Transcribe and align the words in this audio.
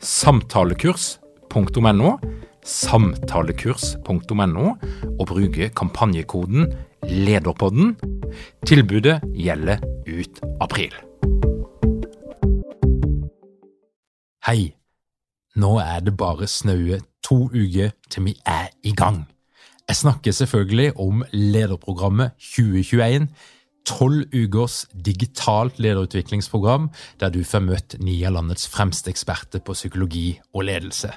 samtalekurs.no, 0.00 2.18
samtalekurs.no, 2.64 4.74
og 5.20 5.26
bruke 5.26 5.68
kampanjekoden 5.68 6.72
LEDERPODDEN. 7.04 7.96
Tilbudet 8.66 9.20
gjelder 9.34 9.78
ut 10.08 10.40
april. 10.60 10.94
Hei, 14.46 14.72
nå 15.56 15.78
er 15.78 16.00
det 16.00 16.16
bare 16.16 16.46
snaue 16.48 17.00
to 17.24 17.50
uker 17.52 17.90
til 18.10 18.24
vi 18.24 18.34
er 18.46 18.72
i 18.82 18.94
gang. 18.96 19.28
Jeg 19.88 19.96
snakker 19.96 20.32
selvfølgelig 20.32 20.96
om 20.96 21.24
lederprogrammet 21.32 22.30
2021 22.38 23.28
tolv 23.88 24.28
ukers 24.34 24.84
digitalt 24.92 25.80
lederutviklingsprogram 25.82 26.90
der 27.20 27.32
du 27.34 27.42
får 27.46 27.64
møtt 27.64 27.96
ni 28.02 28.20
av 28.26 28.36
landets 28.36 28.68
fremste 28.70 29.10
eksperter 29.12 29.64
på 29.64 29.76
psykologi 29.76 30.28
og 30.54 30.68
ledelse. 30.68 31.12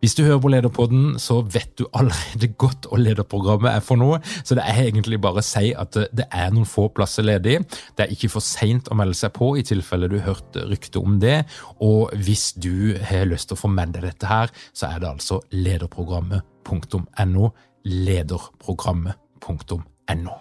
Hvis 0.00 0.14
du 0.16 0.22
hører 0.24 0.38
på 0.40 0.48
Lederpodden, 0.48 1.18
så 1.20 1.42
vet 1.44 1.74
du 1.78 1.84
allerede 1.92 2.48
godt 2.62 2.86
hva 2.88 2.96
lederprogrammet 3.00 3.74
er 3.74 3.80
for 3.84 3.96
noe, 4.00 4.20
så 4.44 4.54
det 4.56 4.64
er 4.64 4.86
egentlig 4.86 5.20
bare 5.20 5.38
å 5.42 5.44
si 5.44 5.74
at 5.76 5.96
det 6.16 6.24
er 6.32 6.50
noen 6.54 6.68
få 6.68 6.88
plasser 6.96 7.22
ledig. 7.26 7.58
Det 7.96 8.02
er 8.06 8.12
ikke 8.14 8.32
for 8.32 8.40
seint 8.44 8.88
å 8.88 8.96
melde 8.96 9.16
seg 9.18 9.30
på 9.36 9.56
i 9.60 9.66
tilfelle 9.66 10.08
du 10.08 10.18
hørte 10.18 10.28
hørt 10.30 10.56
rykte 10.70 10.98
om 11.02 11.18
det. 11.20 11.44
Og 11.84 12.14
hvis 12.16 12.52
du 12.56 12.96
har 12.96 13.28
lyst 13.28 13.48
til 13.50 13.56
å 13.58 13.62
få 13.64 13.68
med 13.72 13.88
deg 13.96 14.02
dette 14.06 14.26
her, 14.30 14.48
så 14.72 14.86
er 14.88 14.96
det 15.02 15.10
altså 15.10 15.36
lederprogrammet.no. 15.52 17.44
Lederprogrammet.no. 17.84 20.34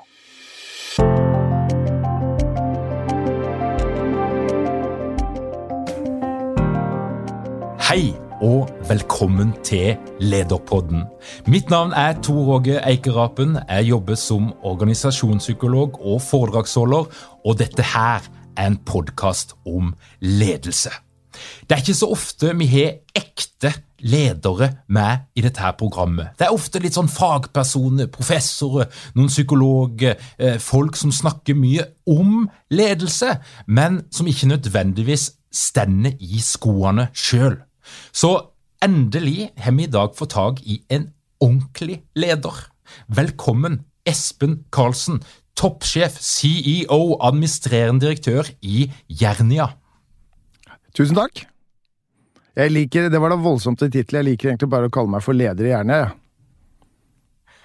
Hei 7.89 8.11
og 8.45 8.69
velkommen 8.85 9.55
til 9.65 9.95
Lederpodden. 10.21 11.07
Mitt 11.49 11.71
navn 11.73 11.89
er 11.97 12.19
Tor 12.21 12.51
Åge 12.59 12.75
Eikerapen. 12.85 13.55
Jeg 13.65 13.87
jobber 13.87 14.15
som 14.15 14.51
organisasjonspsykolog 14.61 15.97
og 15.97 16.21
foredragsholder, 16.21 17.07
og 17.45 17.55
dette 17.57 17.81
her 17.81 18.27
er 18.57 18.67
en 18.67 18.77
podkast 18.85 19.55
om 19.65 19.95
ledelse. 20.21 20.91
Det 21.65 21.71
er 21.71 21.81
ikke 21.81 21.95
så 21.97 22.11
ofte 22.13 22.51
vi 22.59 22.67
har 22.69 22.91
ekte 23.17 23.71
ledere 24.05 24.69
med 24.87 25.25
i 25.35 25.41
dette 25.41 25.63
her 25.65 25.73
programmet. 25.79 26.27
Det 26.37 26.45
er 26.45 26.53
ofte 26.53 26.77
litt 26.83 26.93
sånn 26.93 27.09
fagpersoner, 27.09 28.11
professorer, 28.13 28.85
noen 29.17 29.33
psykologer, 29.33 30.13
eh, 30.37 30.59
folk 30.61 30.93
som 30.95 31.09
snakker 31.09 31.57
mye 31.57 31.87
om 32.05 32.45
ledelse, 32.69 33.33
men 33.65 34.03
som 34.13 34.29
ikke 34.29 34.51
nødvendigvis 34.53 35.31
stender 35.49 36.13
i 36.21 36.37
skoene 36.37 37.07
sjøl. 37.17 37.57
Så 38.11 38.33
endelig 38.83 39.49
har 39.59 39.75
vi 39.77 39.85
i 39.87 39.91
dag 39.91 40.15
fått 40.17 40.35
tak 40.35 40.61
i 40.63 40.79
en 40.89 41.09
ordentlig 41.43 42.01
leder. 42.19 42.65
Velkommen, 43.07 43.83
Espen 44.07 44.63
Karlsen, 44.73 45.21
toppsjef, 45.59 46.17
CEO, 46.23 47.19
administrerende 47.21 48.07
direktør 48.07 48.49
i 48.61 48.89
Jernia. 49.07 49.71
Tusen 50.95 51.17
takk. 51.17 51.45
Jeg 52.59 52.73
liker, 52.73 53.09
Det 53.09 53.19
var 53.21 53.31
da 53.31 53.37
voldsomt 53.39 53.81
i 53.85 53.91
tittel. 53.91 54.19
Jeg 54.19 54.31
liker 54.33 54.49
egentlig 54.49 54.71
bare 54.71 54.89
å 54.89 54.93
kalle 54.93 55.13
meg 55.13 55.23
for 55.23 55.37
leder 55.37 55.69
i 55.69 55.71
Jernia. 55.71 56.01
Ja. 56.07 56.15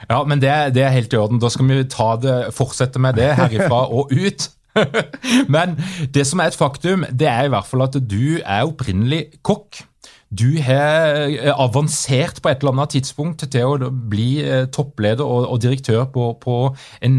Ja, 0.08 0.20
men 0.28 0.40
det, 0.42 0.52
det, 0.76 0.84
er 0.84 0.92
helt 0.94 1.14
i 1.14 1.20
orden. 1.20 1.40
Da 1.40 1.50
skal 1.52 1.68
vi 1.70 1.80
ta 1.90 2.14
det, 2.20 2.36
fortsette 2.56 3.00
med 3.00 3.16
det 3.18 3.32
herifra 3.38 3.84
og 3.96 4.12
ut. 4.12 4.48
men 5.54 5.76
det 6.14 6.26
som 6.28 6.42
er 6.42 6.50
et 6.50 6.58
faktum, 6.58 7.06
det 7.10 7.28
er 7.30 7.46
i 7.46 7.52
hvert 7.52 7.68
fall 7.68 7.86
at 7.86 7.98
du 7.98 8.38
er 8.42 8.66
opprinnelig 8.66 9.26
kokk. 9.46 9.84
Du 10.34 10.56
har 10.62 11.28
eh, 11.28 11.52
avansert 11.52 12.40
på 12.42 12.50
et 12.50 12.62
eller 12.62 12.74
annet 12.74 12.94
tidspunkt 12.96 13.44
til 13.52 13.84
å 13.84 13.90
bli 13.90 14.28
eh, 14.42 14.66
toppleder 14.72 15.22
og, 15.22 15.46
og 15.52 15.60
direktør 15.62 16.06
på, 16.10 16.30
på 16.40 16.56
en, 17.04 17.18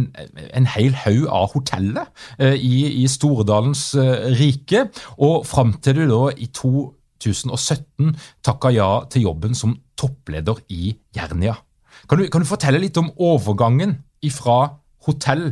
en, 0.50 0.70
hel 0.76 0.98
haug 1.06 1.28
av 1.30 1.54
hoteller 1.54 2.09
eh, 2.40 2.58
i, 2.58 3.04
i 3.04 3.06
Storedalens 3.12 3.88
rike, 4.40 4.88
og 5.22 5.46
fram 5.48 5.75
til 5.84 6.02
du 6.02 6.06
da 6.09 6.22
i 6.34 6.50
2017 6.52 8.16
takka 8.46 8.74
ja 8.75 8.90
til 9.12 9.30
jobben 9.30 9.56
som 9.56 9.78
toppleder 9.96 10.59
i 10.74 10.96
Jernia. 11.16 11.56
Kan 12.09 12.20
du, 12.20 12.28
kan 12.30 12.44
du 12.44 12.50
fortelle 12.50 12.81
litt 12.81 12.98
om 13.00 13.14
overgangen 13.16 14.00
fra 14.34 14.58
hotell 15.06 15.52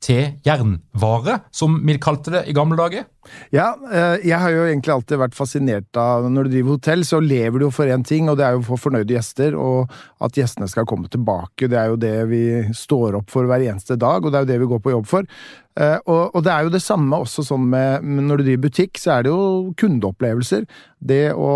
til 0.00 0.38
jernvare, 0.46 1.42
som 1.52 1.74
vi 1.84 1.98
kalte 2.00 2.32
det 2.32 2.42
i 2.48 2.54
gamle 2.56 2.78
dager? 2.78 3.04
Ja, 3.52 3.74
eh, 3.92 4.22
jeg 4.24 4.38
har 4.40 4.52
jo 4.54 4.62
egentlig 4.64 4.94
alltid 4.94 5.20
vært 5.20 5.36
fascinert 5.36 5.98
av 6.00 6.24
Når 6.32 6.46
du 6.46 6.54
driver 6.54 6.76
hotell, 6.78 7.04
så 7.04 7.20
lever 7.20 7.60
du 7.60 7.66
jo 7.66 7.72
for 7.74 7.90
én 7.92 8.04
ting, 8.06 8.30
og 8.30 8.38
det 8.40 8.46
er 8.46 8.56
jo 8.56 8.64
å 8.64 8.80
fornøyde 8.80 9.12
gjester, 9.12 9.56
og 9.60 9.92
at 10.24 10.38
gjestene 10.40 10.68
skal 10.72 10.88
komme 10.88 11.10
tilbake. 11.12 11.68
Det 11.68 11.76
er 11.76 11.92
jo 11.92 12.00
det 12.00 12.14
vi 12.30 12.44
står 12.76 13.18
opp 13.20 13.30
for 13.30 13.44
hver 13.44 13.66
eneste 13.66 13.98
dag, 14.00 14.24
og 14.24 14.32
det 14.32 14.40
er 14.40 14.46
jo 14.46 14.52
det 14.54 14.60
vi 14.62 14.70
går 14.72 14.80
på 14.86 14.94
jobb 14.94 15.10
for. 15.10 15.28
Eh, 15.76 15.98
og, 16.06 16.22
og 16.32 16.46
det 16.46 16.54
er 16.54 16.64
jo 16.64 16.72
det 16.72 16.82
samme 16.84 17.20
også 17.20 17.44
sånn 17.46 17.68
med 17.70 18.02
Når 18.02 18.40
du 18.40 18.46
driver 18.48 18.64
butikk, 18.70 18.96
så 18.98 19.18
er 19.18 19.26
det 19.26 19.34
jo 19.34 19.74
kundeopplevelser. 19.80 20.64
Det 20.96 21.26
å 21.36 21.52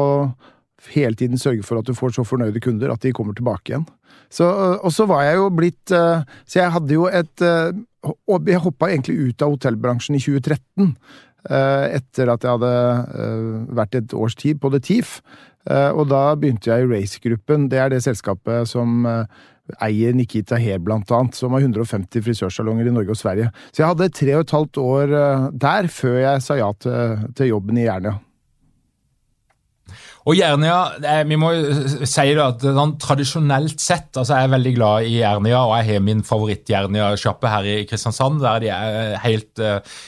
hele 0.92 1.16
tiden 1.16 1.40
sørge 1.40 1.64
for 1.64 1.80
at 1.80 1.88
du 1.88 1.96
får 1.96 2.18
så 2.18 2.26
fornøyde 2.28 2.60
kunder 2.60 2.92
at 2.92 3.00
de 3.00 3.14
kommer 3.16 3.32
tilbake 3.32 3.72
igjen. 3.72 3.88
Så, 4.28 4.44
og 4.44 4.92
så 4.92 5.06
var 5.08 5.24
jeg 5.24 5.36
jo 5.38 5.50
blitt 5.54 5.92
eh, 5.94 6.24
Så 6.48 6.58
jeg 6.58 6.72
hadde 6.74 6.96
jo 6.96 7.04
et 7.06 7.42
og 8.04 8.50
jeg 8.50 8.62
hoppa 8.64 8.90
egentlig 8.90 9.30
ut 9.30 9.44
av 9.44 9.54
hotellbransjen 9.54 10.18
i 10.18 10.22
2013. 10.22 10.94
Eh, 11.44 11.86
etter 11.98 12.30
at 12.32 12.44
jeg 12.44 12.56
hadde 12.56 12.68
eh, 13.20 13.48
vært 13.76 13.98
et 13.98 14.14
års 14.16 14.36
tid 14.40 14.62
på 14.62 14.70
The 14.72 14.80
Thief. 14.80 15.18
Eh, 15.68 15.90
og 15.92 16.08
da 16.08 16.30
begynte 16.40 16.70
jeg 16.70 16.86
i 16.86 16.88
Race-gruppen. 16.88 17.68
Det 17.72 17.82
er 17.82 17.92
det 17.92 18.00
selskapet 18.06 18.70
som 18.70 19.04
eier 19.84 20.16
Nikita 20.16 20.56
Heer 20.60 20.80
blant 20.84 21.12
annet, 21.12 21.36
som 21.36 21.52
har 21.56 21.64
150 21.64 22.24
frisørsalonger 22.24 22.88
i 22.88 22.94
Norge 22.96 23.12
og 23.12 23.20
Sverige. 23.20 23.50
Så 23.72 23.82
jeg 23.82 23.92
hadde 23.92 24.12
tre 24.16 24.36
og 24.36 24.44
et 24.44 24.56
halvt 24.56 24.80
år 24.82 25.14
der 25.56 25.88
før 25.92 26.18
jeg 26.20 26.44
sa 26.44 26.58
ja 26.60 26.68
til, 26.80 27.28
til 27.36 27.52
jobben 27.54 27.80
i 27.80 27.86
Jernia. 27.86 28.18
Og 30.24 30.38
Jernia, 30.38 30.76
vi 31.28 31.36
må 31.36 31.50
si 32.08 32.22
det 32.30 32.40
at 32.40 32.62
sånn, 32.64 32.94
tradisjonelt 33.02 33.82
sett 33.82 34.16
altså 34.16 34.38
Jeg 34.38 34.48
er 34.48 34.54
veldig 34.54 34.72
glad 34.78 35.08
i 35.08 35.18
Jernia, 35.18 35.58
og 35.66 35.74
jeg 35.76 35.90
har 35.90 36.06
min 36.06 36.22
favoritt-Jernia-sjappe 36.24 37.50
her 37.52 37.68
i 37.68 37.74
Kristiansand. 37.90 38.40
Der 38.40 38.62
de 38.64 38.70
er 38.72 39.18
helt 39.20 39.60
uh, 39.60 39.98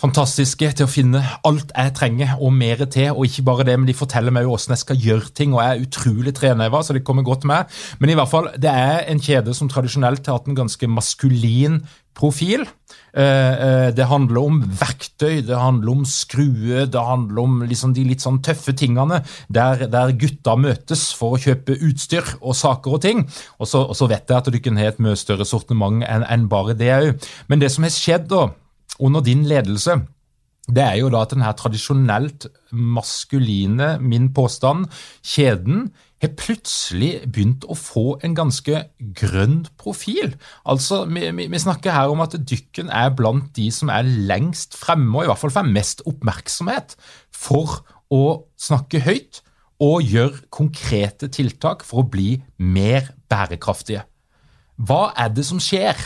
fantastiske 0.00 0.70
til 0.76 0.86
å 0.86 0.90
finne 0.90 1.22
alt 1.46 1.72
jeg 1.74 1.94
trenger 1.98 2.36
og 2.40 2.54
mer 2.56 2.84
til. 2.86 3.12
Og 3.14 3.28
ikke 3.28 3.46
bare 3.50 3.66
det, 3.68 3.76
men 3.78 3.88
de 3.90 3.96
forteller 3.96 4.34
meg 4.34 4.46
jo 4.46 4.54
hvordan 4.54 4.76
jeg 4.76 4.84
skal 4.84 5.06
gjøre 5.06 5.32
ting, 5.36 5.54
og 5.54 5.62
jeg 5.64 5.76
er 5.76 5.86
utrolig 5.86 6.34
treneva, 6.36 6.82
så 6.82 6.96
det 6.96 7.04
kommer 7.06 7.26
godt 7.26 7.46
med. 7.48 7.80
Men 8.00 8.12
i 8.12 8.18
hvert 8.18 8.32
fall, 8.32 8.52
det 8.60 8.72
er 8.72 9.04
en 9.12 9.22
kjede 9.22 9.56
som 9.56 9.70
tradisjonelt 9.70 10.26
har 10.26 10.40
hatt 10.40 10.50
en 10.50 10.62
ganske 10.62 10.90
maskulin 10.90 11.82
profil. 12.16 12.66
Eh, 13.14 13.24
eh, 13.24 13.88
det 13.94 14.06
handler 14.06 14.38
om 14.42 14.58
verktøy, 14.62 15.40
det 15.46 15.58
handler 15.58 15.92
om 15.92 16.04
skrue, 16.06 16.84
det 16.86 17.02
handler 17.02 17.42
om 17.42 17.60
liksom 17.66 17.94
de 17.96 18.04
litt 18.06 18.22
sånn 18.22 18.38
tøffe 18.44 18.74
tingene 18.78 19.22
der, 19.50 19.86
der 19.90 20.14
gutta 20.18 20.54
møtes 20.58 21.08
for 21.18 21.34
å 21.34 21.42
kjøpe 21.42 21.78
utstyr 21.88 22.36
og 22.40 22.54
saker 22.58 22.96
og 22.98 23.02
ting. 23.06 23.24
Og 23.58 23.70
så, 23.70 24.10
vet 24.10 24.30
jeg 24.30 24.38
at 24.38 24.50
du 24.50 24.60
kan 24.62 24.78
ha 24.78 24.90
et 24.90 25.02
mye 25.02 25.18
større 25.18 25.46
sortiment 25.48 26.04
enn 26.06 26.26
en 26.26 26.48
bare 26.50 26.76
det 26.78 26.92
òg. 26.94 27.30
Men 27.50 27.62
det 27.62 27.72
som 27.74 27.86
har 27.86 27.94
skjedd 27.94 28.30
da, 28.30 28.48
under 29.00 29.24
din 29.24 29.46
ledelse, 29.48 29.98
det 30.70 30.82
er 30.84 30.98
jo 31.00 31.08
da 31.10 31.24
at 31.24 31.32
den 31.34 31.42
her 31.42 31.56
tradisjonelt 31.58 32.46
maskuline, 32.70 33.96
min 34.00 34.28
påstand, 34.34 34.86
kjeden, 35.26 35.88
har 36.20 36.34
plutselig 36.36 37.24
begynt 37.32 37.64
å 37.64 37.74
få 37.78 38.18
en 38.26 38.34
ganske 38.36 38.82
grønn 39.16 39.62
profil. 39.80 40.34
Altså, 40.68 41.02
vi, 41.08 41.30
vi, 41.40 41.62
snakker 41.62 41.96
her 41.96 42.12
om 42.12 42.20
at 42.22 42.36
dykken 42.36 42.92
er 42.92 43.14
blant 43.16 43.48
de 43.56 43.70
som 43.72 43.90
er 43.92 44.04
lengst 44.04 44.76
fremme, 44.78 45.14
og 45.16 45.24
i 45.24 45.30
hvert 45.32 45.40
fall 45.40 45.54
får 45.54 45.72
mest 45.72 46.04
oppmerksomhet 46.08 46.94
for 47.32 47.80
å 48.12 48.24
snakke 48.60 49.02
høyt 49.06 49.40
og 49.80 50.04
gjøre 50.04 50.44
konkrete 50.52 51.30
tiltak 51.32 51.86
for 51.88 52.02
å 52.02 52.10
bli 52.12 52.34
mer 52.60 53.14
bærekraftige. 53.32 54.04
Hva 54.76 55.10
er 55.16 55.32
det 55.32 55.46
som 55.48 55.60
skjer? 55.62 55.96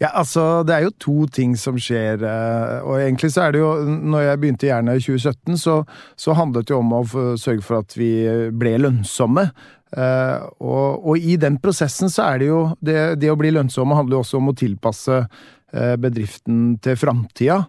Ja, 0.00 0.10
altså, 0.12 0.64
Det 0.66 0.74
er 0.74 0.86
jo 0.86 0.96
to 0.98 1.26
ting 1.26 1.54
som 1.58 1.78
skjer. 1.78 2.22
Eh, 2.22 2.82
og 2.82 2.98
egentlig 2.98 3.30
så 3.34 3.46
er 3.46 3.54
det 3.54 3.62
jo 3.62 3.70
Når 3.84 4.20
jeg 4.20 4.40
begynte 4.40 4.66
i 4.66 4.70
Jernet 4.70 5.00
i 5.00 5.04
2017, 5.06 5.56
så, 5.58 5.84
så, 6.16 6.34
handlet 6.34 6.68
det 6.68 6.74
jo 6.74 6.82
om 6.82 6.92
å 6.92 7.04
sørge 7.40 7.62
for 7.62 7.82
at 7.82 7.96
vi 7.96 8.12
ble 8.52 8.76
lønnsomme. 8.82 9.48
Uh, 9.94 10.42
og, 10.58 11.04
og, 11.06 11.18
i 11.22 11.36
den 11.38 11.54
prosessen 11.62 12.10
så 12.10 12.24
er 12.32 12.40
det 12.42 12.46
jo 12.48 12.62
Det, 12.82 12.96
det 13.22 13.28
å 13.30 13.36
bli 13.38 13.52
lønnsomme 13.54 13.94
handler 13.94 14.16
jo 14.16 14.22
også 14.24 14.40
om 14.40 14.48
å 14.50 14.54
tilpasse 14.58 15.20
uh, 15.22 15.94
bedriften 16.02 16.80
til 16.82 16.98
framtida. 16.98 17.60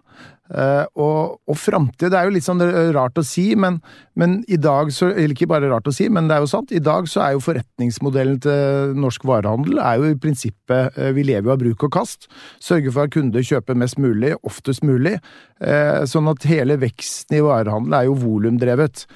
Uh, 0.46 0.84
og, 0.94 1.40
og 1.50 1.56
framtid 1.58 2.12
det 2.12 2.18
er 2.20 2.28
jo 2.28 2.34
litt 2.36 2.46
sånn 2.46 2.62
rart 2.94 3.18
å 3.18 3.24
si, 3.26 3.48
men, 3.58 3.80
men, 4.14 4.36
i 4.46 4.58
dag 4.62 4.92
så 4.94 5.08
Eller 5.10 5.34
ikke 5.34 5.48
bare 5.50 5.66
rart 5.72 5.88
å 5.90 5.94
si, 5.94 6.06
men 6.12 6.28
det 6.28 6.36
er 6.36 6.44
jo 6.44 6.50
sant. 6.50 6.74
I 6.74 6.82
dag 6.82 7.08
så 7.10 7.24
er 7.24 7.34
jo 7.34 7.42
forretningsmodellen 7.42 8.38
til 8.44 8.94
norsk 9.02 9.26
varehandel 9.26 9.80
er 9.82 9.98
jo 9.98 10.12
i 10.12 10.20
prinsippet 10.22 11.00
uh, 11.00 11.10
Vi 11.16 11.26
lever 11.26 11.50
jo 11.50 11.56
av 11.56 11.60
bruk 11.64 11.88
og 11.88 11.94
kast. 11.98 12.30
Sørge 12.62 12.94
for 12.94 13.06
at 13.06 13.16
kunder 13.16 13.44
kjøper 13.46 13.78
mest 13.78 13.98
mulig, 14.02 14.36
oftest 14.46 14.86
mulig. 14.86 15.16
Uh, 15.58 16.04
sånn 16.08 16.30
at 16.30 16.46
hele 16.46 16.78
veksten 16.80 17.40
i 17.40 17.44
varehandel 17.44 17.98
er 17.98 18.08
jo 18.10 18.18
volumdrevet. 18.22 19.06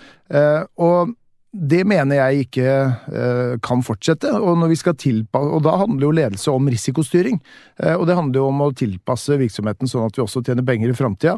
og 0.79 1.15
det 1.51 1.81
mener 1.89 2.21
jeg 2.21 2.45
ikke 2.45 2.67
eh, 2.71 3.55
kan 3.65 3.83
fortsette. 3.83 4.31
Og, 4.39 4.63
og 4.63 5.61
da 5.67 5.75
handler 5.81 6.07
jo 6.07 6.13
ledelse 6.15 6.53
om 6.55 6.71
risikostyring. 6.71 7.41
Eh, 7.83 7.97
og 7.97 8.07
det 8.07 8.17
handler 8.19 8.39
jo 8.39 8.49
om 8.53 8.63
å 8.63 8.71
tilpasse 8.77 9.39
virksomheten 9.41 9.91
sånn 9.91 10.07
at 10.07 10.19
vi 10.19 10.23
også 10.23 10.45
tjener 10.47 10.67
penger 10.67 10.93
i 10.93 10.97
framtida. 10.99 11.37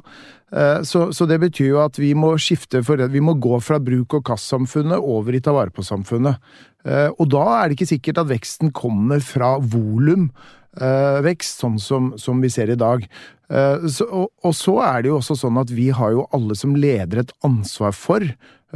Eh, 0.53 0.85
så, 0.89 1.07
så, 1.17 1.29
det 1.31 1.41
betyr 1.43 1.71
jo 1.71 1.83
at 1.85 2.01
vi 2.01 2.13
må 2.19 2.35
skifte 2.37 2.85
for 2.85 3.01
Vi 3.13 3.25
må 3.25 3.39
gå 3.41 3.61
fra 3.65 3.81
bruk- 3.81 4.19
og 4.21 4.27
kastsamfunnet 4.29 5.01
over 5.01 5.33
i 5.33 5.41
ta 5.45 5.57
vare 5.57 5.73
på-samfunnet. 5.73 6.41
Eh, 6.85 7.09
og 7.17 7.31
da 7.33 7.47
er 7.59 7.71
det 7.71 7.81
ikke 7.81 7.95
sikkert 7.95 8.21
at 8.25 8.35
veksten 8.35 8.75
kommer 8.77 9.25
fra 9.25 9.57
volum 9.63 10.29
Eh, 10.73 11.19
vekst, 11.21 11.61
sånn 11.61 11.77
som, 11.77 12.13
som, 12.17 12.39
vi 12.41 12.49
ser 12.49 12.71
i 12.73 12.79
dag. 12.81 13.05
Eh, 13.53 13.85
så, 13.93 14.07
og, 14.09 14.31
og, 14.41 14.55
så 14.57 14.79
er 14.87 15.03
det 15.03 15.11
jo 15.11 15.19
også 15.19 15.37
sånn 15.43 15.61
at 15.61 15.73
vi 15.75 15.91
har 15.93 16.15
jo 16.15 16.25
alle 16.33 16.57
som 16.57 16.73
leder 16.73 17.21
et 17.21 17.35
ansvar 17.45 17.93
for 17.93 18.25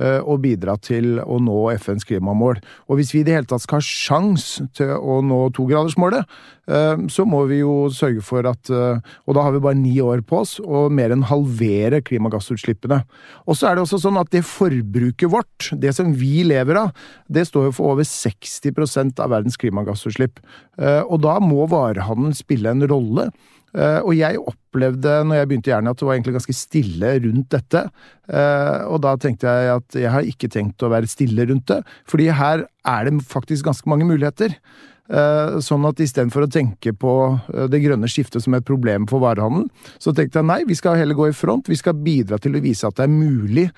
eh, 0.01 0.21
å 0.21 0.37
bidra 0.41 0.77
til 0.81 1.21
å 1.23 1.39
nå 1.43 1.57
FNs 1.77 2.07
klimamål. 2.09 2.61
Og 2.89 3.01
hvis 3.01 3.13
vi 3.15 3.23
i 3.23 3.27
det 3.27 3.37
hele 3.37 3.49
tatt 3.49 3.65
skal 3.65 3.81
ha 3.81 3.87
sjans 3.87 4.47
til 4.77 4.93
å 4.97 5.21
nå 5.25 5.47
togradersmålet, 5.57 6.29
så 6.67 7.23
må 7.23 7.45
vi 7.47 7.61
jo 7.61 7.87
sørge 7.95 8.25
for 8.27 8.43
at 8.51 8.67
Og 8.67 9.37
da 9.37 9.43
har 9.45 9.53
vi 9.55 9.61
bare 9.63 9.79
ni 9.79 10.01
år 10.03 10.25
på 10.27 10.41
oss, 10.41 10.57
og 10.59 10.91
mer 10.91 11.13
enn 11.15 11.23
halvere 11.29 12.01
klimagassutslippene. 12.03 13.05
Og 13.47 13.55
så 13.55 13.69
er 13.69 13.77
det 13.77 13.85
også 13.85 14.01
sånn 14.03 14.19
at 14.19 14.33
det 14.35 14.43
forbruket 14.43 15.31
vårt, 15.31 15.69
det 15.71 15.95
som 15.95 16.11
vi 16.19 16.43
lever 16.43 16.81
av, 16.81 17.05
det 17.31 17.47
står 17.47 17.69
jo 17.69 17.77
for 17.77 17.93
over 17.95 18.03
60% 18.03 19.23
av 19.23 19.31
verdens 19.31 19.55
klimagassutslipp. 19.63 20.43
Og 21.07 21.23
da 21.23 21.37
må 21.39 21.69
varehandelen 21.71 22.35
spille 22.35 22.75
en 22.75 22.83
rolle. 22.91 23.31
Uh, 23.77 24.01
og 24.09 24.15
jeg 24.17 24.41
opplevde 24.41 25.19
når 25.29 25.41
jeg 25.41 25.49
begynte 25.51 25.69
i 25.69 25.75
Jernia, 25.75 25.93
at 25.93 26.01
det 26.01 26.09
var 26.09 26.17
egentlig 26.17 26.37
ganske 26.39 26.57
stille 26.57 27.13
rundt 27.27 27.53
dette. 27.53 27.85
Uh, 28.25 28.89
og 28.89 29.03
da 29.05 29.13
tenkte 29.21 29.53
jeg 29.53 29.73
at 29.75 30.01
jeg 30.01 30.13
har 30.15 30.29
ikke 30.33 30.51
tenkt 30.53 30.85
å 30.85 30.93
være 30.93 31.11
stille 31.11 31.45
rundt 31.51 31.69
det, 31.69 31.83
fordi 32.09 32.31
her 32.33 32.65
er 32.89 33.09
det 33.09 33.19
faktisk 33.29 33.69
ganske 33.69 33.91
mange 33.93 34.09
muligheter. 34.09 34.57
Uh, 35.07 35.61
sånn 35.63 35.85
at 35.87 36.01
istedenfor 36.03 36.47
å 36.47 36.51
tenke 36.51 36.91
på 36.97 37.13
det 37.71 37.79
grønne 37.85 38.09
skiftet 38.11 38.43
som 38.43 38.57
et 38.57 38.67
problem 38.67 39.05
for 39.11 39.23
varehandelen, 39.23 39.69
så 40.03 40.15
tenkte 40.17 40.41
jeg 40.41 40.49
nei, 40.49 40.63
vi 40.67 40.79
skal 40.79 40.97
heller 40.99 41.19
gå 41.19 41.29
i 41.29 41.37
front. 41.37 41.69
Vi 41.71 41.79
skal 41.79 42.01
bidra 42.01 42.41
til 42.43 42.57
å 42.57 42.65
vise 42.65 42.89
at 42.89 42.97
det 42.97 43.07
er 43.07 43.13
mulig 43.13 43.69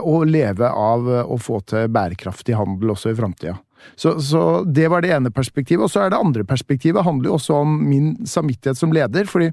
å 0.00 0.16
leve 0.26 0.72
av 0.72 1.06
å 1.28 1.38
få 1.38 1.60
til 1.68 1.92
bærekraftig 1.94 2.56
handel 2.58 2.96
også 2.96 3.12
i 3.12 3.20
framtida. 3.20 3.54
Så, 3.96 4.16
så, 4.22 4.42
det 4.66 4.88
var 4.92 5.04
det 5.04 5.12
ene 5.14 5.32
perspektivet. 5.34 5.86
Og 5.86 5.92
så 5.92 6.04
er 6.04 6.12
det 6.12 6.20
andre 6.20 6.44
perspektivet 6.48 7.04
handler 7.06 7.30
jo 7.30 7.38
også 7.38 7.60
om 7.62 7.78
min 7.88 8.14
samvittighet 8.28 8.80
som 8.80 8.92
leder. 8.94 9.28
fordi 9.30 9.50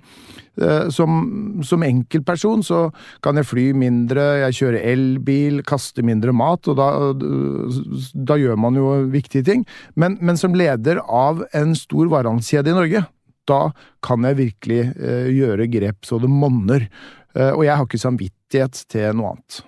eh, 0.62 0.90
som, 0.90 1.62
som 1.64 1.84
enkeltperson 1.86 2.66
så 2.66 2.82
kan 3.24 3.40
jeg 3.40 3.50
fly 3.50 3.66
mindre, 3.78 4.26
jeg 4.48 4.60
kjører 4.60 4.90
elbil, 4.94 5.64
kaster 5.68 6.06
mindre 6.06 6.34
mat, 6.36 6.68
og 6.68 6.78
da, 6.80 6.90
da 8.14 8.38
gjør 8.40 8.60
man 8.60 8.78
jo 8.80 8.92
viktige 9.14 9.48
ting. 9.48 9.66
Men, 9.96 10.18
men 10.22 10.40
som 10.40 10.56
leder 10.58 11.02
av 11.08 11.46
en 11.58 11.76
stor 11.78 12.12
varehandelskjede 12.12 12.72
i 12.72 12.78
Norge, 12.78 13.08
da 13.50 13.64
kan 14.06 14.28
jeg 14.28 14.40
virkelig 14.40 14.84
eh, 14.96 15.28
gjøre 15.34 15.70
grep 15.72 16.06
så 16.08 16.20
det 16.22 16.30
monner. 16.32 16.88
Eh, 17.36 17.52
og 17.52 17.66
jeg 17.66 17.76
har 17.76 17.88
ikke 17.88 18.02
samvittighet 18.02 18.86
til 18.92 19.18
noe 19.18 19.36
annet. 19.36 19.62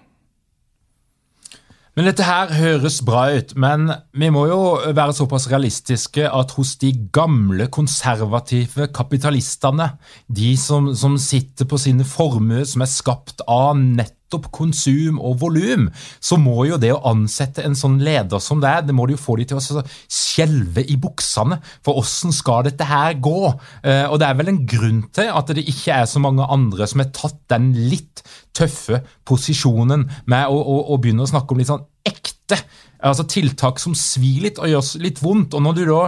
Men 1.94 2.07
Dette 2.10 2.25
her 2.25 2.50
høres 2.57 2.95
bra 3.06 3.28
ut, 3.38 3.51
men 3.54 3.92
vi 4.18 4.31
må 4.34 4.48
jo 4.50 4.62
være 4.98 5.13
såpass 5.13 5.45
realistiske 5.51 6.25
at 6.25 6.56
hos 6.57 6.72
de 6.81 6.90
gamle, 7.13 7.68
konservative 7.69 8.88
kapitalistene, 8.95 9.92
de 10.25 10.56
som, 10.57 10.90
som 10.98 11.19
sitter 11.22 11.69
på 11.69 11.78
sine 11.78 12.07
formuer 12.07 12.66
som 12.66 12.81
er 12.81 12.90
skapt 12.90 13.45
av 13.45 13.78
nettopp 13.78 14.23
konsum 14.53 15.19
og 15.21 15.39
volum, 15.41 15.89
så 16.24 16.38
må 16.41 16.65
jo 16.69 16.80
det 16.81 16.94
å 16.95 17.01
ansette 17.12 17.63
en 17.65 17.77
sånn 17.77 18.00
leder 18.03 18.41
som 18.44 18.62
det, 18.63 18.75
det 18.88 18.95
må 18.95 19.07
de 19.07 19.18
jo 19.18 19.21
få 19.21 19.38
de 19.39 19.47
til 19.50 19.59
å 19.59 19.83
skjelve 20.12 20.85
i 20.89 20.97
buksene. 21.01 21.59
For 21.85 22.01
åssen 22.01 22.33
skal 22.35 22.65
dette 22.68 22.88
her 22.89 23.18
gå? 23.21 23.53
Eh, 23.83 24.06
og 24.09 24.19
det 24.21 24.30
er 24.30 24.39
vel 24.39 24.53
en 24.53 24.63
grunn 24.69 25.03
til 25.13 25.30
at 25.30 25.53
det 25.53 25.65
ikke 25.65 26.01
er 26.01 26.09
så 26.09 26.21
mange 26.24 26.47
andre 26.50 26.88
som 26.89 27.03
har 27.03 27.12
tatt 27.15 27.39
den 27.53 27.71
litt 27.91 28.24
tøffe 28.56 29.01
posisjonen 29.27 30.07
med 30.30 30.50
å, 30.50 30.57
å, 30.57 30.80
å 30.94 31.00
begynne 31.01 31.25
å 31.25 31.30
snakke 31.30 31.53
om 31.53 31.62
litt 31.62 31.71
sånn 31.71 31.85
ekte 32.07 32.59
altså 33.03 33.25
tiltak 33.27 33.81
som 33.81 33.95
svir 33.97 34.47
litt 34.47 34.62
og 34.62 34.71
gjør 34.71 35.03
litt 35.03 35.21
vondt. 35.24 35.56
Og 35.57 35.65
når 35.65 35.77
du 35.80 35.83
da 35.89 36.03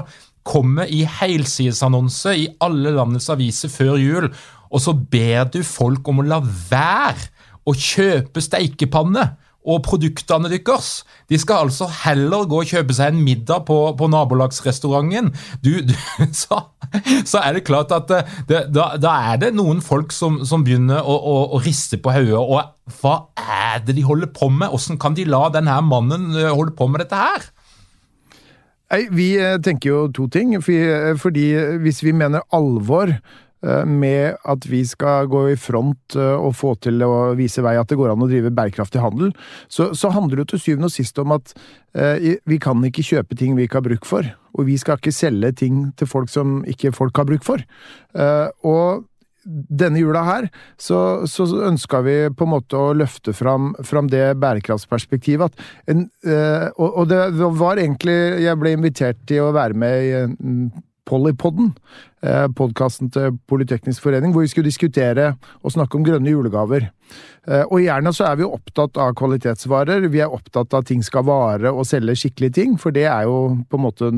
kommer 0.46 0.90
i 0.92 1.04
helsidesannonse 1.10 2.36
i 2.38 2.50
alle 2.64 2.94
landets 2.96 3.32
aviser 3.34 3.72
før 3.74 3.98
jul, 4.00 4.30
og 4.70 4.82
så 4.82 4.94
ber 4.94 5.48
du 5.54 5.62
folk 5.66 6.08
om 6.12 6.22
å 6.22 6.28
la 6.28 6.42
være 6.44 7.32
å 7.66 7.74
kjøpe 7.74 8.44
steikepanne 8.44 9.26
og 9.66 9.82
produktene 9.86 10.50
deres. 10.52 11.00
De 11.30 11.38
skal 11.42 11.66
altså 11.66 11.88
heller 12.04 12.46
gå 12.50 12.62
og 12.62 12.70
kjøpe 12.70 12.96
seg 12.96 13.14
en 13.14 13.24
middag 13.26 13.66
på, 13.68 13.78
på 13.98 14.10
nabolagsrestauranten. 14.14 15.32
Du, 15.66 15.72
du, 15.86 15.96
så, 16.44 16.62
så, 17.26 17.42
er 17.42 17.58
det 17.58 17.66
klart 17.68 17.94
at 17.96 18.14
eh, 18.14 18.36
det, 18.50 18.62
da, 18.76 18.92
da, 19.02 19.16
er 19.34 19.42
det 19.42 19.56
noen 19.58 19.82
folk 19.86 20.14
som, 20.16 20.44
som 20.46 20.66
begynner 20.66 21.02
å, 21.02 21.18
å, 21.18 21.36
å, 21.58 21.62
riste 21.66 22.00
på 22.02 22.14
hodet. 22.14 22.38
Og 22.38 23.00
hva 23.02 23.18
er 23.42 23.82
det 23.86 23.98
de 23.98 24.06
holder 24.06 24.32
på 24.36 24.52
med? 24.54 24.70
Hvordan 24.70 25.02
kan 25.02 25.18
de 25.18 25.28
la 25.30 25.48
denne 25.54 25.80
mannen 25.86 26.32
eh, 26.38 26.52
holde 26.52 26.76
på 26.78 26.90
med 26.92 27.06
dette 27.06 27.22
her? 27.26 27.50
Vi 29.12 29.32
eh, 29.42 29.58
tenker 29.66 29.90
jo 29.90 30.04
to 30.14 30.30
ting. 30.32 30.54
Fordi 30.62 31.48
hvis 31.82 32.04
vi 32.06 32.14
mener 32.14 32.46
alvor 32.54 33.18
med 33.66 34.38
at 34.46 34.68
vi 34.70 34.84
skal 34.88 35.30
gå 35.32 35.46
i 35.52 35.58
front 35.60 36.18
eh, 36.20 36.36
og 36.36 36.56
få 36.60 36.76
til 36.84 37.02
å 37.06 37.34
vise 37.38 37.64
vei 37.66 37.76
at 37.80 37.90
det 37.90 37.98
går 38.00 38.14
an 38.14 38.26
å 38.26 38.30
drive 38.30 38.54
bærekraftig 38.56 39.02
handel, 39.04 39.34
så, 39.68 39.92
så 39.98 40.12
handler 40.14 40.44
det 40.44 40.52
til 40.54 40.62
syvende 40.62 40.92
og 40.92 40.96
sist 40.96 41.18
om 41.22 41.34
at 41.36 41.56
eh, 41.98 42.36
vi 42.46 42.60
kan 42.62 42.84
ikke 42.86 43.06
kjøpe 43.06 43.38
ting 43.40 43.58
vi 43.58 43.66
ikke 43.66 43.82
har 43.82 43.88
bruk 43.90 44.08
for. 44.10 44.30
Og 44.56 44.70
vi 44.70 44.78
skal 44.80 45.00
ikke 45.00 45.16
selge 45.16 45.52
ting 45.66 45.90
til 46.00 46.10
folk 46.10 46.32
som 46.32 46.62
ikke 46.70 46.94
folk 46.96 47.18
har 47.20 47.28
bruk 47.28 47.46
for. 47.48 47.64
Eh, 48.16 48.48
og 48.68 49.06
denne 49.46 50.02
jula 50.02 50.24
her, 50.26 50.48
så, 50.82 51.28
så 51.30 51.46
ønska 51.68 52.02
vi 52.06 52.16
på 52.34 52.48
en 52.48 52.54
måte 52.56 52.80
å 52.80 52.96
løfte 52.98 53.34
fram, 53.36 53.74
fram 53.86 54.10
det 54.10 54.34
bærekraftsperspektivet. 54.42 55.54
At 55.54 55.92
en, 55.94 56.08
eh, 56.26 56.68
og, 56.74 56.90
og, 56.90 57.06
det 57.12 57.22
var 57.60 57.82
egentlig 57.82 58.16
Jeg 58.42 58.58
ble 58.62 58.74
invitert 58.74 59.22
til 59.30 59.46
å 59.46 59.54
være 59.56 59.78
med 59.78 60.02
i 60.02 60.12
en 60.24 60.70
Pollypodden, 61.06 61.72
eh, 62.26 62.48
podkasten 62.58 63.12
til 63.14 63.38
Politeknisk 63.48 64.02
forening, 64.02 64.34
hvor 64.34 64.42
vi 64.42 64.50
skulle 64.52 64.70
diskutere 64.70 65.36
og 65.62 65.72
snakke 65.72 65.98
om 65.98 66.06
grønne 66.06 66.34
julegaver. 66.34 66.90
Eh, 67.48 67.64
og 67.64 67.84
gjerne 67.84 68.14
så 68.16 68.26
er 68.32 68.40
vi 68.40 68.48
opptatt 68.48 68.98
av 68.98 69.14
kvalitetsvarer, 69.20 70.08
vi 70.10 70.24
er 70.26 70.34
opptatt 70.34 70.74
av 70.74 70.82
at 70.82 70.90
ting 70.90 71.04
skal 71.06 71.28
vare 71.28 71.70
og 71.72 71.86
selge 71.86 72.18
skikkelige 72.18 72.58
ting, 72.58 72.78
for 72.82 72.96
det 72.96 73.06
er 73.06 73.30
jo 73.30 73.56
på 73.70 73.78
en 73.78 73.86
måte 73.86 74.12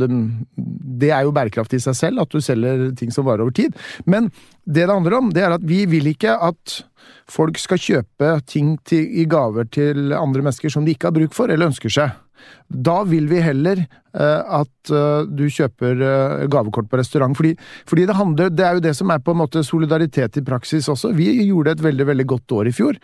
Det 0.98 1.12
er 1.12 1.24
jo 1.24 1.32
bærekraft 1.32 1.74
i 1.74 1.80
seg 1.80 1.96
selv, 1.96 2.22
at 2.22 2.30
du 2.30 2.42
selger 2.42 2.96
ting 2.96 3.12
som 3.12 3.26
varer 3.26 3.42
over 3.42 3.52
tid. 3.52 3.76
Men 4.06 4.32
det 4.66 4.88
det 4.88 4.94
handler 4.94 5.18
om, 5.18 5.30
det 5.34 5.44
er 5.44 5.52
at 5.52 5.64
vi 5.68 5.86
vil 5.86 6.08
ikke 6.08 6.34
at 6.42 6.84
folk 7.28 7.58
skal 7.58 7.78
kjøpe 7.78 8.32
ting 8.48 8.78
til, 8.88 9.04
i 9.04 9.26
gaver 9.26 9.68
til 9.70 10.14
andre 10.14 10.42
mennesker 10.42 10.72
som 10.72 10.86
de 10.86 10.96
ikke 10.96 11.08
har 11.08 11.16
bruk 11.16 11.36
for 11.36 11.52
eller 11.52 11.68
ønsker 11.68 11.92
seg. 11.92 12.16
Da 12.68 13.02
vil 13.08 13.30
vi 13.32 13.40
heller 13.40 13.86
uh, 14.18 14.62
at 14.62 14.92
uh, 14.92 15.24
du 15.28 15.46
kjøper 15.52 16.02
uh, 16.02 16.46
gavekort 16.52 16.90
på 16.92 17.00
restaurant. 17.00 17.36
Fordi, 17.38 17.54
fordi, 17.88 18.06
det 18.10 18.18
handler 18.18 18.50
Det 18.50 18.66
er 18.66 18.78
jo 18.78 18.84
det 18.84 18.96
som 18.98 19.12
er 19.12 19.24
på 19.24 19.34
en 19.34 19.42
måte 19.44 19.64
solidaritet 19.64 20.38
i 20.38 20.46
praksis 20.46 20.90
også. 20.90 21.14
Vi 21.16 21.30
gjorde 21.48 21.76
et 21.76 21.84
veldig 21.84 22.08
veldig 22.08 22.28
godt 22.28 22.52
år 22.52 22.68
i 22.68 22.76
fjor. 22.76 22.98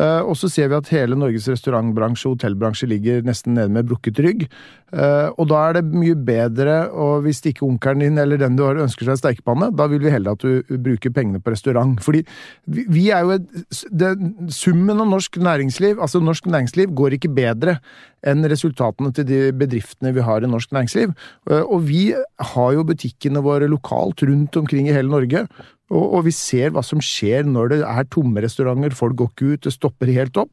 og 0.00 0.36
så 0.38 0.48
ser 0.48 0.68
vi 0.68 0.76
at 0.76 0.88
hele 0.94 1.16
Norges 1.18 1.48
restaurantbransje 1.50 2.28
og 2.28 2.36
hotellbransje 2.36 2.86
ligger 2.86 3.24
nesten 3.26 3.54
nede 3.54 3.72
med 3.74 3.88
brukket 3.88 4.18
rygg. 4.22 4.44
og 4.92 5.48
da 5.50 5.68
er 5.68 5.72
det 5.72 5.84
mye 5.90 6.14
bedre, 6.14 6.90
og 6.90 7.22
hvis 7.24 7.42
ikke 7.46 7.66
onkelen 7.66 7.98
din 7.98 8.18
eller 8.18 8.38
den 8.38 8.56
du 8.56 8.62
har 8.64 8.78
ønsker 8.78 9.06
seg 9.06 9.18
stekepanne, 9.18 9.72
da 9.74 9.86
vil 9.90 10.00
vi 10.00 10.10
heller 10.10 10.32
at 10.32 10.42
du 10.42 10.62
bruker 10.78 11.10
pengene 11.10 11.40
på 11.40 11.50
restaurant. 11.50 11.98
Fordi 12.00 12.22
vi, 12.66 12.86
vi 12.88 13.10
er 13.10 13.26
jo 13.26 13.34
et, 13.34 13.48
det, 13.90 14.14
Summen 14.54 15.00
av 15.00 15.10
norsk 15.10 15.36
næringsliv, 15.42 15.98
altså 15.98 16.22
norsk 16.22 16.46
næringsliv, 16.46 16.94
går 16.94 17.18
ikke 17.18 17.34
bedre 17.34 17.80
enn 18.26 18.44
resultatene 18.80 19.12
til 19.12 19.26
de 19.28 19.40
bedriftene 19.52 20.12
vi 20.14 20.24
har 20.24 20.42
i 20.42 20.48
norsk 20.48 20.72
næringsliv. 20.72 21.12
Eh, 21.50 21.62
og 21.62 21.86
vi 21.88 22.14
har 22.14 22.72
jo 22.74 22.84
butikkene 22.84 23.42
våre 23.42 23.68
lokalt 23.68 24.22
rundt 24.22 24.56
omkring 24.56 24.88
i 24.88 24.94
hele 24.94 25.10
Norge. 25.10 25.46
Og, 25.90 26.24
vi 26.24 26.30
ser 26.30 26.70
hva 26.70 26.82
som 26.82 27.00
skjer 27.02 27.44
når 27.44 27.68
det 27.68 27.80
er 27.82 28.06
tomme 28.06 28.40
restauranter, 28.40 28.94
folk 28.94 29.16
går 29.18 29.30
ikke 29.32 29.48
ut, 29.54 29.64
det 29.64 29.72
stopper 29.74 30.06
helt 30.14 30.36
opp. 30.38 30.52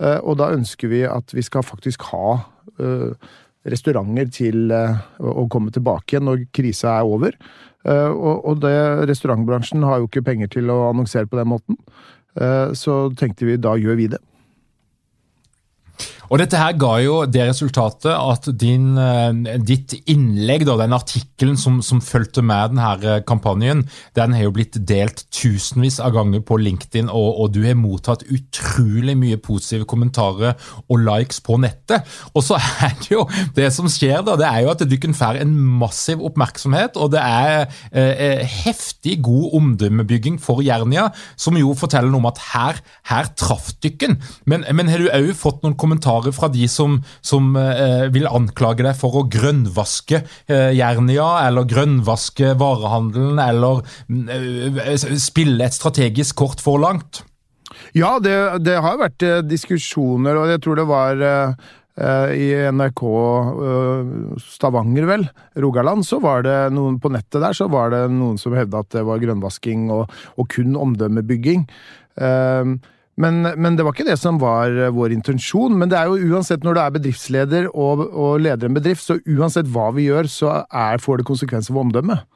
Eh, 0.00 0.18
og 0.24 0.38
da 0.38 0.54
ønsker 0.54 0.88
vi 0.88 1.04
at 1.04 1.34
vi 1.34 1.42
skal 1.42 1.62
faktisk 1.62 2.06
ha 2.14 2.40
uh, 2.80 3.12
restauranter 3.68 4.30
til 4.32 4.72
å 4.72 5.44
komme 5.52 5.68
tilbake 5.68 6.14
igjen 6.14 6.24
når 6.24 6.46
krisa 6.56 6.94
er 6.96 7.04
over. 7.04 7.36
Og 7.84 8.56
det, 8.60 8.72
restaurantbransjen 9.08 9.84
har 9.84 10.00
jo 10.00 10.08
ikke 10.08 10.24
penger 10.24 10.48
til 10.48 10.72
å 10.72 10.78
annonsere 10.86 11.28
på 11.28 11.36
den 11.36 11.50
måten. 11.52 11.76
Så 12.76 12.96
tenkte 13.20 13.44
vi 13.44 13.58
da 13.60 13.74
gjør 13.76 14.00
vi 14.00 14.08
det. 14.14 14.20
Og 16.30 16.38
Dette 16.38 16.58
her 16.60 16.76
ga 16.78 16.92
jo 17.02 17.14
det 17.26 17.42
resultatet 17.48 18.12
at 18.14 18.44
din, 18.54 18.94
eh, 19.02 19.56
ditt 19.66 19.96
innlegg, 20.06 20.62
da, 20.68 20.76
den 20.78 20.94
artikkelen 20.94 21.56
som, 21.58 21.80
som 21.82 21.98
fulgte 22.04 22.44
med 22.46 22.76
denne 22.76 22.90
eh, 23.02 23.22
kampanjen, 23.26 23.82
den 24.14 24.36
har 24.36 24.46
jo 24.46 24.52
blitt 24.54 24.78
delt 24.86 25.24
tusenvis 25.34 25.98
av 25.98 26.14
ganger 26.14 26.44
på 26.46 26.60
LinkedIn, 26.62 27.10
og, 27.10 27.28
og, 27.34 27.50
du 27.50 27.64
har 27.64 27.74
mottatt 27.74 28.22
utrolig 28.30 29.16
mye 29.18 29.40
positive 29.42 29.88
kommentarer 29.90 30.54
og 30.86 31.02
likes 31.02 31.42
på 31.42 31.58
nettet. 31.64 32.06
Og 32.30 32.46
så 32.46 32.60
er 32.86 32.94
det 33.02 33.10
jo 33.10 33.26
det 33.58 33.66
som 33.74 33.90
skjer, 33.90 34.22
da, 34.22 34.38
det 34.38 34.46
er 34.46 34.62
jo 34.62 34.70
at 34.76 34.86
du 34.86 34.96
kan 35.02 35.16
få 35.18 35.32
en 35.42 35.56
massiv 35.82 36.22
oppmerksomhet, 36.30 36.94
og 36.94 37.10
det 37.16 37.24
er 37.26 37.66
eh, 37.90 38.14
eh, 38.14 38.56
heftig 38.62 39.18
god 39.26 39.58
omdømmebygging 39.58 40.38
for 40.38 40.62
Jernia, 40.62 41.08
som 41.34 41.58
jo 41.58 41.74
forteller 41.74 42.14
noe 42.14 42.22
om 42.22 42.30
at 42.30 42.38
her, 42.52 42.80
her 43.10 43.34
traff 43.34 43.74
dykken. 43.82 44.20
Men, 44.46 44.68
men 44.78 44.94
har 44.94 45.02
du 45.02 45.10
òg 45.10 45.34
fått 45.34 45.66
noen 45.66 45.74
kommentarer 45.80 46.19
kommentarer 46.20 46.32
fra 46.32 46.48
de 46.48 46.68
som, 46.68 47.00
som 47.20 47.56
eh, 47.56 48.10
vil 48.12 48.28
anklage 48.28 48.84
deg 48.84 48.96
for 48.96 49.16
å 49.20 49.28
grønnvaske 49.28 50.22
eh, 50.48 50.72
Jernia, 50.76 51.46
eller 51.46 51.64
grønnvaske 51.66 52.54
varehandelen, 52.58 53.38
eller 53.38 53.82
eh, 54.08 54.96
spille 55.18 55.64
et 55.64 55.74
strategisk 55.74 56.36
kort 56.36 56.60
for 56.60 56.78
langt? 56.78 57.24
Ja, 57.94 58.18
det, 58.20 58.62
det 58.64 58.80
har 58.80 58.98
vært 59.00 59.22
eh, 59.22 59.42
diskusjoner, 59.42 60.36
og 60.36 60.50
jeg 60.50 60.62
tror 60.62 60.76
det 60.76 60.88
var 60.88 61.20
eh, 61.20 61.70
i 62.00 62.46
NRK 62.72 63.02
Stavanger, 64.40 65.04
vel, 65.04 65.26
Rogaland, 65.60 66.06
så 66.06 66.20
var 66.22 66.46
det 66.46 66.70
noen 66.72 66.96
på 67.02 67.10
nettet 67.12 67.42
der 67.42 67.52
så 67.52 67.66
var 67.68 67.90
det 67.92 68.06
noen 68.14 68.38
som 68.40 68.54
hevda 68.56 68.80
at 68.80 68.94
det 68.94 69.02
var 69.04 69.20
grønnvasking 69.20 69.90
og, 69.92 70.06
og 70.40 70.48
kun 70.54 70.78
omdømmebygging. 70.80 71.66
Uh, 72.16 72.78
men, 73.20 73.42
men, 73.60 73.76
det 73.76 73.84
var 73.84 73.94
ikke 73.94 74.08
det 74.08 74.18
som 74.20 74.40
var 74.40 74.72
eh, 74.72 74.92
vår 74.94 75.14
intensjon. 75.14 75.76
Men 75.78 75.92
det 75.92 75.98
er 75.98 76.08
jo 76.08 76.34
uansett 76.34 76.64
når 76.66 76.76
du 76.76 76.82
er 76.82 76.94
bedriftsleder 76.96 77.70
og, 77.70 78.06
og 78.08 78.40
leder 78.42 78.70
en 78.70 78.76
bedrift, 78.78 79.04
så 79.04 79.18
uansett 79.28 79.68
hva 79.70 79.90
vi 79.96 80.08
gjør, 80.08 80.30
så 80.30 80.60
er, 80.64 81.02
får 81.02 81.20
det 81.20 81.28
konsekvenser 81.28 81.74
for 81.74 81.84
omdømmet. 81.84 82.26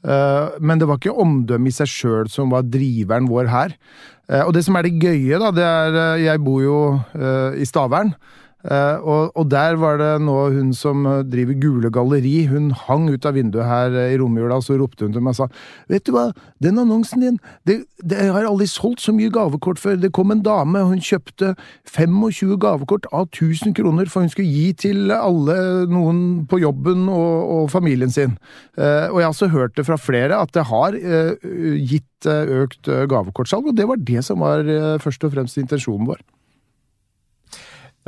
Uh, 0.00 0.56
men 0.64 0.80
det 0.80 0.86
var 0.88 0.96
ikke 0.96 1.12
omdømmet 1.20 1.74
i 1.74 1.76
seg 1.76 1.90
sjøl 1.92 2.28
som 2.32 2.54
var 2.54 2.64
driveren 2.64 3.26
vår 3.28 3.50
her. 3.52 3.74
Uh, 4.30 4.46
og 4.46 4.54
det 4.56 4.62
som 4.64 4.78
er 4.78 4.86
det 4.86 4.94
gøye, 4.96 5.36
da, 5.42 5.50
det 5.52 5.66
er 5.66 6.22
Jeg 6.22 6.40
bor 6.40 6.62
jo 6.64 6.78
uh, 6.96 7.52
i 7.52 7.66
Stavern. 7.68 8.14
Uh, 8.60 9.00
og, 9.00 9.36
og, 9.40 9.46
der 9.48 9.78
var 9.80 9.96
det 9.96 10.10
nå 10.20 10.34
hun 10.52 10.74
som 10.76 11.06
eh, 11.08 11.22
driver 11.24 11.56
Gule 11.62 11.90
Galleri, 11.92 12.44
hun 12.50 12.68
hang 12.76 13.06
ut 13.08 13.24
av 13.24 13.32
vinduet 13.38 13.64
her 13.64 13.94
eh, 13.96 14.12
i 14.12 14.18
romjula, 14.20 14.58
og 14.60 14.66
så 14.66 14.76
ropte 14.76 15.06
hun 15.06 15.14
til 15.14 15.22
meg 15.24 15.32
og 15.32 15.38
sa 15.38 15.46
Vet 15.88 16.04
du 16.04 16.12
hva, 16.12 16.26
den 16.60 16.76
annonsen 16.82 17.24
din, 17.24 17.38
det, 17.64 17.78
det 18.04 18.18
har 18.20 18.44
aldri 18.44 18.66
solgt 18.68 19.00
så 19.00 19.14
mye 19.16 19.32
gavekort 19.32 19.80
før. 19.80 19.96
Det 20.02 20.12
kom 20.16 20.34
en 20.34 20.42
dame, 20.44 20.82
hun 20.84 21.00
kjøpte 21.00 21.54
25 21.88 22.58
gavekort 22.60 23.08
av 23.16 23.30
1000 23.30 23.72
kroner, 23.78 24.10
for 24.12 24.26
hun 24.26 24.32
skulle 24.32 24.52
gi 24.52 24.74
til 24.84 25.14
alle, 25.14 25.56
noen 25.88 26.20
på 26.50 26.60
jobben 26.60 27.08
og, 27.08 27.36
og 27.54 27.70
familien 27.72 28.12
sin. 28.12 28.36
Uh, 28.76 29.08
og 29.08 29.22
jeg 29.22 29.24
har 29.24 29.32
også 29.32 29.48
hørt 29.54 29.78
det 29.80 29.86
fra 29.88 29.96
flere 30.00 30.36
at 30.36 30.52
det 30.56 30.66
har 30.68 30.98
uh, 31.00 31.48
gitt 31.80 32.28
økt 32.28 32.92
gavekortsalg, 33.08 33.72
og 33.72 33.80
det 33.80 33.88
var 33.88 34.04
det 34.04 34.20
som 34.26 34.44
var 34.44 34.68
først 35.00 35.24
og 35.24 35.32
fremst 35.32 35.56
intensjonen 35.56 36.10
vår. 36.10 36.20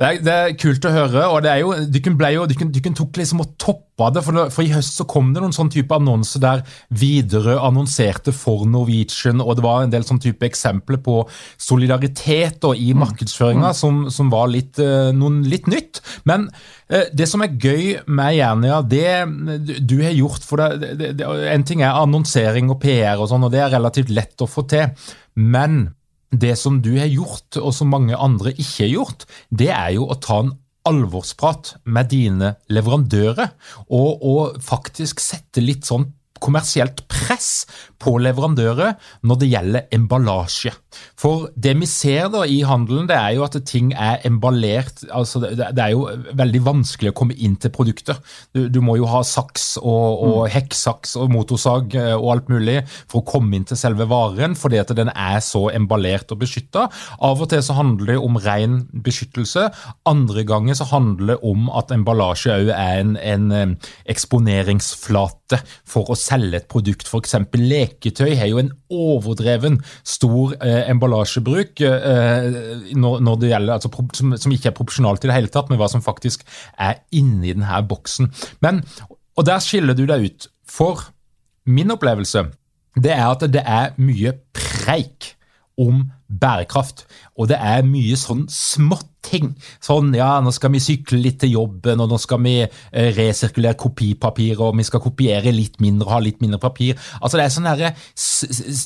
Det 0.02 0.32
er, 0.32 0.52
kult 0.58 0.84
å 0.88 0.92
høre. 0.92 1.24
og 1.30 1.44
det 1.44 1.50
er 1.52 1.60
jo, 1.62 1.74
dykken 1.86 2.96
tok 2.98 3.18
liksom 3.20 3.42
og 3.44 3.52
toppa 3.60 4.08
det. 4.14 4.22
For, 4.26 4.38
for, 4.50 4.64
I 4.64 4.72
høst 4.74 4.98
så 4.98 5.06
kom 5.08 5.30
det 5.34 5.42
noen 5.44 5.54
sånn 5.54 5.70
type 5.70 5.94
annonser 5.94 6.42
der 6.42 6.64
Widerøe 6.98 7.58
annonserte 7.62 8.34
for 8.34 8.66
Norwegian, 8.66 9.42
og 9.44 9.58
det 9.58 9.66
var 9.66 9.84
en 9.84 9.94
del 9.94 10.06
sånn 10.08 10.20
type 10.22 10.46
eksempler 10.48 10.98
på 11.04 11.20
solidaritet 11.60 12.66
og, 12.66 12.74
i 12.74 12.90
mm. 12.90 13.02
markedsføringa 13.04 13.70
mm. 13.70 13.78
som, 13.78 14.02
som, 14.10 14.32
var 14.32 14.50
litt, 14.50 14.80
uh, 14.82 15.12
noen 15.14 15.42
litt 15.46 15.70
nytt. 15.70 16.02
Men 16.28 16.48
uh, 16.50 17.06
det 17.14 17.30
som 17.30 17.44
er 17.46 17.54
gøy 17.54 18.02
med 18.10 18.36
Jernia, 18.40 18.82
det 18.82 19.78
du 19.86 19.98
har 20.02 20.14
gjort 20.16 20.44
for 20.46 20.62
deg 20.62 21.22
En 21.52 21.64
ting 21.66 21.82
er 21.84 21.94
annonsering 22.00 22.70
og 22.72 22.80
PR, 22.82 23.20
og 23.20 23.30
sånn, 23.30 23.46
og 23.46 23.52
det 23.54 23.62
er 23.62 23.74
relativt 23.76 24.10
lett 24.10 24.42
å 24.42 24.50
få 24.50 24.66
til. 24.66 24.90
men 25.38 25.84
det 26.32 26.56
som 26.58 26.80
du 26.82 26.94
har 26.96 27.10
gjort, 27.12 27.60
og 27.60 27.72
som 27.76 27.92
mange 27.92 28.16
andre 28.16 28.54
ikke 28.56 28.86
har 28.86 28.92
gjort, 28.96 29.26
det 29.50 29.70
er 29.74 29.94
jo 29.98 30.08
å 30.08 30.18
ta 30.20 30.40
en 30.42 30.54
alvorsprat 30.88 31.76
med 31.84 32.10
dine 32.10 32.54
leverandører, 32.72 33.52
og, 33.92 34.24
og 34.24 34.58
faktisk 34.64 35.22
sette 35.22 35.62
litt 35.62 35.86
sånn 35.86 36.08
kommersielt 36.42 37.04
press 37.10 37.64
på 38.02 38.16
leverandører 38.22 38.96
når 39.28 39.40
det 39.40 39.50
gjelder 39.52 39.94
emballasje. 39.94 40.72
For 41.16 41.46
det 41.54 41.74
vi 41.80 41.88
ser 41.88 42.28
da 42.32 42.42
i 42.48 42.60
handelen, 42.66 43.06
det 43.08 43.16
er 43.16 43.36
jo 43.36 43.44
at 43.46 43.56
ting 43.68 43.92
er 43.94 44.20
emballert 44.28 45.04
altså 45.12 45.40
Det 45.42 45.80
er 45.80 45.92
jo 45.94 46.04
veldig 46.36 46.60
vanskelig 46.66 47.12
å 47.12 47.16
komme 47.16 47.36
inn 47.36 47.54
til 47.60 47.72
produkter. 47.74 48.18
Du, 48.54 48.66
du 48.72 48.80
må 48.84 48.98
jo 48.98 49.08
ha 49.08 49.22
saks 49.26 49.76
og, 49.80 50.22
og 50.26 50.38
mm. 50.42 50.50
hekksaks 50.56 51.14
og 51.20 51.30
motorsag 51.32 51.96
eh, 51.98 52.14
og 52.16 52.28
alt 52.34 52.50
mulig 52.52 52.78
for 52.90 53.20
å 53.22 53.26
komme 53.28 53.56
inn 53.56 53.66
til 53.68 53.78
selve 53.78 54.08
varen, 54.10 54.56
fordi 54.58 54.80
at 54.82 54.92
den 54.98 55.12
er 55.12 55.38
så 55.44 55.68
emballert 55.72 56.34
og 56.34 56.42
beskytta. 56.42 56.88
Av 57.22 57.42
og 57.42 57.50
til 57.52 57.62
så 57.64 57.76
handler 57.78 58.14
det 58.14 58.18
om 58.20 58.38
ren 58.42 58.82
beskyttelse. 59.06 59.68
Andre 60.08 60.46
ganger 60.48 60.78
så 60.78 60.88
handler 60.90 61.34
det 61.34 61.38
om 61.46 61.70
at 61.72 61.94
emballasje 61.94 62.58
òg 62.58 62.72
er 62.74 63.00
en, 63.00 63.16
en 63.16 63.48
eh, 63.56 63.92
eksponeringsflate 64.12 65.62
for 65.88 66.12
å 66.12 66.18
selge 66.18 66.31
et 66.58 66.68
produkt. 66.70 67.08
F.eks. 67.08 67.36
leketøy 67.58 68.34
har 68.38 68.50
jo 68.50 68.60
en 68.62 68.70
overdreven 68.92 69.80
stor 70.04 70.54
eh, 70.58 70.88
emballasjebruk 70.92 71.82
eh, 71.86 72.46
når, 72.96 73.20
når, 73.20 73.40
det 73.42 73.52
gjelder, 73.52 73.74
altså, 73.76 74.06
som, 74.18 74.36
som, 74.36 74.54
ikke 74.54 74.72
er 74.72 74.76
proporsjonalt 74.76 75.24
i 75.24 75.30
det 75.30 75.36
hele 75.36 75.52
tatt 75.52 75.70
med 75.72 75.80
hva 75.80 75.90
som 75.92 76.04
faktisk 76.04 76.46
er 76.80 77.02
inni 77.14 77.54
denne 77.54 77.82
boksen. 77.88 78.32
Men, 78.64 78.82
og 79.36 79.46
Der 79.48 79.62
skiller 79.64 79.96
du 79.96 80.04
deg 80.08 80.28
ut. 80.28 80.48
For 80.68 81.08
min 81.68 81.92
opplevelse 81.92 82.46
det 83.00 83.12
er 83.14 83.28
at 83.28 83.44
det 83.52 83.62
er 83.64 83.94
mye 84.00 84.34
preik 84.56 85.32
om 85.80 86.04
bærekraft. 86.32 87.06
Og 87.36 87.48
det 87.50 87.58
er 87.60 87.84
mye 87.84 88.16
sånn 88.16 88.44
småting. 88.50 89.52
Sånn 89.84 90.10
ja, 90.16 90.34
nå 90.42 90.50
skal 90.54 90.72
vi 90.74 90.80
sykle 90.82 91.20
litt 91.20 91.38
til 91.42 91.54
jobben, 91.54 92.00
og 92.02 92.10
nå 92.10 92.18
skal 92.20 92.40
vi 92.44 92.54
eh, 92.64 93.10
resirkulere 93.16 93.78
kopipapir, 93.78 94.60
og 94.64 94.76
vi 94.78 94.86
skal 94.86 95.02
kopiere 95.04 95.52
litt 95.54 95.78
mindre 95.84 96.08
og 96.08 96.14
ha 96.16 96.20
litt 96.24 96.42
mindre 96.42 96.60
papir. 96.62 96.98
Altså 97.20 97.38
Det 97.38 97.46
er 97.46 97.54
sånne 97.56 97.92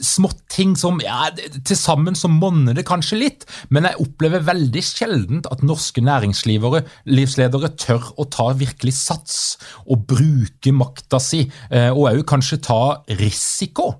småting 0.06 0.76
som 0.78 1.00
ja, 1.02 1.30
Til 1.56 1.78
sammen 1.78 2.18
så 2.18 2.30
monner 2.32 2.76
det 2.76 2.86
kanskje 2.88 3.20
litt, 3.22 3.46
men 3.70 3.88
jeg 3.88 4.02
opplever 4.02 4.46
veldig 4.46 4.84
sjeldent 4.84 5.50
at 5.50 5.64
norske 5.66 6.04
næringslivsledere 6.04 7.72
tør 7.80 8.10
å 8.18 8.28
ta 8.30 8.50
virkelig 8.58 8.96
sats 8.98 9.36
og 9.86 10.06
bruke 10.10 10.74
makta 10.74 11.22
si, 11.22 11.46
eh, 11.70 11.90
og 11.90 12.10
òg 12.12 12.24
kanskje 12.28 12.62
ta 12.66 12.80
risiko 13.16 13.94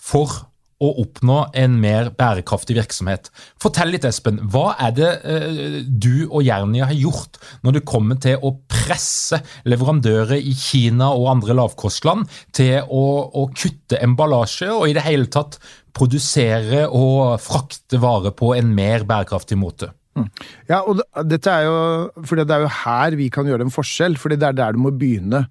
for 0.00 0.49
å 0.80 0.90
oppnå 1.02 1.42
en 1.60 1.76
mer 1.80 2.08
bærekraftig 2.16 2.78
virksomhet. 2.78 3.28
Fortell 3.60 3.92
litt, 3.92 4.06
Espen. 4.08 4.40
Hva 4.52 4.72
er 4.80 4.94
det 4.96 5.10
eh, 5.28 5.82
du 5.84 6.26
og 6.30 6.40
Jernia 6.46 6.88
har 6.88 6.96
gjort 6.96 7.36
når 7.66 7.76
det 7.76 7.84
kommer 7.88 8.20
til 8.22 8.40
å 8.40 8.54
presse 8.70 9.42
leverandører 9.68 10.40
i 10.40 10.54
Kina 10.56 11.12
og 11.12 11.28
andre 11.34 11.58
lavkostland 11.60 12.26
til 12.56 12.80
å, 12.88 13.04
å 13.28 13.46
kutte 13.52 14.00
emballasje, 14.00 14.70
og 14.72 14.88
i 14.88 14.96
det 14.96 15.04
hele 15.04 15.28
tatt 15.30 15.60
produsere 15.96 16.86
og 16.88 17.36
frakte 17.42 18.00
varer 18.00 18.34
på 18.36 18.54
en 18.56 18.72
mer 18.74 19.04
bærekraftig 19.08 19.60
måte? 19.60 19.92
Mm. 20.18 20.26
Ja, 20.66 20.80
og 20.82 20.98
dette 21.30 21.52
er 21.52 21.68
jo 21.68 22.24
fordi 22.26 22.44
det 22.48 22.56
er 22.56 22.64
jo 22.64 22.72
her 22.80 23.14
vi 23.18 23.28
kan 23.32 23.46
gjøre 23.46 23.66
en 23.66 23.74
forskjell, 23.74 24.16
fordi 24.18 24.40
det 24.40 24.48
er 24.48 24.56
der 24.58 24.74
du 24.74 24.82
må 24.82 24.90
begynne. 24.90 25.44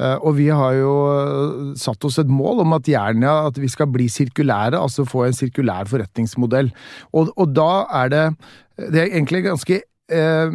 Eh, 0.00 0.16
og 0.16 0.38
vi 0.38 0.48
har 0.48 0.76
jo 0.78 0.94
satt 1.78 2.04
oss 2.08 2.20
et 2.22 2.32
mål 2.32 2.64
om 2.64 2.76
at 2.78 2.88
Jernia 2.88 3.38
at 3.50 3.60
vi 3.60 3.68
skal 3.72 3.90
bli 3.92 4.08
sirkulære, 4.12 4.80
altså 4.80 5.04
få 5.08 5.26
en 5.26 5.36
sirkulær 5.36 5.88
forretningsmodell. 5.92 6.72
Og, 7.12 7.34
og 7.36 7.56
da 7.56 7.72
er 8.04 8.14
det 8.14 8.28
Det 8.76 9.00
er 9.00 9.06
egentlig 9.06 9.46
ganske 9.46 9.76
eh, 10.12 10.50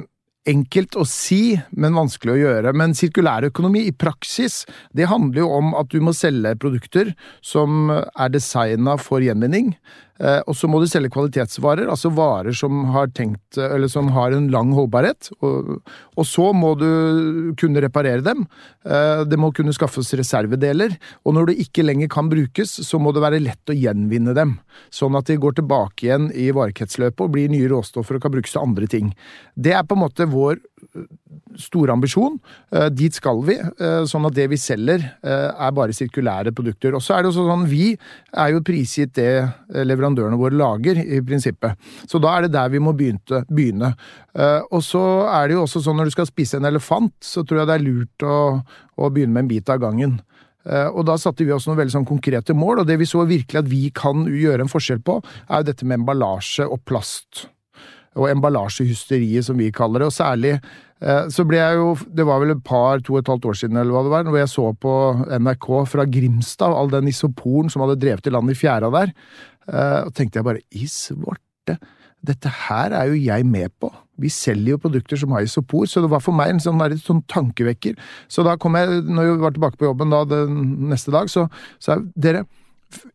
enkelt 0.50 0.96
å 0.98 1.06
si, 1.10 1.56
men 1.74 1.98
vanskelig 1.98 2.34
å 2.36 2.40
gjøre. 2.40 2.74
Men 2.78 2.94
sirkulærøkonomi 2.98 3.86
i 3.88 3.94
praksis, 3.94 4.64
det 4.94 5.10
handler 5.10 5.44
jo 5.44 5.50
om 5.58 5.74
at 5.78 5.90
du 5.90 6.00
må 6.02 6.14
selge 6.18 6.54
produkter 6.62 7.14
som 7.46 7.90
er 7.92 8.34
designa 8.34 8.98
for 9.02 9.26
gjenvinning. 9.26 9.74
Eh, 10.22 10.40
og 10.46 10.58
så 10.58 10.70
må 10.70 10.82
du 10.82 10.88
selge 10.90 11.12
kvalitetsvarer, 11.14 11.90
altså 11.90 12.12
varer 12.14 12.54
som 12.58 12.84
har, 12.94 13.10
tenkt, 13.18 13.58
som 13.92 14.12
har 14.16 14.36
en 14.36 14.50
lang 14.54 14.74
holdbarhet. 14.78 15.32
Og, 15.42 15.80
og, 16.16 16.24
så 16.28 16.52
må 16.54 16.74
du 16.80 17.54
kunne 17.60 17.82
reparere 17.84 18.22
dem. 18.26 18.46
Eh, 18.86 19.24
det 19.26 19.40
må 19.42 19.52
kunne 19.56 19.74
skaffes 19.76 20.14
reservedeler. 20.20 20.98
Og 21.26 21.38
når 21.38 21.52
det 21.52 21.60
ikke 21.66 21.86
lenger 21.88 22.12
kan 22.12 22.30
brukes, 22.32 22.78
så 22.86 23.02
må 23.02 23.16
det 23.16 23.26
være 23.26 23.42
lett 23.42 23.74
å 23.74 23.78
gjenvinne 23.78 24.36
dem. 24.38 24.58
Sånn 24.94 25.18
at 25.18 25.32
de 25.32 25.40
går 25.42 25.58
tilbake 25.58 26.08
igjen 26.08 26.30
i 26.38 26.52
varekretsløpet 26.56 27.26
og 27.26 27.34
blir 27.34 27.52
nye 27.52 27.70
råstoffer 27.72 28.20
og 28.20 28.26
kan 28.28 28.36
brukes 28.36 28.54
til 28.54 28.64
andre 28.64 28.90
ting. 28.92 29.16
Det 29.56 29.74
er 29.76 29.88
på 29.88 29.98
en 29.98 30.06
måte 30.06 30.30
vår 30.30 30.62
store 31.60 31.94
ambisjon. 31.94 32.38
Eh, 32.72 32.90
dit 32.90 33.14
skal 33.14 33.42
vi, 33.46 33.58
eh, 33.58 34.04
sånn 34.08 34.26
at 34.28 34.36
det 34.36 34.48
vi 34.52 34.60
selger 34.60 35.04
eh, 35.24 35.50
er 35.52 35.72
bare 35.76 35.96
sirkulære 35.96 36.54
produkter. 36.56 36.96
Og 36.96 37.04
så 37.04 37.16
er 37.16 37.24
det 37.24 37.32
også 37.32 37.48
sånn, 37.48 37.68
Vi 37.72 37.98
er 38.34 38.52
jo 38.52 38.64
prisgitt 38.66 39.14
det 39.14 39.54
leverandørene 40.12 40.40
våre 40.40 40.58
lager, 40.58 41.00
i 41.02 41.22
prinsippet. 41.26 41.78
Så 42.08 42.20
da 42.22 42.36
er 42.36 42.46
det 42.46 42.56
der 42.56 42.70
vi 42.70 42.80
må 42.80 42.94
begynne. 42.94 43.94
Og 44.72 44.82
så 44.84 45.04
er 45.30 45.48
det 45.48 45.58
jo 45.58 45.64
også 45.66 45.82
sånn 45.84 45.98
når 46.00 46.10
du 46.10 46.16
skal 46.16 46.30
spise 46.30 46.60
en 46.60 46.68
elefant, 46.70 47.14
så 47.24 47.44
tror 47.44 47.62
jeg 47.62 47.70
det 47.70 47.78
er 47.78 47.86
lurt 47.86 48.26
å, 48.26 48.36
å 48.98 49.10
begynne 49.10 49.34
med 49.34 49.46
en 49.46 49.52
bit 49.52 49.72
av 49.72 49.82
gangen. 49.82 50.20
Og 50.94 51.02
da 51.08 51.18
satte 51.18 51.46
vi 51.46 51.54
oss 51.56 51.66
noen 51.68 51.80
veldig 51.80 51.96
sånn 51.96 52.10
konkrete 52.10 52.54
mål, 52.54 52.84
og 52.84 52.90
det 52.90 53.00
vi 53.02 53.10
så 53.10 53.26
virkelig 53.26 53.64
at 53.64 53.72
vi 53.72 53.88
kan 53.96 54.28
gjøre 54.30 54.68
en 54.68 54.72
forskjell 54.72 55.02
på, 55.06 55.18
er 55.50 55.64
jo 55.64 55.72
dette 55.72 55.88
med 55.88 56.02
emballasje 56.02 56.68
og 56.68 56.84
plast 56.86 57.48
og 58.20 58.28
emballasjehysteriet, 58.28 59.46
som 59.48 59.60
vi 59.60 59.72
kaller 59.74 60.04
det. 60.04 60.10
Og 60.10 60.16
særlig 60.16 60.56
eh, 60.58 61.30
så 61.32 61.46
ble 61.48 61.62
jeg 61.62 61.78
jo 61.80 61.94
Det 62.04 62.26
var 62.28 62.42
vel 62.44 62.56
et 62.56 62.64
par, 62.64 63.00
to 63.00 63.16
og 63.16 63.22
et 63.22 63.32
halvt 63.32 63.48
år 63.52 63.60
siden 63.62 63.80
eller 63.80 63.96
hva 63.96 64.04
det 64.06 64.14
var, 64.14 64.28
hvor 64.28 64.42
jeg 64.42 64.52
så 64.52 64.68
på 64.76 64.96
NRK 65.40 65.70
fra 65.94 66.08
Grimstad, 66.18 66.76
all 66.76 66.92
den 66.92 67.12
isoporen 67.12 67.72
som 67.72 67.86
hadde 67.86 68.00
drevet 68.02 68.28
i 68.28 68.36
land 68.36 68.52
i 68.52 68.58
fjæra 68.58 68.92
der. 68.94 69.16
Eh, 69.70 70.00
og 70.06 70.14
tenkte 70.18 70.40
jeg 70.40 70.48
bare 70.48 70.64
Isvorte, 70.74 71.78
dette 72.22 72.52
her 72.68 72.94
er 72.94 73.10
jo 73.10 73.18
jeg 73.18 73.46
med 73.50 73.74
på. 73.82 73.90
Vi 74.22 74.30
selger 74.30 74.76
jo 74.76 74.82
produkter 74.84 75.18
som 75.18 75.34
har 75.34 75.46
isopor, 75.46 75.88
så 75.90 76.04
det 76.04 76.12
var 76.12 76.22
for 76.22 76.38
meg 76.38 76.54
en 76.54 76.62
sånn, 76.62 76.82
en 76.86 77.02
sånn 77.02 77.24
tankevekker. 77.32 77.96
Så 78.30 78.46
da 78.46 78.54
kom 78.62 78.78
jeg, 78.78 79.02
når 79.10 79.26
jeg 79.26 79.40
var 79.42 79.56
tilbake 79.56 79.80
på 79.80 79.88
jobben 79.90 80.14
da, 80.14 80.22
den 80.30 80.60
neste 80.92 81.14
dag, 81.14 81.32
så 81.34 81.48
sa 81.82 81.98
jeg 81.98 82.12
dere 82.28 82.44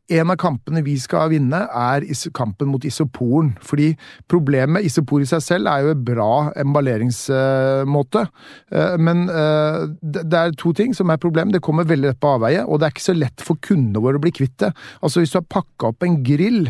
en 0.09 0.31
av 0.33 0.39
kampene 0.41 0.83
vi 0.87 0.95
skal 1.01 1.31
vinne, 1.33 1.63
er 1.67 2.07
kampen 2.37 2.71
mot 2.71 2.85
isoporen. 2.87 3.55
Fordi 3.65 3.93
problemet 4.31 4.77
med 4.77 4.87
isopor 4.89 5.23
i 5.23 5.29
seg 5.29 5.43
selv 5.45 5.71
er 5.71 5.85
jo 5.85 5.95
en 5.95 6.05
bra 6.07 6.31
emballeringsmåte. 6.63 8.27
Eh, 8.73 8.97
men 9.03 9.27
eh, 9.33 9.83
det 10.03 10.41
er 10.41 10.57
to 10.59 10.73
ting 10.77 10.95
som 10.97 11.11
er 11.11 11.23
problem. 11.23 11.53
Det 11.55 11.65
kommer 11.65 11.89
veldig 11.89 12.13
lett 12.13 12.23
på 12.23 12.37
avveie, 12.37 12.65
og 12.65 12.81
det 12.81 12.89
er 12.89 12.97
ikke 12.97 13.09
så 13.09 13.17
lett 13.17 13.45
for 13.45 13.61
kundene 13.63 14.03
våre 14.05 14.21
å 14.21 14.25
bli 14.25 14.35
kvitt 14.35 14.59
det. 14.63 14.73
Altså 15.03 15.23
Hvis 15.23 15.35
du 15.35 15.41
har 15.41 15.49
pakka 15.51 15.93
opp 15.93 16.07
en 16.07 16.21
grill 16.27 16.67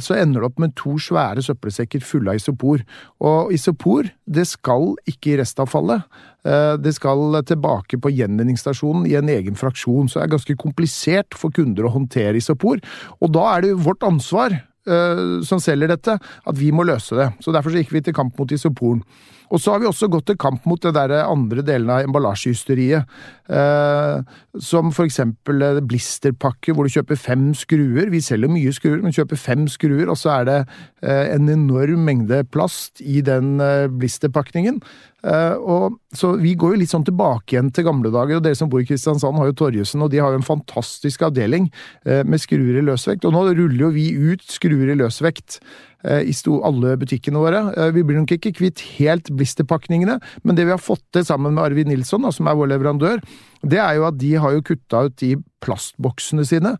så 0.00 0.16
ender 0.16 0.40
du 0.40 0.46
opp 0.48 0.60
med 0.62 0.72
to 0.78 0.96
svære 1.02 1.42
søppelsekker 1.44 2.02
fulle 2.04 2.32
av 2.32 2.40
isopor. 2.40 2.80
Og 3.20 3.52
isopor 3.54 4.08
det 4.24 4.46
skal 4.48 4.94
ikke 5.10 5.34
i 5.34 5.38
restavfallet. 5.42 6.06
Eh, 6.48 6.76
det 6.80 6.94
skal 6.96 7.36
tilbake 7.44 8.00
på 8.00 8.12
gjenvinningsstasjonen 8.14 9.04
i 9.10 9.16
en 9.18 9.28
egen 9.28 9.58
fraksjon, 9.58 10.08
så 10.08 10.20
det 10.20 10.26
er 10.26 10.34
ganske 10.36 10.58
komplisert 10.60 11.36
for 11.36 11.52
kunder 11.52 11.86
å 11.86 11.94
håndtere 11.94 12.40
isopor. 12.40 12.80
Og 13.20 13.32
da 13.34 13.46
er 13.54 13.66
det 13.66 13.78
vårt 13.84 14.06
ansvar 14.06 14.56
uh, 14.88 15.40
som 15.46 15.60
selger 15.62 15.90
dette, 15.92 16.16
at 16.20 16.56
vi 16.58 16.70
må 16.72 16.86
løse 16.88 17.18
det. 17.18 17.30
Så 17.42 17.52
Derfor 17.52 17.74
så 17.74 17.82
gikk 17.82 17.92
vi 17.96 18.04
til 18.06 18.16
kamp 18.16 18.38
mot 18.38 18.52
isoporen. 18.52 19.02
Og 19.50 19.58
så 19.58 19.72
har 19.72 19.80
vi 19.82 19.88
også 19.88 20.06
gått 20.06 20.28
til 20.30 20.38
kamp 20.38 20.62
mot 20.70 20.78
det 20.78 20.92
der 20.94 21.24
andre 21.24 21.64
delen 21.66 21.90
av 21.90 22.04
emballasjehysteriet. 22.06 23.08
Uh, 23.50 24.22
som 24.62 24.92
for 24.94 25.08
eksempel 25.08 25.80
blisterpakke 25.90 26.70
hvor 26.70 26.86
du 26.86 26.94
kjøper 26.94 27.18
fem 27.18 27.50
skruer. 27.58 28.12
Vi 28.14 28.22
selger 28.22 28.52
mye 28.52 28.70
skruer, 28.76 29.02
men 29.02 29.16
kjøper 29.16 29.40
fem 29.40 29.66
skruer, 29.70 30.06
og 30.06 30.20
så 30.20 30.36
er 30.36 30.46
det 30.46 30.58
uh, 31.02 31.26
en 31.34 31.50
enorm 31.50 32.06
mengde 32.06 32.44
plast 32.54 33.02
i 33.02 33.24
den 33.26 33.58
blisterpakningen. 33.98 34.78
Uh, 35.20 35.56
og, 35.60 35.98
så 36.16 36.32
vi 36.40 36.54
går 36.56 36.74
jo 36.74 36.80
litt 36.80 36.92
sånn 36.92 37.04
tilbake 37.04 37.54
igjen 37.54 37.68
til 37.76 37.86
gamle 37.86 38.12
dager, 38.14 38.38
og 38.38 38.46
dere 38.46 38.56
som 38.56 38.70
bor 38.72 38.80
i 38.80 38.88
Kristiansand 38.88 39.36
har 39.36 39.50
jo 39.50 39.56
Torjussen, 39.60 40.00
og 40.04 40.12
de 40.12 40.22
har 40.22 40.32
jo 40.32 40.40
en 40.40 40.46
fantastisk 40.46 41.26
avdeling 41.28 41.68
uh, 42.08 42.22
med 42.24 42.40
skruer 42.42 42.80
i 42.80 42.86
løsvekt. 42.86 43.26
Og 43.28 43.36
nå 43.36 43.44
ruller 43.50 43.86
jo 43.86 43.92
vi 43.94 44.10
ut 44.16 44.44
skruer 44.48 44.94
i 44.94 44.98
løsvekt 44.98 45.60
i 46.00 46.32
alle 46.64 46.94
butikkene 46.96 47.42
våre. 47.42 47.90
vi 47.92 48.02
blir 48.02 48.16
nok 48.16 48.30
ikke 48.32 48.54
kvitt 48.56 48.80
helt 48.96 49.28
blisterpakningene, 49.36 50.14
men 50.42 50.56
det 50.56 50.64
vi 50.64 50.72
har 50.72 50.80
fått 50.80 51.04
til 51.12 51.26
sammen 51.28 51.52
med 51.52 51.64
Arvid 51.64 51.90
Nilsson, 51.90 52.24
som 52.32 52.48
er 52.48 52.56
vår 52.56 52.70
leverandør, 52.72 53.20
det 53.60 53.76
er 53.76 53.98
jo 53.98 54.06
at 54.08 54.16
de 54.16 54.30
har 54.40 54.54
jo 54.54 54.64
kutta 54.64 55.02
ut 55.10 55.18
de 55.20 55.34
plastboksene 55.60 56.46
sine 56.48 56.72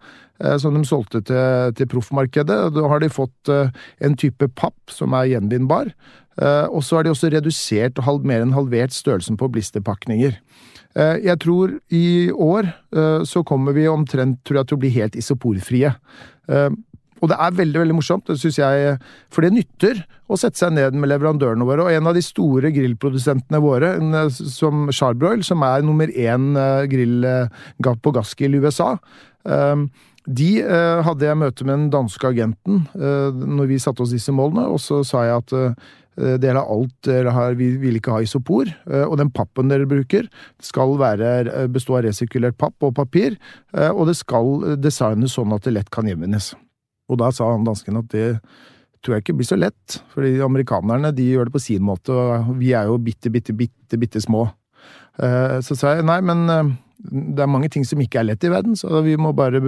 som 0.57 0.73
de 0.73 0.81
solgte 0.89 1.21
til, 1.29 1.75
til 1.77 1.91
proffmarkedet. 1.93 2.59
Da 2.73 2.87
har 2.89 3.05
de 3.05 3.13
fått 3.13 3.53
en 3.53 4.17
type 4.17 4.49
papp 4.57 4.89
som 4.89 5.13
er 5.13 5.35
gjenvinnbar. 5.35 5.93
Eh, 6.41 6.67
og 6.73 6.85
så 6.85 6.99
har 6.99 7.07
de 7.07 7.13
også 7.13 7.31
redusert 7.33 8.01
og 8.01 8.27
mer 8.27 8.45
enn 8.45 8.57
halvert 8.57 8.95
størrelsen 8.97 9.39
på 9.41 9.49
blisterpakninger. 9.53 10.39
Eh, 10.97 11.17
jeg 11.27 11.41
tror 11.45 11.75
i 11.95 12.31
år 12.33 12.71
eh, 12.71 13.27
så 13.29 13.45
kommer 13.47 13.77
vi 13.77 13.89
omtrent 13.91 14.41
tror 14.47 14.63
jeg, 14.63 14.71
til 14.71 14.79
å 14.79 14.85
bli 14.85 14.95
helt 14.97 15.19
isoporfrie. 15.19 15.95
Og 17.21 17.31
det 17.31 17.39
er 17.39 17.57
veldig 17.59 17.83
veldig 17.83 17.97
morsomt, 17.99 18.27
det 18.29 18.39
synes 18.41 18.59
jeg, 18.61 18.97
for 19.33 19.45
det 19.45 19.53
nytter 19.55 20.03
å 20.31 20.39
sette 20.41 20.61
seg 20.61 20.75
ned 20.77 20.97
med 20.97 21.11
leverandørene 21.13 21.67
våre. 21.69 21.85
Og 21.87 21.95
en 21.95 22.11
av 22.11 22.17
de 22.17 22.25
store 22.25 22.73
grillprodusentene 22.75 23.61
våre, 23.63 23.95
som 24.33 24.89
Charbroil, 24.95 25.45
som 25.47 25.65
er 25.67 25.85
nummer 25.85 26.09
én 26.09 26.55
grill 26.91 27.27
på 27.77 28.15
gassgrill 28.17 28.57
i 28.57 28.63
USA, 28.65 28.95
de 30.31 30.51
hadde 31.05 31.27
jeg 31.27 31.41
møte 31.41 31.67
med 31.67 31.75
den 31.75 31.93
danske 31.93 32.29
agenten 32.29 32.85
når 32.95 33.71
vi 33.73 33.81
satte 33.83 34.05
oss 34.05 34.13
disse 34.15 34.33
målene, 34.37 34.69
og 34.69 34.81
så 34.81 35.01
sa 35.07 35.25
jeg 35.27 35.43
at 35.43 35.57
Eh, 36.21 36.37
del 36.43 36.59
av 36.59 36.69
alt 36.71 36.97
dere 37.07 37.33
har, 37.35 37.57
vi 37.59 37.71
vil 37.81 37.99
ikke 37.99 38.15
ha 38.15 38.23
isopor. 38.25 38.71
Eh, 38.91 39.05
og 39.05 39.19
den 39.21 39.31
pappen 39.35 39.71
dere 39.71 39.89
bruker, 39.89 40.29
skal 40.63 40.97
være, 41.01 41.31
eh, 41.47 41.69
bestå 41.71 41.99
av 41.99 42.05
resirkulert 42.05 42.59
papp 42.59 42.75
og 42.83 42.95
papir. 42.95 43.37
Og 43.73 44.07
det 44.07 44.17
skal 44.17 44.77
designes 44.81 45.37
sånn 45.37 45.55
at 45.55 45.63
det 45.63 45.75
lett 45.75 45.91
kan 45.91 46.05
gjenvinnes. 46.05 46.55
Og 47.11 47.19
da 47.21 47.31
sa 47.35 47.51
han 47.53 47.67
dansken 47.67 47.99
at 48.01 48.11
det 48.15 48.29
tror 49.01 49.17
jeg 49.17 49.25
ikke 49.25 49.39
blir 49.39 49.49
så 49.49 49.59
lett. 49.59 50.01
fordi 50.13 50.39
amerikanerne 50.45 51.13
de 51.17 51.31
gjør 51.33 51.49
det 51.49 51.57
på 51.57 51.63
sin 51.63 51.83
måte, 51.83 52.13
og 52.13 52.55
vi 52.61 52.75
er 52.77 52.91
jo 52.91 52.99
bitte, 53.01 53.33
bitte, 53.33 53.57
bitte, 53.57 53.99
bitte 53.99 54.21
små. 54.21 54.47
Så 55.17 55.77
sa 55.77 55.97
jeg 55.97 56.05
nei, 56.09 56.21
men 56.21 56.77
det 57.01 57.41
er 57.41 57.49
mange 57.49 57.71
ting 57.73 57.85
som 57.89 58.01
ikke 58.03 58.21
er 58.21 58.29
lett 58.29 58.45
i 58.45 58.51
verden, 58.53 58.77
så 58.77 59.01
vi 59.05 59.17
må 59.17 59.33
bare 59.37 59.61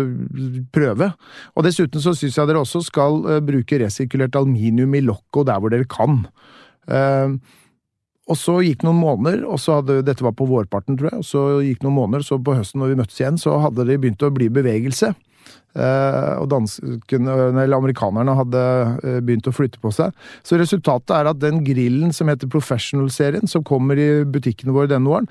prøve. 0.74 1.08
Og 1.56 1.64
dessuten 1.64 2.02
så 2.04 2.12
syns 2.16 2.36
jeg 2.36 2.48
dere 2.48 2.60
også 2.60 2.82
skal 2.84 3.18
uh, 3.24 3.40
bruke 3.44 3.80
resirkulert 3.80 4.36
aluminium 4.36 4.92
i 4.98 5.04
lokket 5.04 5.48
der 5.48 5.62
hvor 5.62 5.72
dere 5.72 5.88
kan. 5.88 6.26
Og 8.30 8.38
så 8.38 8.58
gikk 8.62 8.84
noen 8.86 9.00
måneder, 9.00 9.42
og 9.48 9.58
så 9.60 9.80
hadde, 9.80 10.02
dette 10.06 10.24
var 10.24 10.34
på 10.38 10.46
vårparten, 10.46 10.96
tror 10.98 11.10
jeg, 11.10 11.22
og 11.22 11.26
så 11.26 11.42
gikk 11.66 11.82
noen 11.82 11.98
måneder, 11.98 12.26
så 12.26 12.38
på 12.38 12.54
høsten 12.54 12.82
når 12.82 12.92
vi 12.92 12.98
møttes 13.00 13.18
igjen, 13.18 13.40
så 13.40 13.56
hadde 13.64 13.86
det 13.88 13.98
begynt 14.02 14.22
å 14.22 14.32
bli 14.34 14.48
bevegelse. 14.52 15.12
Uh, 15.72 16.36
og 16.42 16.50
danskene, 16.52 17.32
eller 17.62 17.78
amerikanerne 17.78 18.34
hadde 18.36 18.64
begynt 19.24 19.46
å 19.48 19.54
flytte 19.56 19.80
på 19.80 19.88
seg. 19.96 20.12
Så 20.44 20.58
resultatet 20.60 21.14
er 21.16 21.30
at 21.30 21.40
den 21.40 21.62
grillen 21.64 22.12
som 22.12 22.28
heter 22.28 22.50
Professional-serien, 22.52 23.48
som 23.48 23.64
kommer 23.64 23.96
i 23.96 24.10
butikkene 24.28 24.74
våre 24.76 24.90
denne 24.92 25.08
våren, 25.08 25.30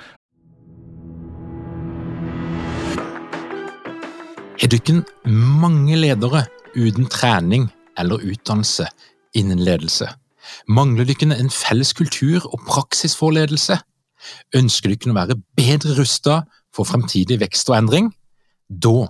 Er 4.62 4.70
dykken 4.70 5.00
mange 5.26 5.96
ledere 5.98 6.44
uten 6.76 7.08
trening 7.10 7.64
eller 7.98 8.22
utdannelse 8.22 8.86
innen 9.34 9.64
ledelse? 9.66 10.06
Mangler 10.70 11.08
dykken 11.10 11.34
en 11.34 11.50
felles 11.50 11.96
kultur 11.98 12.46
og 12.46 12.62
praksis 12.68 13.16
for 13.18 13.34
ledelse? 13.34 13.80
Ønsker 14.54 14.94
dykken 14.94 15.16
å 15.16 15.18
være 15.18 15.40
bedre 15.58 15.96
rustet 15.98 16.46
for 16.78 16.86
fremtidig 16.86 17.40
vekst 17.42 17.74
og 17.74 17.80
endring? 17.80 18.12
Da 18.70 19.10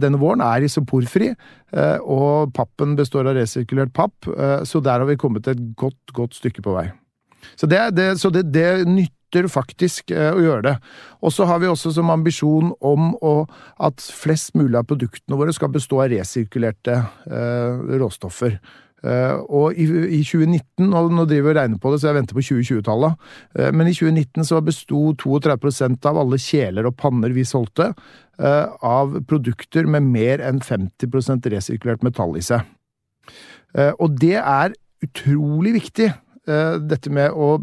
denne 0.00 0.20
våren 0.20 0.42
er 0.44 0.66
isoporfri, 0.66 1.32
eh, 1.74 1.98
og 2.00 2.52
pappen 2.56 2.96
består 2.98 3.30
av 3.30 3.38
resirkulert 3.38 3.92
papp, 3.96 4.28
eh, 4.30 4.60
så 4.68 4.82
der 4.84 5.02
har 5.02 5.08
vi 5.08 5.18
kommet 5.20 5.48
et 5.50 5.60
godt, 5.76 6.14
godt 6.16 6.36
stykke 6.38 6.64
på 6.66 6.76
vei. 6.76 6.90
Så 7.56 7.68
det, 7.70 7.80
det, 7.96 8.12
så 8.20 8.30
det, 8.32 8.46
det 8.52 8.84
nytter 8.88 9.48
faktisk 9.48 10.12
eh, 10.12 10.32
å 10.34 10.42
gjøre 10.42 10.66
det. 10.66 10.76
Og 11.24 11.32
så 11.32 11.46
har 11.48 11.62
vi 11.62 11.70
også 11.70 11.94
som 11.96 12.12
ambisjon 12.12 12.74
om 12.80 13.14
å, 13.24 13.34
at 13.80 14.00
flest 14.02 14.56
mulig 14.58 14.76
av 14.80 14.88
produktene 14.90 15.38
våre 15.40 15.54
skal 15.56 15.72
bestå 15.72 16.02
av 16.04 16.12
resirkulerte 16.12 17.00
råstoffer. 18.00 18.58
Uh, 19.00 19.40
og 19.48 19.78
i, 19.80 19.86
i, 20.12 20.20
2019, 20.20 20.90
og 20.92 21.14
nå 21.16 21.24
driver 21.24 21.46
vi 21.46 21.52
og 21.54 21.56
regner 21.56 21.80
på 21.80 21.92
det, 21.92 22.00
så 22.02 22.10
jeg 22.10 22.18
venter 22.18 22.36
på 22.36 22.42
2020-tallet, 22.44 23.30
uh, 23.56 23.68
men 23.72 23.88
i 23.88 23.94
2019 23.96 24.44
så 24.44 24.60
besto 24.64 25.00
32% 25.22 26.08
av 26.10 26.20
alle 26.20 26.40
kjeler 26.40 26.88
og 26.88 26.98
panner 27.00 27.32
vi 27.32 27.46
solgte, 27.48 27.94
av 28.40 29.18
produkter 29.28 29.84
med 29.84 30.06
mer 30.08 30.40
enn 30.44 30.62
50% 30.64 31.48
resirkulert 31.52 32.04
metall 32.06 32.38
i 32.40 32.44
seg. 32.44 32.64
og 34.00 34.16
det 34.18 34.38
er 34.40 34.72
utrolig 35.04 35.74
viktig, 35.76 36.08
dette 36.46 37.12
med 37.12 37.36
å 37.36 37.58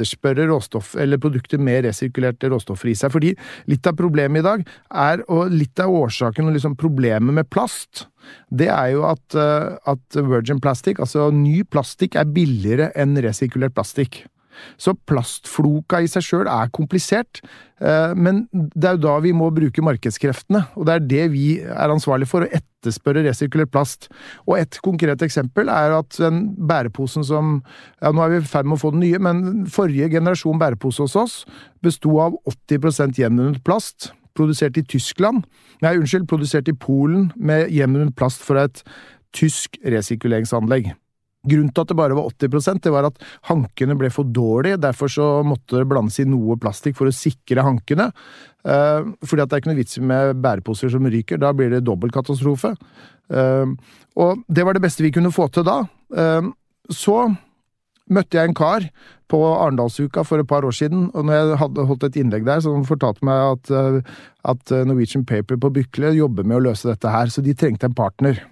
etterspørre 0.00 0.46
råstoff, 0.48 0.94
eller 0.96 1.20
produkter 1.20 1.58
med 1.58 1.84
resirkulerte 1.84 2.50
råstoffer 2.50 2.90
i 2.90 2.96
seg. 2.96 3.12
Fordi 3.12 3.34
litt 3.70 3.86
av 3.86 3.96
problemet 3.98 4.40
i 4.40 4.46
dag 4.46 4.64
er, 4.90 5.24
og 5.28 5.52
litt 5.52 5.80
av 5.82 5.92
årsaken 5.92 6.48
og 6.48 6.56
liksom 6.56 6.76
problemet 6.80 7.36
med 7.36 7.50
plast, 7.50 8.06
det 8.50 8.70
er 8.72 8.94
jo 8.94 9.04
at, 9.08 9.24
eh, 9.34 9.76
at 9.90 10.16
virgin 10.16 10.60
plastic, 10.60 11.00
altså 11.00 11.30
ny 11.34 11.62
plastikk, 11.64 12.16
er 12.16 12.24
billigere 12.30 12.90
enn 12.94 13.16
resirkulert 13.16 13.74
plastikk. 13.74 14.24
Så 14.80 14.94
plastfloka 15.08 16.00
i 16.02 16.08
seg 16.10 16.24
sjøl 16.26 16.50
er 16.50 16.72
komplisert, 16.74 17.42
eh, 17.80 18.12
men 18.16 18.44
det 18.52 18.88
er 18.88 18.98
jo 18.98 19.04
da 19.06 19.16
vi 19.24 19.32
må 19.36 19.50
bruke 19.54 19.84
markedskreftene, 19.84 20.64
og 20.76 20.88
det 20.88 20.96
er 20.96 21.08
det 21.12 21.24
vi 21.34 21.46
er 21.60 21.94
ansvarlig 21.94 22.28
for, 22.30 22.44
å 22.44 22.60
etterspørre 22.60 23.24
resirkulert 23.26 23.72
plast. 23.72 24.08
Og 24.48 24.56
et 24.58 24.80
konkret 24.84 25.22
eksempel 25.26 25.70
er 25.72 25.96
at 25.98 26.20
den 26.20 26.46
bæreposen 26.56 27.26
som 27.26 27.58
ja, 28.00 28.10
Nå 28.10 28.24
er 28.24 28.34
vi 28.34 28.40
i 28.40 28.48
ferd 28.48 28.68
med 28.68 28.78
å 28.78 28.82
få 28.82 28.94
den 28.94 29.04
nye, 29.04 29.20
men 29.22 29.66
forrige 29.70 30.10
generasjon 30.14 30.60
bærepose 30.60 31.04
hos 31.04 31.18
oss 31.18 31.36
besto 31.84 32.16
av 32.22 32.34
80% 32.48 33.20
gjenvunnet 33.20 33.62
plast, 33.64 34.12
produsert 34.36 34.78
i 34.78 34.86
Tyskland 34.86 35.44
Nei, 35.80 35.94
unnskyld, 35.96 36.26
produsert 36.28 36.68
i 36.68 36.76
Polen 36.76 37.30
med 37.40 37.70
gjenvunnet 37.72 38.12
plast 38.18 38.42
fra 38.44 38.66
et 38.68 38.82
tysk 39.36 39.78
resirkuleringsanlegg. 39.80 40.90
Grunnen 41.40 41.70
til 41.72 41.86
at 41.86 41.88
det 41.88 41.96
bare 41.96 42.16
var 42.16 42.28
80% 42.28 42.82
det 42.84 42.92
var 42.92 43.06
at 43.08 43.20
hankene 43.48 43.96
ble 43.96 44.10
for 44.12 44.28
dårlige. 44.28 44.80
Derfor 44.80 45.08
så 45.08 45.28
måtte 45.46 45.80
det 45.80 45.88
blandes 45.88 46.18
i 46.20 46.26
noe 46.28 46.58
plastikk 46.60 46.98
for 46.98 47.08
å 47.08 47.14
sikre 47.16 47.64
hankene. 47.64 48.10
Eh, 48.68 49.08
fordi 49.24 49.44
at 49.44 49.48
det 49.48 49.56
er 49.56 49.62
ikke 49.62 49.72
noe 49.72 49.80
vits 49.80 50.00
med 50.04 50.42
bæreposer 50.44 50.92
som 50.92 51.08
ryker. 51.08 51.40
Da 51.40 51.54
blir 51.56 51.72
det 51.72 51.86
dobbeltkatastrofe. 51.86 52.74
Eh, 53.32 53.72
og 54.20 54.44
det 54.52 54.66
var 54.68 54.76
det 54.76 54.84
beste 54.84 55.06
vi 55.06 55.14
kunne 55.16 55.32
få 55.32 55.48
til 55.48 55.64
da. 55.64 55.78
Eh, 56.12 56.52
så 56.92 57.16
møtte 58.10 58.36
jeg 58.36 58.50
en 58.50 58.58
kar 58.58 58.90
på 59.30 59.40
Arendalsuka 59.54 60.26
for 60.26 60.42
et 60.42 60.50
par 60.50 60.66
år 60.66 60.74
siden, 60.74 61.08
og 61.14 61.24
når 61.24 61.36
jeg 61.38 61.58
hadde 61.60 61.84
holdt 61.86 62.08
et 62.08 62.16
innlegg 62.18 62.48
der, 62.48 62.60
så 62.60 62.72
fortalte 62.84 63.22
meg 63.24 63.52
at, 63.54 64.08
at 64.50 64.72
Norwegian 64.82 65.22
Paper 65.22 65.60
på 65.62 65.70
Bykle 65.76 66.10
jobber 66.16 66.42
med 66.42 66.58
å 66.58 66.64
løse 66.64 66.90
dette 66.90 67.12
her, 67.14 67.30
så 67.30 67.44
de 67.46 67.54
trengte 67.54 67.86
en 67.86 67.94
partner. 67.94 68.42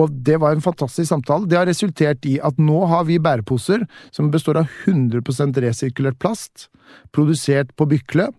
Og 0.00 0.12
det 0.24 0.38
var 0.40 0.54
en 0.54 0.64
fantastisk 0.64 1.10
samtale. 1.10 1.48
Det 1.48 1.58
har 1.58 1.68
resultert 1.68 2.24
i 2.28 2.38
at 2.44 2.60
nå 2.60 2.84
har 2.88 3.04
vi 3.08 3.20
bæreposer 3.22 3.84
som 4.14 4.30
består 4.32 4.62
av 4.62 4.70
100% 4.88 5.60
resirkulert 5.64 6.18
plast, 6.22 6.68
produsert 7.12 7.74
på 7.76 7.88
Bykle, 7.90 8.30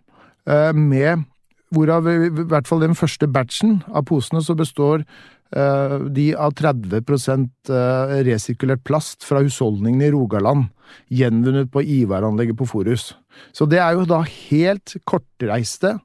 eh, 0.50 0.74
med 0.74 1.28
hvorav 1.74 2.10
i 2.10 2.30
hvert 2.30 2.70
fall 2.70 2.84
den 2.84 2.98
første 2.98 3.30
batchen 3.30 3.80
av 3.90 4.06
posene 4.10 4.42
så 4.46 4.54
består 4.58 5.02
eh, 5.02 5.96
de 6.14 6.28
av 6.38 6.54
30 6.58 7.02
eh, 7.02 8.16
resirkulert 8.30 8.84
plast 8.86 9.26
fra 9.26 9.42
husholdningene 9.46 10.10
i 10.10 10.14
Rogaland, 10.14 10.72
gjenvunnet 11.10 11.72
på 11.74 11.82
Ivar-anlegget 11.82 12.58
på 12.58 12.70
Forus. 12.70 13.14
Så 13.54 13.66
det 13.70 13.82
er 13.82 13.98
jo 13.98 14.06
da 14.10 14.22
helt 14.26 14.98
kortreiste 15.10 15.98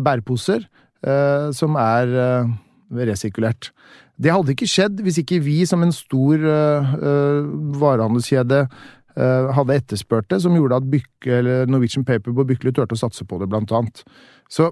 bæreposer 0.00 0.68
som 1.52 1.74
er 1.76 2.12
resirkulert. 2.94 3.72
Det 4.20 4.32
hadde 4.32 4.52
ikke 4.54 4.68
skjedd 4.70 5.00
hvis 5.04 5.22
ikke 5.22 5.40
vi 5.44 5.62
som 5.68 5.84
en 5.84 5.94
stor 5.94 6.42
uh, 6.44 6.92
varehandelskjede 7.80 8.66
uh, 8.66 9.48
hadde 9.56 9.78
etterspurt 9.80 10.28
det, 10.32 10.42
som 10.44 10.54
gjorde 10.56 10.82
at 10.82 10.90
Bykke, 10.92 11.40
Norwegian 11.70 12.06
Paper 12.08 12.36
på 12.36 12.46
Bykle 12.52 12.74
turte 12.76 12.98
å 12.98 13.02
satse 13.02 13.26
på 13.28 13.40
det, 13.40 13.50
blant 13.52 13.72
annet. 13.74 14.04
Så 14.52 14.70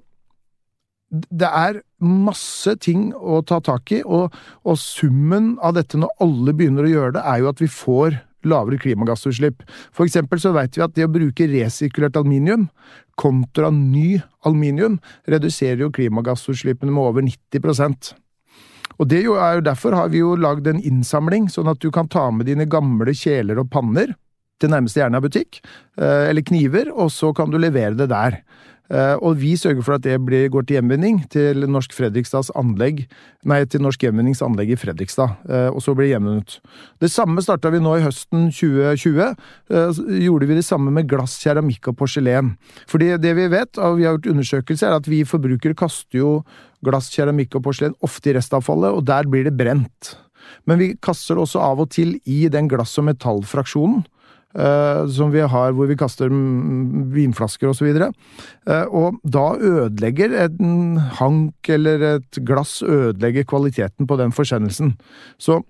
det 1.10 1.48
er 1.48 1.80
masse 1.98 2.76
ting 2.78 3.10
å 3.14 3.40
ta 3.42 3.58
tak 3.64 3.90
i, 3.96 4.00
og, 4.04 4.34
og, 4.62 4.78
summen 4.78 5.56
av 5.64 5.74
dette 5.74 5.98
når 5.98 6.12
alle 6.22 6.54
begynner 6.54 6.86
å 6.86 6.92
gjøre 6.92 7.16
det, 7.18 7.24
er 7.26 7.42
jo 7.42 7.50
at 7.50 7.62
vi 7.62 7.70
får 7.70 8.20
lavere 8.46 8.78
klimagassutslipp. 8.80 9.64
For 9.92 10.06
eksempel 10.06 10.40
så 10.40 10.54
vet 10.56 10.78
vi 10.78 10.84
at 10.84 10.94
det 10.96 11.04
å 11.04 11.12
bruke 11.12 11.48
resirkulert 11.50 12.16
aluminium 12.16 12.68
kontra 13.20 13.68
ny 13.74 14.20
aluminium 14.48 14.96
reduserer 15.28 15.82
jo 15.84 15.90
klimagassutslippene 15.92 16.94
med 16.94 17.10
over 17.10 17.26
90 17.26 18.14
og 19.00 19.08
det 19.08 19.22
er 19.22 19.28
jo 19.30 19.64
derfor 19.64 19.96
har 19.96 20.10
vi 20.12 20.20
jo 20.20 20.34
lagd 20.36 20.68
en 20.68 20.82
innsamling, 20.84 21.48
sånn 21.48 21.70
at 21.72 21.80
du 21.80 21.88
kan 21.94 22.08
ta 22.08 22.28
med 22.34 22.50
dine 22.50 22.68
gamle 22.68 23.14
kjeler 23.16 23.62
og 23.62 23.70
panner 23.72 24.12
til 24.60 24.68
nærmeste 24.68 25.00
Jernia-butikk, 25.00 25.62
eh, 25.96 26.28
eller 26.28 26.44
kniver, 26.44 26.92
og 26.92 27.08
så 27.14 27.32
kan 27.32 27.48
du 27.48 27.56
levere 27.56 27.96
det 27.96 28.10
der. 28.12 28.42
Eh, 28.90 29.16
og 29.22 29.38
vi 29.38 29.52
sørger 29.58 29.84
for 29.86 29.96
at 29.96 30.02
det 30.02 30.16
blir, 30.26 30.48
går 30.50 30.66
til 30.66 30.80
gjenvinning 30.80 31.20
til 31.30 31.62
Norsk 31.70 31.92
Fredrikstads 31.94 32.50
anlegg, 32.58 33.04
nei, 33.46 33.60
til 33.70 33.84
Norsk 33.84 34.02
Gjenvinnings 34.02 34.42
anlegg 34.42 34.72
i 34.74 34.78
Fredrikstad, 34.78 35.36
eh, 35.46 35.68
og 35.70 35.78
så 35.84 35.94
blir 35.94 36.08
det 36.08 36.16
gjenvunnet. 36.16 36.56
Det 37.02 37.10
samme 37.12 37.44
starta 37.44 37.70
vi 37.70 37.82
nå 37.82 37.94
i 37.96 38.02
høsten 38.04 38.48
2020. 38.50 39.36
Eh, 39.70 40.00
gjorde 40.26 40.50
vi 40.50 40.58
det 40.58 40.66
samme 40.66 40.90
med 40.94 41.06
glass, 41.10 41.38
keramikk 41.42 41.92
og 41.92 42.00
porselen. 42.02 42.56
Fordi 42.90 43.14
det 43.22 43.36
vi 43.38 43.46
vet, 43.52 43.78
og 43.78 44.00
vi 44.00 44.08
har 44.08 44.18
gjort 44.18 44.32
undersøkelser, 44.34 44.90
er 44.90 44.98
at 44.98 45.10
vi 45.10 45.22
forbrukere 45.28 45.78
kaster 45.78 46.18
jo 46.18 46.32
glass, 46.86 47.10
keramikk 47.12 47.58
og 47.58 47.66
porselen 47.66 47.96
ofte 48.06 48.32
i 48.32 48.36
restavfallet, 48.38 48.94
og 48.96 49.04
der 49.08 49.28
blir 49.30 49.46
det 49.48 49.56
brent. 49.58 50.14
Men 50.68 50.80
vi 50.80 50.94
kaster 51.02 51.36
det 51.36 51.44
også 51.44 51.60
av 51.62 51.82
og 51.84 51.92
til 51.94 52.16
i 52.28 52.46
den 52.52 52.70
glass- 52.70 52.98
og 53.00 53.08
metallfraksjonen. 53.10 54.06
Uh, 54.50 55.06
som 55.06 55.30
vi 55.30 55.44
har 55.46 55.74
hvor 55.78 55.86
vi 55.86 55.94
kaster 55.94 56.26
vinflasker 56.26 57.70
osv. 57.70 57.86
Og, 57.86 58.16
uh, 58.66 58.86
og 58.90 59.20
da 59.22 59.44
ødelegger 59.54 60.34
en 60.48 60.96
hank 61.20 61.70
eller 61.70 62.02
et 62.16 62.40
glass 62.42 62.80
ødelegger 62.82 63.46
kvaliteten 63.46 64.08
på 64.10 64.18
den 64.18 64.34
forsendelsen. 64.34 64.96
Så 65.38 65.60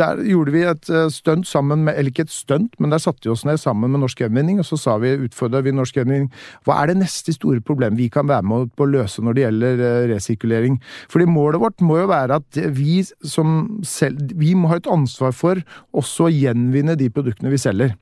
der 0.00 0.22
gjorde 0.24 0.54
vi 0.54 0.62
et 0.66 0.90
uh, 0.90 1.08
stunt 1.12 1.46
sammen 1.48 1.84
med 1.84 1.98
Eller 1.98 2.12
ikke 2.12 2.26
et 2.26 2.32
stunt, 2.32 2.74
men 2.80 2.92
der 2.92 3.02
satte 3.02 3.26
vi 3.26 3.32
oss 3.32 3.44
ned 3.44 3.60
sammen 3.60 3.92
med 3.92 4.00
Norsk 4.00 4.22
Gjenvinning, 4.22 4.60
og 4.62 4.66
så 4.68 4.78
sa 4.80 4.96
vi, 5.02 5.14
utfordra 5.26 5.60
vi 5.64 5.74
Norsk 5.74 5.98
Gjenvinning 5.98 6.30
hva 6.66 6.78
er 6.80 6.92
det 6.92 7.00
neste 7.02 7.34
store 7.34 7.60
problemet 7.60 7.98
vi 8.00 8.08
kan 8.12 8.28
være 8.28 8.46
med 8.46 8.72
på 8.76 8.86
å 8.86 8.92
løse 8.92 9.24
når 9.24 9.36
det 9.36 9.44
gjelder 9.44 9.82
resirkulering. 10.12 10.78
Fordi 11.12 11.26
målet 11.28 11.60
vårt 11.62 11.84
må 11.84 11.98
jo 12.00 12.10
være 12.10 12.40
at 12.40 12.62
vi 12.76 13.02
som 13.04 13.80
selv 13.86 14.32
Vi 14.38 14.54
må 14.54 14.70
ha 14.70 14.78
et 14.78 14.88
ansvar 14.90 15.34
for 15.36 15.60
også 15.96 16.28
å 16.28 16.32
gjenvinne 16.32 16.96
de 16.98 17.10
produktene 17.12 17.52
vi 17.52 17.60
selger. 17.60 17.94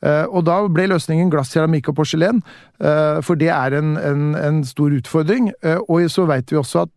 Eh, 0.00 0.26
og 0.32 0.46
da 0.48 0.60
ble 0.72 0.88
løsningen 0.90 1.30
glass, 1.32 1.52
keramikk 1.52 1.90
og 1.92 1.98
porselen, 2.00 2.40
eh, 2.80 3.20
for 3.24 3.40
det 3.40 3.50
er 3.52 3.76
en, 3.76 3.96
en, 4.00 4.30
en 4.38 4.62
stor 4.64 4.94
utfordring. 4.96 5.50
Eh, 5.62 5.80
og 5.88 6.08
så 6.12 6.24
veit 6.30 6.52
vi 6.52 6.60
også 6.60 6.86
at 6.86 6.94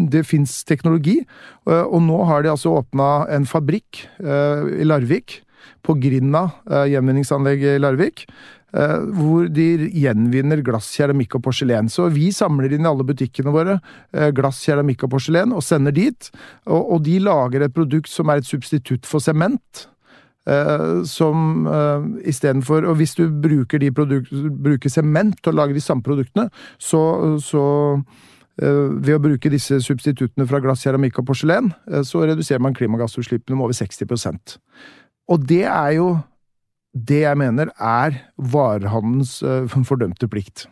det 0.00 0.24
fins 0.24 0.62
teknologi, 0.64 1.18
og 1.68 1.98
nå 2.00 2.22
har 2.28 2.44
de 2.44 2.52
altså 2.52 2.72
åpna 2.78 3.26
en 3.34 3.44
fabrikk 3.48 4.06
i 4.22 4.86
Larvik, 4.88 5.42
på 5.84 5.94
Grinda 6.00 6.46
gjenvinningsanlegg 6.90 7.64
i 7.74 7.78
Larvik, 7.78 8.24
hvor 8.72 9.50
de 9.52 9.90
gjenvinner 9.92 10.62
glass, 10.64 10.88
keramikk 10.96 11.36
og 11.36 11.44
porselen. 11.44 11.90
Så 11.92 12.08
vi 12.14 12.30
samler 12.34 12.72
inn 12.72 12.86
i 12.86 12.88
alle 12.88 13.06
butikkene 13.06 13.52
våre 13.54 13.76
glass, 14.34 14.62
keramikk 14.64 15.04
og 15.06 15.12
porselen 15.12 15.52
og 15.52 15.62
sender 15.66 15.94
dit. 15.94 16.32
Og, 16.64 16.96
de 17.04 17.18
lager 17.20 17.66
et 17.66 17.74
produkt 17.76 18.10
som 18.10 18.32
er 18.32 18.40
et 18.40 18.48
substitutt 18.48 19.06
for 19.06 19.22
sement. 19.22 19.86
Uh, 20.42 21.04
som 21.06 21.68
uh, 21.70 22.02
istedenfor 22.26 22.82
Og 22.90 22.96
hvis 22.98 23.12
du 23.14 23.28
bruker, 23.30 24.88
sement 24.90 25.36
til 25.38 25.52
å 25.52 25.54
lage 25.54 25.76
de 25.76 25.82
samme 25.84 26.02
produktene, 26.02 26.48
så, 26.82 27.38
så 27.38 27.62
ved 28.58 29.14
å 29.16 29.22
bruke 29.22 29.50
disse 29.52 29.78
substituttene 29.80 30.44
fra 30.48 30.60
glass, 30.60 30.82
keramikk 30.84 31.22
og 31.22 31.30
porselen, 31.30 31.70
uh, 31.88 32.02
så 32.04 32.26
reduserer 32.28 32.60
man 32.62 32.76
klimagassutslippene 32.76 33.56
med 33.56 33.68
over 33.68 33.78
60% 33.78 34.58
Og 35.32 35.48
det 35.48 35.64
er 35.64 35.96
jo 35.96 36.10
det 36.92 37.22
jeg 37.22 37.38
mener 37.40 37.70
er 37.80 38.18
varehandelens 38.36 39.38
fordømte 39.88 40.28
plikt. 40.28 40.66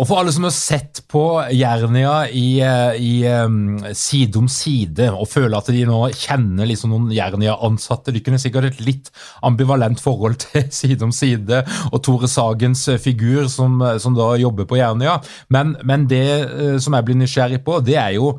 Og 0.00 0.06
for 0.08 0.22
alle 0.22 0.32
som 0.32 0.46
har 0.46 0.52
sett 0.56 1.02
på 1.12 1.22
Jernia 1.52 2.22
i, 2.32 2.60
eh, 2.64 2.94
i 2.96 3.14
um, 3.28 3.76
Side 3.92 4.38
om 4.40 4.46
side, 4.48 5.10
og 5.12 5.28
føler 5.28 5.58
at 5.58 5.68
de 5.68 5.82
nå 5.84 5.98
kjenner 6.16 6.68
liksom 6.70 6.94
noen 6.94 7.10
Jernia-ansatte 7.12 8.14
De 8.14 8.22
kunne 8.24 8.40
sikkert 8.40 8.70
et 8.70 8.80
litt 8.80 9.10
ambivalent 9.44 10.00
forhold 10.00 10.38
til 10.46 10.70
Side 10.72 11.04
om 11.04 11.12
side 11.12 11.60
og 11.90 12.00
Tore 12.06 12.30
Sagens 12.32 12.86
eh, 12.88 13.00
figur, 13.02 13.44
som, 13.52 13.76
som 14.00 14.16
da 14.16 14.32
jobber 14.40 14.68
på 14.70 14.80
Jernia. 14.80 15.18
Men, 15.52 15.76
men 15.84 16.08
det 16.08 16.24
uh, 16.48 16.78
som 16.80 16.96
jeg 16.96 17.08
blir 17.08 17.20
nysgjerrig 17.20 17.60
på, 17.66 17.82
det 17.84 18.00
er 18.00 18.16
jo 18.16 18.38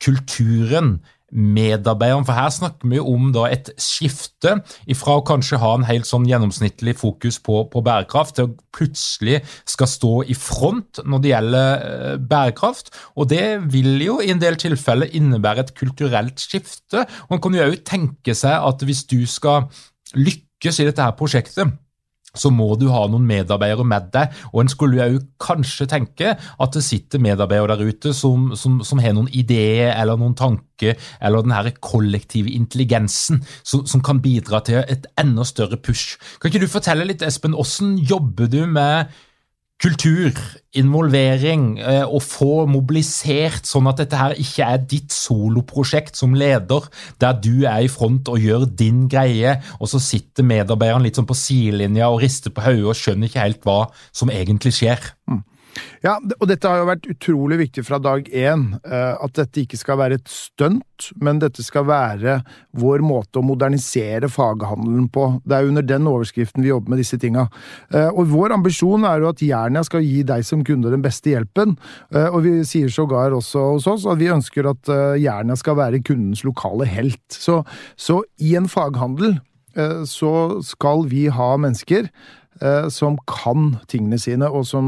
kulturen 0.00 1.00
medarbeideren. 1.30 2.26
For 2.28 2.36
her 2.36 2.50
snakker 2.54 2.90
vi 2.90 3.00
om 3.00 3.30
da 3.34 3.46
et 3.50 3.70
skifte 3.80 4.56
ifra 4.90 5.18
å 5.18 5.24
kanskje 5.26 5.60
ha 5.62 5.72
en 5.76 5.86
helt 5.88 6.08
sånn 6.08 6.26
gjennomsnittlig 6.28 6.96
fokus 7.00 7.40
på, 7.42 7.62
på, 7.72 7.82
bærekraft, 7.86 8.36
til 8.36 8.50
å 8.50 8.54
plutselig 8.76 9.40
skal 9.68 9.90
stå 9.90 10.14
i 10.30 10.36
front 10.38 11.02
når 11.04 11.22
det 11.22 11.32
gjelder 11.32 11.68
eh, 11.90 12.16
bærekraft. 12.32 12.92
Og 13.16 13.30
det 13.32 13.44
vil 13.72 14.00
jo 14.04 14.18
i 14.22 14.32
en 14.34 14.42
del 14.42 14.58
tilfeller 14.60 15.12
innebære 15.16 15.66
et 15.66 15.76
kulturelt 15.78 16.42
skifte. 16.42 17.06
Og 17.28 17.36
Man 17.36 17.44
kan 17.44 17.58
jo 17.58 17.68
òg 17.68 17.78
tenke 17.88 18.36
seg 18.36 18.56
at 18.56 18.86
hvis 18.86 19.04
du 19.10 19.22
skal 19.30 19.70
lykkes 20.18 20.82
i 20.82 20.88
dette 20.88 21.04
her 21.04 21.16
prosjektet, 21.18 21.78
så 22.36 22.50
må 22.54 22.68
du 22.78 22.88
ha 22.92 23.04
noen 23.10 23.26
medarbeidere 23.28 23.86
med 23.86 24.10
deg. 24.14 24.34
Og 24.52 24.62
en 24.62 24.72
skulle 24.72 25.08
jo 25.14 25.22
kanskje 25.42 25.88
tenke 25.90 26.34
at 26.36 26.76
det 26.76 26.84
sitter 26.86 27.22
medarbeidere 27.22 27.78
der 27.78 27.90
ute 27.90 28.14
som, 28.16 28.50
som, 28.58 28.80
som 28.86 29.02
har 29.02 29.16
noen 29.16 29.30
ideer 29.32 29.94
eller 29.96 30.20
noen 30.20 30.36
tanker, 30.38 30.96
eller 31.20 31.46
den 31.46 31.54
her 31.54 31.70
kollektive 31.82 32.52
intelligensen 32.54 33.42
som, 33.62 33.86
som, 33.86 34.00
kan 34.04 34.22
bidra 34.24 34.62
til 34.64 34.80
et 34.80 35.08
enda 35.20 35.44
større 35.44 35.76
push. 35.76 36.16
Kan 36.40 36.50
ikke 36.52 36.64
du 36.64 36.70
fortelle 36.72 37.06
litt, 37.08 37.24
Espen, 37.26 37.56
hvordan 37.56 37.98
jobber 38.00 38.48
du 38.50 38.62
med 38.66 39.12
kultur, 39.80 40.36
involvering, 40.76 41.78
å 41.80 42.18
og 42.18 42.22
få 42.22 42.50
mobilisert 42.70 43.66
sånn 43.66 43.88
at 43.90 44.02
dette 44.02 44.18
her 44.18 44.34
ikke 44.38 44.66
er 44.66 44.82
ditt 44.84 45.14
soloprosjekt 45.14 46.18
som 46.20 46.36
leder, 46.36 46.86
der 47.22 47.38
du 47.40 47.64
er 47.64 47.86
i 47.86 47.90
front 47.90 48.28
og 48.30 48.44
gjør 48.44 48.66
din 48.68 49.06
greie, 49.10 49.56
og 49.80 49.90
så 49.90 50.02
sitter 50.02 50.46
medarbeideren 50.46 51.06
litt 51.06 51.18
sånn 51.18 51.28
på 51.28 51.38
sidelinja 51.38 52.10
og 52.12 52.20
rister 52.24 52.52
på 52.54 52.66
hodet 52.66 52.90
og 52.92 52.98
skjønner 53.00 53.30
ikke 53.30 53.46
helt 53.46 53.64
hva 53.64 53.78
som 54.12 54.32
egentlig 54.34 54.76
skjer. 54.76 55.00
Mm. 55.30 55.42
Ja, 56.04 56.14
og 56.16 56.46
dette 56.48 56.68
har 56.68 56.80
jo 56.80 56.88
vært 56.88 57.08
utrolig 57.12 57.58
viktig 57.60 57.84
fra 57.84 57.98
dag 58.00 58.28
én. 58.32 58.70
Eh, 58.80 59.14
at 59.20 59.34
dette 59.36 59.62
ikke 59.62 59.78
skal 59.80 59.98
være 60.00 60.16
et 60.20 60.30
stunt, 60.32 61.10
men 61.20 61.40
dette 61.42 61.64
skal 61.64 61.86
være 61.88 62.38
vår 62.80 63.04
måte 63.04 63.40
å 63.40 63.44
modernisere 63.44 64.30
faghandelen 64.32 65.10
på. 65.12 65.26
Det 65.44 65.58
er 65.58 65.68
under 65.68 65.84
den 65.84 66.08
overskriften 66.08 66.64
vi 66.64 66.72
jobber 66.72 66.94
med 66.94 67.02
disse 67.02 67.20
tinga. 67.20 67.46
Eh, 67.92 68.08
og 68.08 68.32
vår 68.32 68.56
ambisjon 68.56 69.04
er 69.08 69.20
jo 69.20 69.30
at 69.32 69.44
Jernia 69.44 69.84
skal 69.86 70.04
gi 70.06 70.24
deg 70.26 70.46
som 70.46 70.64
kunde 70.66 70.92
den 70.92 71.04
beste 71.04 71.34
hjelpen. 71.34 71.76
Eh, 72.14 72.30
og 72.30 72.42
vi 72.48 72.56
sier 72.68 72.88
sågar 72.92 73.36
også 73.36 73.66
hos 73.74 73.90
oss 73.90 74.08
at 74.08 74.20
vi 74.20 74.32
ønsker 74.32 74.70
at 74.70 74.90
Jernia 75.20 75.56
skal 75.58 75.76
være 75.78 76.02
kundens 76.04 76.44
lokale 76.46 76.88
helt. 76.88 77.22
Så, 77.28 77.60
så 78.00 78.22
i 78.40 78.56
en 78.58 78.68
faghandel 78.70 79.38
så 80.10 80.30
skal 80.66 81.04
vi 81.06 81.28
ha 81.30 81.52
mennesker 81.62 82.08
som 82.92 83.14
kan 83.30 83.70
tingene 83.88 84.18
sine, 84.20 84.48
og 84.50 84.66
som 84.68 84.84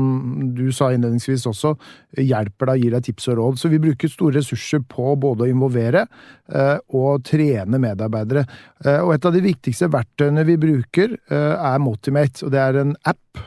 du 0.53 0.67
sa 0.75 0.91
innledningsvis 0.93 1.47
også, 1.49 1.73
hjelper 2.21 2.73
deg, 2.73 2.83
gir 2.83 2.97
deg 2.97 3.07
tips 3.07 3.29
og 3.33 3.39
råd. 3.39 3.61
Så 3.61 3.71
vi 3.73 3.81
bruker 3.81 4.11
store 4.13 4.41
ressurser 4.41 4.83
på 4.85 5.15
både 5.21 5.47
å 5.47 5.51
involvere 5.51 6.05
eh, 6.53 6.77
og 6.99 7.23
trene 7.25 7.81
medarbeidere. 7.81 8.45
Eh, 8.85 9.01
og 9.01 9.15
et 9.15 9.29
av 9.29 9.33
de 9.33 9.45
viktigste 9.47 9.89
verktøyene 9.93 10.45
vi 10.49 10.59
bruker, 10.61 11.17
er 11.33 11.81
Motimate, 11.81 12.45
og 12.45 12.53
det 12.53 12.61
er 12.61 12.81
en 12.83 12.93
app 13.09 13.41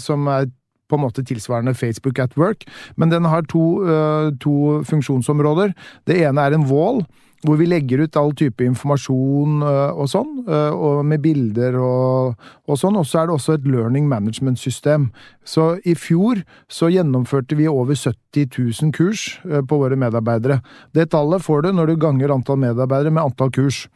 som 0.00 0.26
er 0.32 0.48
på 0.90 0.98
en 0.98 1.02
måte 1.02 1.22
tilsvarende 1.26 1.74
Facebook 1.74 2.18
at 2.22 2.34
work, 2.38 2.64
men 2.96 3.10
den 3.10 3.26
har 3.26 3.46
to, 3.50 3.62
to 4.42 4.80
funksjonsområder. 4.86 5.74
Det 6.06 6.18
ene 6.22 6.42
er 6.46 6.56
en 6.56 6.66
wall 6.70 7.02
hvor 7.44 7.58
vi 7.60 7.66
legger 7.68 8.00
ut 8.04 8.16
all 8.16 8.32
type 8.36 8.64
informasjon 8.64 9.60
øh, 9.66 9.98
og 10.00 10.08
sånn, 10.10 10.32
øh, 10.48 10.72
og 10.72 11.04
med 11.06 11.22
bilder 11.24 11.76
og, 11.80 12.48
og 12.66 12.80
sånn. 12.80 12.96
Og 12.96 13.06
så 13.08 13.22
er 13.22 13.28
det 13.28 13.36
også 13.36 13.56
et 13.58 13.68
learning 13.68 14.08
management-system. 14.10 15.10
Så 15.46 15.74
i 15.84 15.96
fjor 15.98 16.42
så 16.72 16.90
gjennomførte 16.92 17.58
vi 17.58 17.68
over 17.70 17.94
70 17.94 18.48
000 18.82 18.94
kurs 18.96 19.28
øh, 19.44 19.62
på 19.68 19.80
våre 19.82 19.98
medarbeidere. 20.00 20.62
Det 20.96 21.10
tallet 21.12 21.44
får 21.44 21.66
du 21.66 21.72
når 21.76 21.92
du 21.92 21.96
ganger 22.06 22.34
antall 22.34 22.62
medarbeidere 22.62 23.14
med 23.14 23.28
antall 23.28 23.52
kurs. 23.52 23.86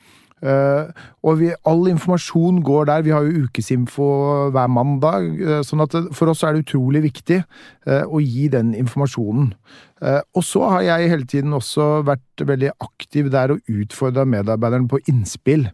Uh, 0.41 0.89
og 1.27 1.41
vi, 1.43 1.51
all 1.69 1.85
informasjon 1.91 2.63
går 2.65 2.89
der. 2.89 3.05
Vi 3.05 3.13
har 3.13 3.27
jo 3.27 3.45
ukesinfo 3.45 4.07
hver 4.55 4.71
mandag. 4.73 5.27
Uh, 5.37 5.59
sånn 5.67 5.85
at 5.85 5.97
for 6.17 6.33
oss 6.33 6.45
er 6.47 6.57
det 6.57 6.65
utrolig 6.65 7.05
viktig 7.11 7.43
uh, 7.43 8.05
å 8.09 8.23
gi 8.25 8.49
den 8.53 8.75
informasjonen. 8.79 9.55
og 10.01 10.45
så 10.49 10.63
har 10.65 10.83
jeg 10.83 11.11
hele 11.11 11.27
tiden 11.29 11.53
også 11.53 12.01
vært 12.09 12.41
veldig 12.49 12.71
aktiv 12.81 13.27
der 13.31 13.53
og 13.53 13.61
utfordra 13.69 14.25
medarbeideren 14.25 14.87
på 14.89 15.03
innspill. 15.13 15.67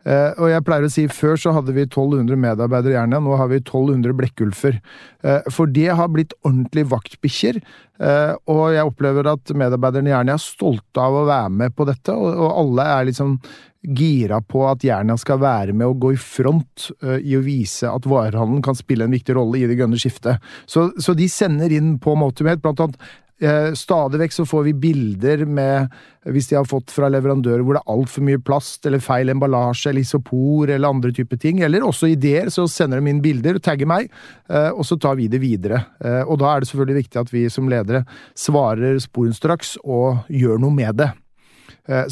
Uh, 0.00 0.32
og 0.40 0.46
jeg 0.48 0.64
pleier 0.64 0.86
å 0.86 0.88
si 0.88 1.02
Før 1.12 1.36
så 1.36 1.52
hadde 1.52 1.74
vi 1.76 1.82
1200 1.84 2.38
medarbeidere 2.40 2.94
i 2.94 2.96
Jernia, 2.96 3.18
nå 3.20 3.34
har 3.36 3.50
vi 3.50 3.58
1200 3.60 4.14
blekkulfer. 4.16 4.78
Uh, 5.20 5.44
for 5.52 5.68
det 5.68 5.90
har 5.92 6.08
blitt 6.08 6.32
ordentlig 6.40 6.86
vaktbikkjer. 6.88 7.60
Uh, 8.00 8.32
og 8.48 8.62
jeg 8.72 8.88
opplever 8.88 9.28
at 9.28 9.52
medarbeiderne 9.52 10.08
i 10.08 10.14
Jernia 10.14 10.38
er 10.38 10.44
stolte 10.44 11.04
av 11.04 11.18
å 11.20 11.26
være 11.28 11.52
med 11.52 11.76
på 11.76 11.84
dette, 11.90 12.16
og, 12.16 12.32
og 12.32 12.62
alle 12.62 12.88
er 12.94 13.10
liksom 13.10 13.36
gira 13.80 14.42
på 14.44 14.66
at 14.68 14.84
Jernia 14.84 15.16
skal 15.20 15.40
være 15.40 15.72
med 15.72 15.88
og 15.88 16.02
gå 16.02 16.12
i 16.12 16.20
front 16.20 16.90
i 17.00 17.32
å 17.38 17.40
vise 17.40 17.88
at 17.88 18.04
varehandelen 18.04 18.60
kan 18.64 18.76
spille 18.76 19.06
en 19.06 19.14
viktig 19.14 19.38
rolle 19.38 19.62
i 19.62 19.70
det 19.70 19.78
grønne 19.78 19.96
skiftet. 20.00 20.42
Så, 20.68 20.90
så 21.00 21.14
de 21.16 21.30
sender 21.32 21.72
inn 21.72 21.94
på 22.02 22.12
Motimate 22.20 22.60
blant 22.60 22.84
annet 22.84 23.00
Eh, 23.40 23.72
stadig 23.72 24.18
vekk 24.20 24.34
så 24.34 24.44
får 24.44 24.64
vi 24.66 24.72
bilder 24.76 25.46
med 25.48 25.94
Hvis 26.28 26.50
de 26.50 26.58
har 26.58 26.66
fått 26.68 26.92
fra 26.92 27.08
leverandører 27.08 27.62
hvor 27.64 27.78
det 27.78 27.80
er 27.80 27.92
altfor 27.94 28.24
mye 28.26 28.40
plast 28.44 28.84
eller 28.84 29.00
feil 29.00 29.32
emballasje 29.32 29.88
eller 29.88 30.04
isopor 30.04 30.68
eller 30.68 30.92
andre 30.92 31.14
typer 31.16 31.40
ting, 31.40 31.62
eller 31.64 31.80
også 31.80 32.10
ideer, 32.12 32.50
så 32.52 32.66
sender 32.68 33.00
de 33.00 33.08
inn 33.08 33.22
bilder 33.24 33.56
og 33.56 33.64
tagger 33.64 33.88
meg, 33.88 34.10
eh, 34.52 34.68
og 34.68 34.84
så 34.84 34.98
tar 35.00 35.16
vi 35.16 35.30
det 35.32 35.40
videre. 35.40 35.80
Og 36.28 36.36
da 36.42 36.50
er 36.50 36.60
det 36.60 36.68
selvfølgelig 36.68 36.98
viktig 36.98 37.22
at 37.22 37.32
vi 37.32 37.46
som 37.48 37.72
ledere 37.72 38.04
svarer 38.36 39.00
sporenstraks 39.00 39.78
og 39.80 40.28
gjør 40.28 40.60
noe 40.60 40.76
med 40.76 41.00
det. 41.00 41.08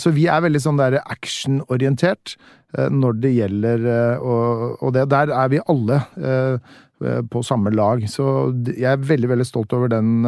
Så 0.00 0.10
vi 0.10 0.24
er 0.26 0.42
veldig 0.42 0.60
sånn 0.64 0.80
der 0.80 0.96
actionorientert 1.04 2.32
når 2.90 3.20
det 3.22 3.30
gjelder 3.36 3.84
Og 4.18 4.90
det 4.96 5.04
der 5.12 5.30
er 5.30 5.52
vi 5.52 5.60
alle 5.70 6.00
på 7.30 7.42
samme 7.46 7.70
lag. 7.70 8.02
Så 8.10 8.26
jeg 8.72 8.90
er 8.90 9.06
veldig, 9.06 9.30
veldig 9.36 9.46
stolt 9.46 9.76
over 9.76 9.92
den 9.92 10.26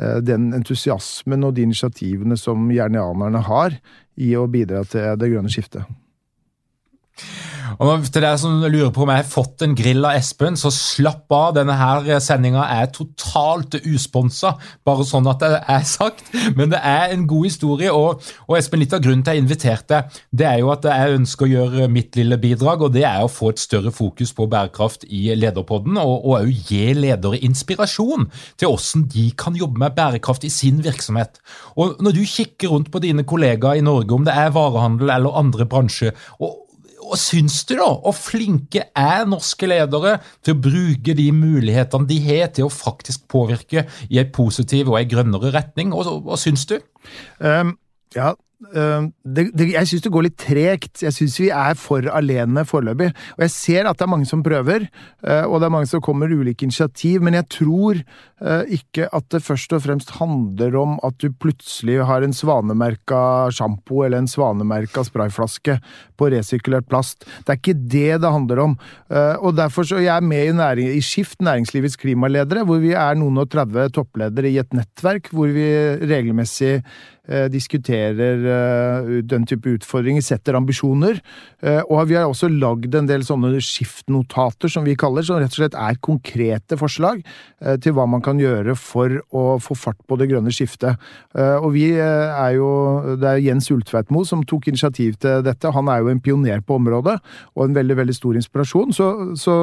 Eh, 0.00 0.20
den 0.24 0.52
entusiasmen 0.56 1.44
og 1.44 1.56
de 1.56 1.66
initiativene 1.66 2.38
som 2.38 2.68
jernianerne 2.72 3.42
har 3.44 3.76
i 4.20 4.32
å 4.38 4.46
bidra 4.50 4.84
til 4.88 5.16
det 5.20 5.32
grønne 5.32 5.52
skiftet. 5.52 5.84
Og 7.78 8.06
til 8.08 8.24
dere 8.24 8.38
som 8.40 8.62
lurer 8.64 8.90
på 8.94 9.04
om 9.04 9.12
jeg 9.12 9.22
har 9.22 9.28
fått 9.28 9.64
en 9.64 9.76
grill 9.78 10.04
av 10.06 10.18
Espen, 10.18 10.56
så 10.58 10.72
slapp 10.74 11.30
av. 11.34 11.54
Denne 11.58 11.76
her 11.78 12.08
sendinga 12.22 12.64
er 12.74 12.90
totalt 12.94 13.76
usponsa, 13.84 14.54
bare 14.86 15.06
sånn 15.06 15.28
at 15.30 15.42
det 15.44 15.60
er 15.60 15.86
sagt. 15.88 16.24
Men 16.58 16.72
det 16.72 16.80
er 16.82 17.14
en 17.14 17.26
god 17.30 17.48
historie. 17.48 17.92
Og, 17.94 18.24
og 18.48 18.58
Espen, 18.58 18.82
litt 18.82 18.94
av 18.96 19.02
grunnen 19.04 19.24
til 19.26 19.38
jeg 19.38 19.44
inviterte, 19.44 20.02
det 20.34 20.48
er 20.48 20.60
jo 20.62 20.72
at 20.74 20.86
jeg 20.88 21.18
ønsker 21.18 21.46
å 21.46 21.50
gjøre 21.50 21.90
mitt 21.92 22.18
lille 22.18 22.40
bidrag, 22.40 22.86
og 22.86 22.94
det 22.96 23.04
er 23.08 23.24
å 23.24 23.30
få 23.30 23.52
et 23.52 23.62
større 23.62 23.92
fokus 23.94 24.34
på 24.36 24.48
bærekraft 24.50 25.06
i 25.08 25.28
Lederpodden, 25.38 25.98
og 26.00 26.26
òg 26.34 26.50
gi 26.70 26.94
ledere 26.96 27.40
inspirasjon 27.46 28.28
til 28.58 28.72
hvordan 28.72 29.06
de 29.12 29.28
kan 29.38 29.58
jobbe 29.58 29.82
med 29.84 29.96
bærekraft 29.96 30.46
i 30.48 30.52
sin 30.52 30.80
virksomhet. 30.84 31.40
Og 31.80 32.00
når 32.02 32.16
du 32.16 32.24
kikker 32.26 32.72
rundt 32.72 32.90
på 32.92 33.02
dine 33.02 33.26
kollegaer 33.28 33.80
i 33.80 33.84
Norge, 33.84 34.14
om 34.14 34.26
det 34.26 34.34
er 34.36 34.54
varehandel 34.54 35.12
eller 35.12 35.38
andre 35.40 35.66
bransjer, 35.70 36.16
og 36.40 36.66
hva 37.10 37.18
syns 37.18 37.60
du, 37.66 37.74
da? 37.80 37.88
Og 38.06 38.14
flinke 38.14 38.86
er 38.96 39.26
norske 39.28 39.66
ledere 39.66 40.18
til 40.46 40.54
å 40.54 40.60
bruke 40.68 41.16
de 41.18 41.26
mulighetene 41.34 42.06
de 42.10 42.20
har 42.28 42.52
til 42.54 42.68
å 42.68 42.72
faktisk 42.72 43.26
påvirke 43.30 43.86
i 44.08 44.20
en 44.22 44.30
positiv 44.34 44.92
og 44.92 45.00
en 45.00 45.10
grønnere 45.10 45.50
retning? 45.56 45.90
Hva 45.90 46.38
syns 46.40 46.68
du? 46.70 46.78
Um, 47.42 47.74
ja, 48.14 48.34
det, 48.60 49.46
det, 49.56 49.70
jeg 49.72 49.88
syns 49.88 50.02
det 50.04 50.12
går 50.12 50.26
litt 50.26 50.36
tregt. 50.40 51.00
Jeg 51.00 51.14
syns 51.16 51.38
vi 51.40 51.48
er 51.54 51.76
for 51.80 52.04
alene 52.12 52.66
foreløpig. 52.68 53.08
Og 53.38 53.44
jeg 53.46 53.52
ser 53.54 53.88
at 53.88 53.98
det 53.98 54.04
er 54.04 54.12
mange 54.12 54.28
som 54.28 54.42
prøver, 54.44 54.84
eh, 55.24 55.44
og 55.46 55.60
det 55.60 55.68
er 55.68 55.72
mange 55.72 55.88
som 55.88 56.02
kommer 56.04 56.32
ulike 56.32 56.66
initiativ, 56.66 57.24
men 57.24 57.38
jeg 57.38 57.48
tror 57.56 58.00
eh, 58.00 58.74
ikke 58.76 59.08
at 59.16 59.28
det 59.32 59.42
først 59.46 59.72
og 59.76 59.84
fremst 59.86 60.12
handler 60.18 60.76
om 60.80 60.98
at 61.06 61.16
du 61.22 61.30
plutselig 61.32 62.00
har 62.06 62.26
en 62.26 62.36
svanemerka 62.36 63.22
sjampo 63.56 64.04
eller 64.04 64.20
en 64.20 64.30
svanemerka 64.30 65.06
sprayflaske 65.08 65.78
på 66.20 66.30
resirkulert 66.34 66.88
plast. 66.90 67.24
Det 67.46 67.54
er 67.54 67.60
ikke 67.62 67.78
det 67.80 68.20
det 68.20 68.34
handler 68.36 68.64
om. 68.66 68.76
Eh, 69.08 69.36
og 69.40 69.56
derfor 69.56 69.88
så 69.88 70.02
jeg 70.02 70.12
er 70.12 70.26
med 70.26 70.50
i, 70.50 70.56
næring, 70.56 70.92
i 70.92 71.04
Skift, 71.04 71.40
næringslivets 71.40 71.96
klimaledere, 72.00 72.66
hvor 72.68 72.82
vi 72.82 72.92
er 72.92 73.16
noen 73.16 73.40
og 73.40 73.48
30 73.52 73.88
toppledere 73.96 74.52
i 74.52 74.60
et 74.60 74.76
nettverk 74.76 75.32
hvor 75.32 75.48
vi 75.54 75.66
regelmessig 76.10 76.80
diskuterer 77.52 79.20
den 79.26 79.44
type 79.48 79.76
utfordringer, 79.76 80.24
setter 80.24 80.56
ambisjoner. 80.58 81.20
Og 81.86 82.08
vi 82.10 82.16
har 82.18 82.26
også 82.26 82.48
lagd 82.50 82.94
en 82.96 83.08
del 83.08 83.24
sånne 83.26 83.60
skiftnotater, 83.62 84.72
som 84.72 84.86
vi 84.86 84.96
kaller, 84.98 85.26
som 85.26 85.38
rett 85.40 85.52
og 85.52 85.60
slett 85.60 85.76
er 85.78 86.00
konkrete 86.02 86.78
forslag 86.80 87.22
til 87.84 87.94
hva 87.96 88.06
man 88.10 88.24
kan 88.24 88.40
gjøre 88.40 88.74
for 88.78 89.20
å 89.36 89.44
få 89.62 89.76
fart 89.78 90.00
på 90.08 90.18
det 90.20 90.30
grønne 90.32 90.52
skiftet. 90.54 90.98
Og 91.36 91.70
vi 91.76 91.90
er 92.00 92.56
jo 92.56 92.70
Det 93.20 93.28
er 93.28 93.44
Jens 93.44 93.70
Ultveitmo 93.70 94.24
som 94.26 94.42
tok 94.46 94.70
initiativ 94.72 95.18
til 95.20 95.44
dette. 95.46 95.74
Han 95.74 95.88
er 95.92 96.02
jo 96.02 96.10
en 96.12 96.22
pioner 96.24 96.64
på 96.64 96.80
området, 96.80 97.18
og 97.54 97.64
en 97.64 97.76
veldig, 97.76 97.96
veldig 98.00 98.16
stor 98.16 98.38
inspirasjon. 98.40 98.92
Så, 98.96 99.08
så, 99.38 99.56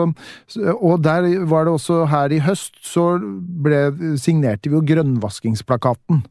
og 0.77 1.03
der 1.03 1.27
var 1.49 1.67
det 1.67 1.75
også 1.77 2.05
her 2.11 2.33
i 2.33 2.41
høst, 2.43 2.77
så 2.85 3.17
ble, 3.19 3.87
signerte 4.21 4.69
vi 4.69 4.77
jo 4.77 4.85
grønnvaskingsplakaten. 4.87 6.23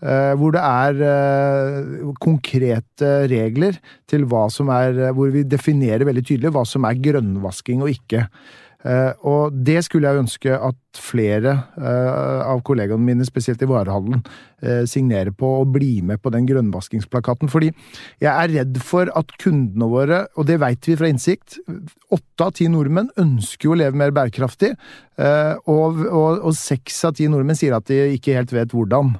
Uh, 0.00 0.32
hvor 0.40 0.54
det 0.54 0.62
er 0.64 1.02
uh, 1.04 2.14
konkrete 2.24 3.10
regler 3.28 3.76
til 4.08 4.24
hva 4.30 4.46
som 4.48 4.70
er 4.72 5.12
Hvor 5.12 5.28
vi 5.34 5.42
definerer 5.44 6.06
veldig 6.08 6.24
tydelig 6.24 6.54
hva 6.54 6.64
som 6.64 6.86
er 6.88 6.96
grønnvasking 7.04 7.84
og 7.84 7.92
ikke. 7.92 8.24
Og 8.80 9.52
det 9.52 9.82
skulle 9.84 10.08
jeg 10.08 10.22
ønske 10.22 10.54
at 10.56 10.76
flere 10.96 11.52
av 11.76 12.62
kollegaene 12.64 13.04
mine, 13.04 13.26
spesielt 13.28 13.60
i 13.60 13.68
varehandelen, 13.68 14.22
signerer 14.88 15.34
på 15.36 15.50
og 15.58 15.74
blir 15.74 16.00
med 16.08 16.22
på 16.24 16.32
den 16.32 16.48
grønnvaskingsplakaten. 16.48 17.52
Fordi 17.52 17.68
jeg 18.24 18.30
er 18.30 18.54
redd 18.54 18.80
for 18.80 19.12
at 19.12 19.36
kundene 19.36 19.84
våre, 19.92 20.22
og 20.32 20.48
det 20.48 20.56
vet 20.64 20.88
vi 20.88 20.96
fra 20.96 21.12
innsikt, 21.12 21.60
åtte 22.08 22.46
av 22.46 22.56
ti 22.56 22.70
nordmenn 22.72 23.12
ønsker 23.20 23.68
jo 23.68 23.76
å 23.76 23.80
leve 23.82 24.00
mer 24.00 24.16
bærekraftig, 24.16 24.72
og 25.68 26.48
seks 26.56 27.04
av 27.04 27.20
ti 27.20 27.28
nordmenn 27.28 27.60
sier 27.60 27.76
at 27.76 27.92
de 27.92 28.14
ikke 28.16 28.40
helt 28.40 28.56
vet 28.56 28.72
hvordan. 28.72 29.12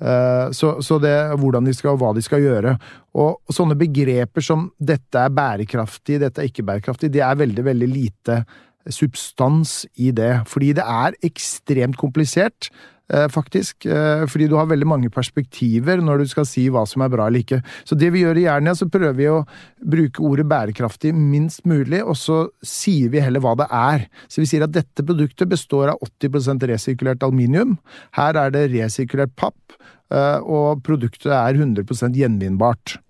Eh, 0.00 0.52
så, 0.56 0.72
så, 0.80 0.98
det 1.02 1.14
hvordan 1.40 1.66
de 1.68 1.74
skal, 1.76 1.94
og 1.94 2.02
hva 2.02 2.14
de 2.16 2.24
skal 2.24 2.42
gjøre. 2.44 2.74
Og, 3.12 3.36
og, 3.36 3.54
sånne 3.54 3.76
begreper 3.78 4.44
som 4.44 4.70
'dette 4.80 5.20
er 5.20 5.34
bærekraftig', 5.36 6.20
'dette 6.22 6.40
er 6.40 6.48
ikke 6.48 6.66
bærekraftig', 6.66 7.12
det 7.12 7.24
er 7.26 7.36
veldig, 7.36 7.64
veldig 7.64 7.88
lite 7.88 8.44
substans 8.88 9.84
i 10.00 10.10
det. 10.10 10.40
Fordi 10.48 10.72
det 10.72 10.86
er 10.86 11.18
ekstremt 11.22 11.98
komplisert. 12.00 12.70
Eh, 13.10 13.28
faktisk, 13.28 13.86
eh, 13.86 14.26
fordi 14.26 14.46
du 14.46 14.54
har 14.54 14.68
veldig 14.70 14.86
mange 14.86 15.10
perspektiver 15.10 15.98
når 15.98 16.22
du 16.22 16.28
skal 16.30 16.46
si 16.46 16.68
hva 16.70 16.84
som 16.86 17.02
er 17.02 17.10
bra 17.10 17.26
eller 17.26 17.42
ikke. 17.42 17.58
Så 17.84 17.98
det 17.98 18.12
vi 18.14 18.22
gjør 18.22 18.38
i 18.38 18.44
Jernia, 18.44 18.74
så 18.78 18.86
prøver 18.86 19.16
vi 19.18 19.26
å 19.26 19.40
bruke 19.82 20.22
ordet 20.22 20.46
bærekraftig 20.46 21.10
minst 21.16 21.64
mulig, 21.66 22.04
og 22.04 22.14
så 22.14 22.44
sier 22.62 23.10
vi 23.10 23.22
heller 23.24 23.42
hva 23.42 23.56
det 23.58 23.66
er. 23.66 24.06
Så 24.30 24.44
vi 24.44 24.46
sier 24.46 24.62
at 24.62 24.76
dette 24.76 25.02
produktet 25.02 25.50
består 25.50 25.90
av 25.90 25.98
80% 26.06 26.62
resirkulert 26.70 27.26
aluminium. 27.26 27.78
Her 28.14 28.38
er 28.38 28.54
det 28.54 28.68
resirkulert 28.76 29.34
papp, 29.34 29.74
eh, 30.14 30.38
og 30.38 30.84
produktet 30.86 31.34
er 31.34 31.58
100% 31.58 32.14
gjenvinnbart. 32.14 33.00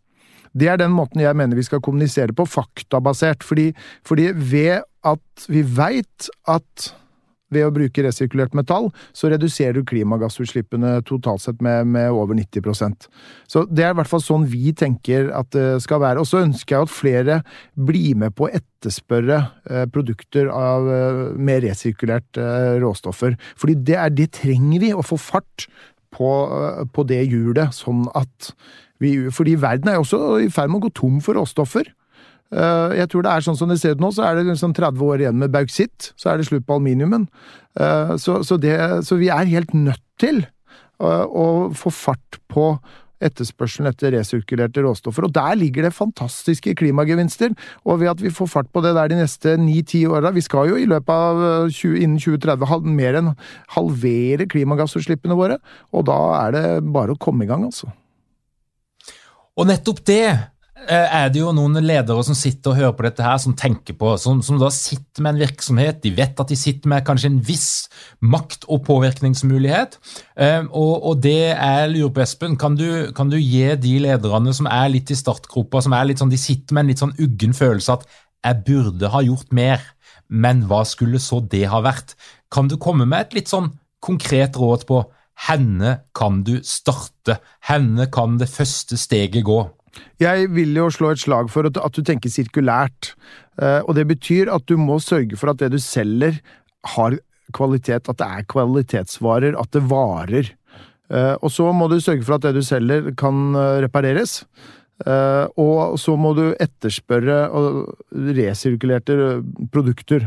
Det 0.56 0.66
er 0.66 0.80
den 0.80 0.96
måten 0.96 1.20
jeg 1.20 1.36
mener 1.36 1.60
vi 1.60 1.66
skal 1.66 1.82
kommunisere 1.84 2.32
på, 2.32 2.48
faktabasert. 2.48 3.44
Fordi, 3.44 3.74
fordi 4.02 4.32
ved 4.32 4.80
at 5.04 5.46
vi 5.46 5.60
veit 5.62 6.32
at 6.48 6.94
ved 7.54 7.66
å 7.66 7.72
bruke 7.74 8.04
resirkulert 8.04 8.54
metall, 8.56 8.88
så 9.16 9.30
reduserer 9.32 9.78
du 9.78 9.86
klimagassutslippene 9.88 10.96
totalt 11.08 11.44
sett 11.44 11.60
med, 11.64 11.88
med, 11.90 12.10
over 12.14 12.36
90% 12.38 13.08
Så 13.50 13.64
det 13.70 13.84
er 13.86 13.94
i 13.94 13.98
hvert 13.98 14.10
fall 14.10 14.22
sånn 14.24 14.46
vi 14.50 14.74
tenker 14.76 15.30
at 15.36 15.50
det 15.54 15.82
skal 15.84 16.02
være. 16.02 16.22
Og 16.22 16.28
så 16.30 16.44
ønsker 16.44 16.76
jeg 16.76 16.88
at 16.88 16.94
flere 16.94 17.38
blir 17.74 18.18
med 18.20 18.34
på 18.36 18.46
å 18.46 18.52
etterspørre 18.54 19.40
eh, 19.70 19.86
produkter 19.92 20.50
av, 20.54 20.90
eh, 20.90 21.22
med 21.38 21.64
resirkulert 21.66 22.40
eh, 22.40 22.76
råstoffer. 22.82 23.38
Fordi 23.60 23.78
det, 23.78 23.96
er, 23.98 24.12
det 24.14 24.30
trenger 24.40 24.84
vi, 24.86 24.92
å 24.94 25.06
få 25.06 25.18
fart 25.20 25.68
på, 26.14 26.30
på 26.94 27.06
det 27.06 27.22
hjulet, 27.28 27.74
sånn 27.76 28.06
at 28.18 28.54
vi 29.00 29.14
Fordi 29.32 29.54
verden 29.56 29.88
er 29.88 29.94
jo 29.96 30.02
også 30.04 30.18
i 30.44 30.50
ferd 30.52 30.68
med 30.68 30.82
å 30.82 30.84
gå 30.84 30.90
tom 30.98 31.22
for 31.24 31.38
råstoffer. 31.38 31.86
Eh, 32.50 32.96
jeg 32.98 33.10
tror 33.10 33.24
det 33.24 33.32
er 33.32 33.44
sånn 33.46 33.58
som 33.58 33.70
det 33.70 33.78
ser 33.80 33.94
ut 33.94 34.02
nå, 34.02 34.10
så 34.14 34.24
er 34.26 34.38
det 34.38 34.48
liksom 34.48 34.74
30 34.76 35.04
år 35.06 35.24
igjen 35.24 35.38
med 35.40 35.52
bauksitt. 35.54 36.12
Så 36.18 36.32
er 36.32 36.40
det 36.40 36.48
slutt 36.48 36.66
på 36.66 36.78
aluminiumen. 36.78 37.28
Eh, 37.78 38.16
så, 38.20 38.40
så, 38.46 38.58
det, 38.60 38.78
så 39.06 39.20
vi 39.20 39.30
er 39.32 39.52
helt 39.52 39.76
nødt 39.76 40.02
til 40.20 40.42
eh, 40.42 41.24
å 41.26 41.70
få 41.76 41.94
fart 41.94 42.42
på 42.50 42.72
etterspørselen 43.20 43.90
etter 43.90 44.14
resirkulerte 44.14 44.80
råstoffer. 44.80 45.26
Og 45.28 45.34
der 45.36 45.58
ligger 45.60 45.84
det 45.84 45.92
fantastiske 45.92 46.72
klimagevinster. 46.80 47.52
Og 47.84 48.00
ved 48.00 48.14
at 48.14 48.22
vi 48.24 48.32
får 48.32 48.48
fart 48.48 48.70
på 48.72 48.82
det 48.84 48.94
der 48.96 49.12
de 49.12 49.18
neste 49.20 49.58
ni-ti 49.60 50.06
åra 50.08 50.32
Vi 50.32 50.44
skal 50.44 50.70
jo 50.72 50.78
i 50.80 50.88
løpet 50.88 51.12
av 51.12 51.68
20, 51.68 51.98
innen 52.00 52.22
2030 52.22 52.88
mer 52.96 53.20
enn 53.20 53.34
halvere 53.76 54.48
klimagassutslippene 54.50 55.36
våre. 55.36 55.60
Og 55.92 56.08
da 56.08 56.20
er 56.46 56.56
det 56.56 56.64
bare 56.96 57.14
å 57.14 57.20
komme 57.20 57.44
i 57.44 57.50
gang, 57.50 57.68
altså. 57.68 57.92
Og 59.60 59.68
nettopp 59.68 60.00
det 60.08 60.24
er 60.88 61.28
det 61.32 61.42
jo 61.42 61.50
noen 61.54 61.76
ledere 61.84 62.22
som 62.24 62.36
sitter 62.38 62.72
og 62.72 62.78
hører 62.78 62.94
på 62.96 63.04
dette 63.04 63.24
her, 63.24 63.36
som 63.42 63.54
tenker 63.58 63.96
på, 63.98 64.14
som, 64.20 64.40
som, 64.44 64.56
da 64.60 64.70
sitter 64.72 65.24
med 65.24 65.34
en 65.34 65.42
virksomhet. 65.42 66.00
De 66.04 66.12
vet 66.16 66.40
at 66.40 66.52
de 66.52 66.56
sitter 66.58 66.90
med 66.90 67.04
kanskje 67.06 67.30
en 67.32 67.40
viss 67.44 67.68
makt- 68.24 68.66
og 68.70 68.82
påvirkningsmulighet. 68.88 69.98
Eh, 70.40 70.64
og, 70.70 70.94
og 71.10 71.20
det 71.24 71.52
jeg 71.52 71.92
lurer 71.92 72.14
på, 72.16 72.24
Espen, 72.24 72.56
kan 72.60 72.78
du, 72.78 73.12
kan 73.16 73.32
du, 73.32 73.36
gi 73.40 73.66
de 73.80 73.94
lederne 74.06 74.54
som 74.56 74.68
er 74.70 74.90
litt 74.94 75.12
i 75.12 75.18
startgropa, 75.18 75.84
som 75.84 75.96
er 75.96 76.10
litt 76.10 76.22
sånn, 76.22 76.32
de 76.32 76.40
sitter 76.40 76.76
med 76.76 76.86
en 76.86 76.92
litt 76.94 77.04
sånn 77.04 77.16
uggen 77.20 77.56
følelse 77.56 77.98
at 77.98 78.08
jeg 78.40 78.64
burde 78.66 79.12
ha 79.12 79.22
gjort 79.24 79.52
mer, 79.56 79.84
men 80.30 80.64
hva 80.70 80.84
skulle 80.88 81.20
så 81.20 81.42
det 81.42 81.66
ha 81.68 81.82
vært? 81.84 82.16
Kan 82.52 82.70
du 82.70 82.78
komme 82.80 83.06
med 83.08 83.26
et 83.26 83.40
litt 83.40 83.52
sånn 83.52 83.72
konkret 84.00 84.56
råd 84.56 84.86
på 84.88 85.02
henne 85.48 86.00
kan 86.16 86.42
du 86.44 86.58
starte, 86.66 87.38
henne 87.68 88.08
kan 88.12 88.38
det 88.40 88.50
første 88.52 88.98
steget 89.00 89.44
gå? 89.48 89.62
Jeg 90.20 90.50
vil 90.55 90.76
jo 90.76 90.88
slå 90.92 91.12
et 91.14 91.22
slag 91.22 91.50
for 91.53 91.66
at 91.66 91.96
du 91.96 92.03
tenker 92.07 92.33
sirkulært. 92.33 93.14
Eh, 93.61 93.81
og 93.85 93.96
det 93.98 94.07
betyr 94.11 94.50
at 94.53 94.66
du 94.68 94.76
må 94.81 95.00
sørge 95.03 95.38
for 95.40 95.53
at 95.53 95.61
det 95.62 95.72
du 95.74 95.81
selger, 95.83 96.40
har 96.94 97.18
kvalitet. 97.57 98.09
At 98.09 98.20
det 98.20 98.29
er 98.29 98.48
kvalitetsvarer, 98.48 99.57
at 99.59 99.72
det 99.76 99.87
varer. 99.90 100.53
Eh, 101.11 101.37
og 101.40 101.50
så 101.53 101.70
må 101.76 101.90
du 101.90 101.98
sørge 102.00 102.24
for 102.26 102.38
at 102.38 102.46
det 102.46 102.55
du 102.59 102.62
selger, 102.64 103.11
kan 103.18 103.55
eh, 103.55 103.81
repareres. 103.87 104.44
Og 105.00 105.94
så 105.96 106.12
må 106.20 106.35
du 106.37 106.50
etterspørre 106.61 107.38
resirkulerte 108.37 109.14
produkter 109.72 110.26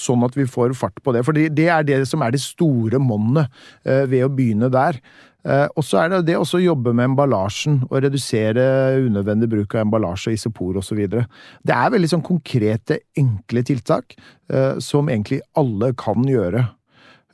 sånn 0.00 0.24
at 0.26 0.36
vi 0.36 0.48
får 0.48 0.76
fart 0.78 1.00
på 1.04 1.14
det. 1.16 1.24
For 1.26 1.36
det 1.36 1.68
er 1.72 1.86
det 1.86 2.02
som 2.10 2.24
er 2.24 2.34
det 2.34 2.42
store 2.44 3.00
monnet 3.02 3.52
ved 3.84 4.24
å 4.26 4.32
begynne 4.32 4.70
der. 4.72 5.00
Eh, 5.46 5.66
og 5.78 5.84
så 5.86 6.00
er 6.00 6.10
det 6.10 6.24
det 6.26 6.38
å 6.40 6.60
jobbe 6.60 6.92
med 6.96 7.12
emballasjen 7.12 7.78
og 7.86 8.00
redusere 8.02 8.64
unødvendig 9.04 9.48
bruk 9.52 9.76
av 9.76 9.84
emballasje, 9.84 10.34
isopor 10.34 10.80
osv. 10.80 11.04
Det 11.06 11.76
er 11.76 11.92
veldig 11.94 12.10
sånn 12.10 12.24
konkrete, 12.26 13.00
enkle 13.18 13.62
tiltak 13.66 14.16
eh, 14.50 14.80
som 14.82 15.10
egentlig 15.12 15.40
alle 15.58 15.92
kan 15.98 16.26
gjøre. 16.26 16.66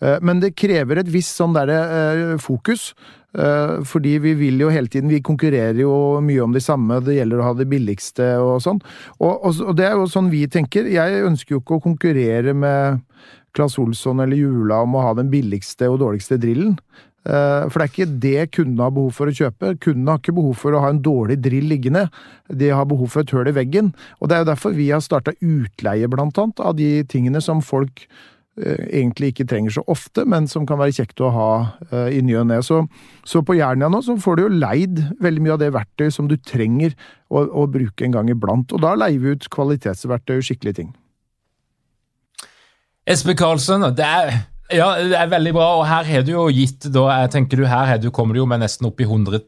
Eh, 0.03 0.18
men 0.20 0.44
det 0.44 0.53
krever 0.61 1.01
et 1.01 1.12
visst 1.12 1.40
sånn 1.40 1.57
derre 1.57 2.37
fokus. 2.42 2.90
Fordi 3.33 4.11
vi 4.21 4.35
vil 4.37 4.59
jo 4.61 4.66
hele 4.68 4.90
tiden 4.92 5.09
Vi 5.09 5.23
konkurrerer 5.25 5.79
jo 5.81 5.92
mye 6.21 6.42
om 6.45 6.53
de 6.53 6.61
samme, 6.61 6.99
det 7.01 7.14
gjelder 7.16 7.40
å 7.40 7.47
ha 7.47 7.53
det 7.57 7.64
billigste 7.71 8.27
og 8.45 8.59
sånn. 8.61 8.83
Og, 9.25 9.47
og, 9.49 9.71
det 9.79 9.87
er 9.88 9.97
jo 9.97 10.11
sånn 10.11 10.29
vi 10.33 10.42
tenker. 10.53 10.90
Jeg 10.92 11.23
ønsker 11.25 11.57
jo 11.57 11.62
ikke 11.62 11.79
å 11.79 11.85
konkurrere 11.87 12.53
med 12.53 13.01
Claes 13.57 13.79
Olsson 13.81 14.21
eller 14.21 14.37
Jula 14.37 14.83
om 14.85 14.97
å 14.97 15.07
ha 15.07 15.14
den 15.16 15.33
billigste 15.33 15.88
og 15.92 16.01
dårligste 16.05 16.37
drillen. 16.40 16.77
Eh, 17.23 17.68
for 17.71 17.79
det 17.79 17.85
er 17.85 17.92
ikke 17.92 18.18
det 18.23 18.47
kundene 18.57 18.87
har 18.88 18.95
behov 18.97 19.12
for 19.14 19.31
å 19.31 19.37
kjøpe. 19.37 19.77
Kundene 19.83 20.14
har 20.14 20.23
ikke 20.23 20.35
behov 20.35 20.59
for 20.59 20.75
å 20.75 20.83
ha 20.83 20.90
en 20.90 21.03
dårlig 21.05 21.38
drill 21.45 21.68
liggende, 21.71 22.09
de 22.51 22.73
har 22.75 22.88
behov 22.90 23.12
for 23.12 23.23
et 23.23 23.35
høl 23.35 23.53
i 23.53 23.57
veggen. 23.57 23.92
Og 24.18 24.29
det 24.29 24.37
er 24.37 24.45
jo 24.45 24.51
derfor 24.51 24.77
vi 24.77 24.90
har 24.90 25.05
starta 25.05 25.37
utleie, 25.38 26.11
blant 26.11 26.38
annet, 26.42 26.62
av 26.62 26.77
de 26.79 26.90
tingene 27.11 27.42
som 27.45 27.62
folk 27.64 28.07
eh, 28.07 28.09
egentlig 28.61 29.33
ikke 29.33 29.47
trenger 29.49 29.73
så 29.79 29.85
ofte, 29.88 30.27
men 30.29 30.45
som 30.51 30.67
kan 30.69 30.81
være 30.81 30.93
kjekt 30.99 31.23
å 31.25 31.31
ha 31.33 31.51
uh, 31.88 32.09
i 32.12 32.21
ny 32.25 32.37
og 32.37 32.51
ne. 32.51 32.61
Så, 32.65 32.83
så, 33.25 33.41
på 33.47 33.57
Jernia 33.57 33.88
nå 33.88 34.03
så 34.05 34.19
får 34.21 34.37
du 34.37 34.45
jo 34.45 34.53
leid 34.53 35.01
veldig 35.25 35.45
mye 35.45 35.55
av 35.57 35.62
det 35.62 35.73
verktøyet 35.73 36.17
som 36.19 36.29
du 36.29 36.37
trenger 36.37 36.93
å, 37.33 37.47
å 37.47 37.67
bruke 37.73 38.05
en 38.05 38.17
gang 38.19 38.33
iblant. 38.33 38.75
Og 38.77 38.85
da 38.85 38.93
leier 38.99 39.23
vi 39.23 39.33
ut 39.33 39.49
kvalitetsverktøy 39.53 40.37
og 40.38 40.49
skikkelige 40.49 40.83
ting. 40.83 40.93
Espen 43.09 43.38
Karlsen, 43.41 43.88
det 43.97 44.07
er 44.07 44.35
ja, 44.73 44.87
det 45.05 45.17
er 45.19 45.29
veldig 45.29 45.53
bra. 45.57 45.67
Og 45.81 45.87
her 45.88 46.07
har 46.09 46.23
du 46.25 46.33
jo 46.33 46.47
gitt 46.55 46.87
da, 46.93 47.05
jeg 47.23 47.33
tenker 47.35 47.61
du, 47.61 47.67
her 47.69 47.99
du, 48.01 48.09
kommer 48.15 48.37
du 48.37 48.43
jo 48.43 48.49
med 48.49 48.62
nesten 48.62 48.88
opp 48.88 49.01
i 49.03 49.09
100 49.09 49.43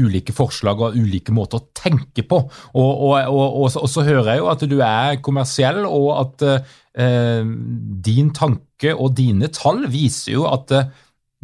ulike 0.00 0.34
forslag 0.34 0.82
og 0.82 0.96
ulike 0.98 1.34
måter 1.34 1.60
å 1.60 1.68
tenke 1.76 2.24
på. 2.26 2.40
Og, 2.74 3.04
og, 3.08 3.14
og, 3.30 3.68
og 3.68 3.90
så 3.90 4.06
hører 4.06 4.32
jeg 4.32 4.42
jo 4.42 4.48
at 4.50 4.64
du 4.70 4.78
er 4.82 5.20
kommersiell, 5.24 5.84
og 5.86 6.08
at 6.16 6.46
eh, 6.48 6.74
din 6.94 8.30
tanke 8.30 8.94
og 8.94 9.16
dine 9.18 9.50
tall 9.50 9.84
viser 9.90 10.36
jo 10.36 10.46
at 10.46 10.70
eh, 10.74 10.90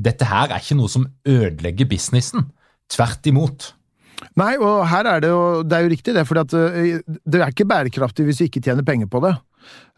dette 0.01 0.29
her 0.29 0.49
er 0.49 0.63
ikke 0.63 0.79
noe 0.79 0.91
som 0.93 1.09
ødelegger 1.29 1.89
businessen. 1.91 2.47
Tvert 2.91 3.27
imot. 3.31 3.73
Nei, 4.39 4.55
og 4.61 4.85
her 4.91 5.07
er 5.09 5.23
det 5.23 5.31
jo 5.31 5.63
Det 5.65 5.77
er 5.77 5.85
jo 5.85 5.93
riktig, 5.93 6.15
det. 6.15 6.27
For 6.29 6.41
eh, 6.41 7.01
det 7.05 7.41
er 7.41 7.53
ikke 7.53 7.69
bærekraftig 7.69 8.27
hvis 8.29 8.43
vi 8.43 8.51
ikke 8.51 8.65
tjener 8.65 8.87
penger 8.87 9.11
på 9.11 9.23
det. 9.27 9.35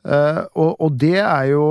Uh, 0.03 0.43
og, 0.59 0.71
og, 0.83 0.97
det 0.99 1.21
er 1.23 1.45
jo 1.53 1.67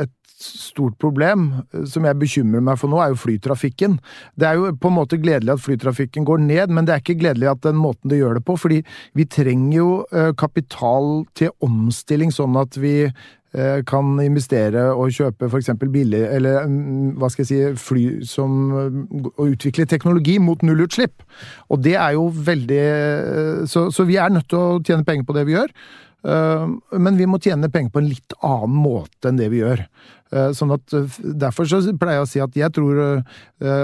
et 0.00 0.17
stort 0.38 0.98
problem 1.02 1.50
eh, 1.72 1.86
som 1.90 2.06
jeg 2.06 2.18
bekymrer 2.20 2.64
meg 2.64 2.78
for 2.80 2.90
nå, 2.90 3.00
er 3.02 3.12
jo 3.12 3.22
flytrafikken. 3.22 3.98
Det 4.38 4.48
er 4.48 4.58
jo 4.58 4.74
på 4.78 4.90
en 4.90 4.98
måte 4.98 5.20
gledelig 5.20 5.56
at 5.56 5.64
flytrafikken 5.64 6.26
går 6.28 6.44
ned, 6.44 6.74
men 6.74 6.86
det 6.86 6.94
er 6.94 7.02
ikke 7.02 7.18
gledelig 7.20 7.50
at 7.52 7.64
den 7.66 7.80
måten 7.80 8.12
det 8.12 8.20
gjør 8.20 8.38
det 8.38 8.44
på. 8.46 8.58
fordi 8.58 8.82
vi 9.18 9.26
trenger 9.26 9.76
jo 9.76 9.90
eh, 10.12 10.30
kapital 10.38 11.26
til 11.38 11.50
omstilling, 11.64 12.32
sånn 12.34 12.56
at 12.60 12.78
vi 12.78 12.94
eh, 13.08 13.78
kan 13.88 14.18
investere 14.22 14.88
og 14.94 15.14
kjøpe 15.14 15.50
f.eks. 15.50 15.72
billig, 15.84 16.24
eller 16.38 16.68
mm, 16.68 17.16
hva 17.18 17.30
skal 17.32 17.44
jeg 17.44 17.50
si, 17.50 17.84
fly 17.88 18.04
som 18.28 18.58
Og 18.78 19.44
utvikle 19.48 19.86
teknologi 19.86 20.38
mot 20.38 20.62
nullutslipp. 20.62 21.24
Og 21.68 21.82
det 21.82 21.96
er 21.98 22.14
jo 22.14 22.28
veldig 22.30 22.84
så, 23.70 23.88
så 23.90 24.04
vi 24.06 24.18
er 24.20 24.30
nødt 24.30 24.48
til 24.50 24.58
å 24.58 24.82
tjene 24.84 25.06
penger 25.06 25.26
på 25.26 25.34
det 25.36 25.48
vi 25.48 25.56
gjør. 25.56 25.72
Men 26.98 27.14
vi 27.14 27.28
må 27.30 27.38
tjene 27.38 27.70
penger 27.70 27.92
på 27.94 28.00
en 28.02 28.08
litt 28.10 28.34
annen 28.42 28.80
måte 28.82 29.30
enn 29.30 29.38
det 29.38 29.46
vi 29.52 29.60
gjør. 29.62 29.84
Eh, 30.28 30.50
sånn 30.56 30.74
at 30.74 30.94
eh, 30.96 31.18
Derfor 31.44 31.68
så 31.68 31.80
pleier 31.96 32.20
jeg 32.20 32.26
å 32.26 32.30
si 32.30 32.42
at 32.44 32.56
jeg 32.58 32.74
tror 32.76 33.22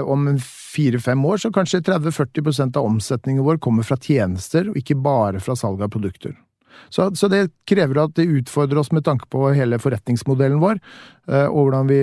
om 0.05 0.27
fire-fem 0.41 1.21
år 1.27 1.39
så 1.41 1.51
kanskje 1.53 1.81
30-40% 1.87 2.77
av 2.79 2.87
omsetningen 2.87 3.45
vår 3.45 3.59
kommer 3.63 3.85
fra 3.87 3.97
tjenester, 4.01 4.69
og 4.71 4.79
ikke 4.79 4.97
bare 4.99 5.41
fra 5.43 5.55
salg 5.57 5.81
av 5.83 5.91
produkter. 5.93 6.35
Så, 6.91 7.07
så, 7.15 7.29
det 7.31 7.47
krever 7.67 8.01
at 8.01 8.15
det 8.17 8.27
utfordrer 8.27 8.81
oss 8.81 8.91
med 8.93 9.05
tanke 9.07 9.27
på 9.31 9.47
hele 9.55 9.79
forretningsmodellen 9.79 10.59
vår, 10.61 10.81
og 11.47 11.55
hvordan 11.55 11.87
vi 11.89 11.99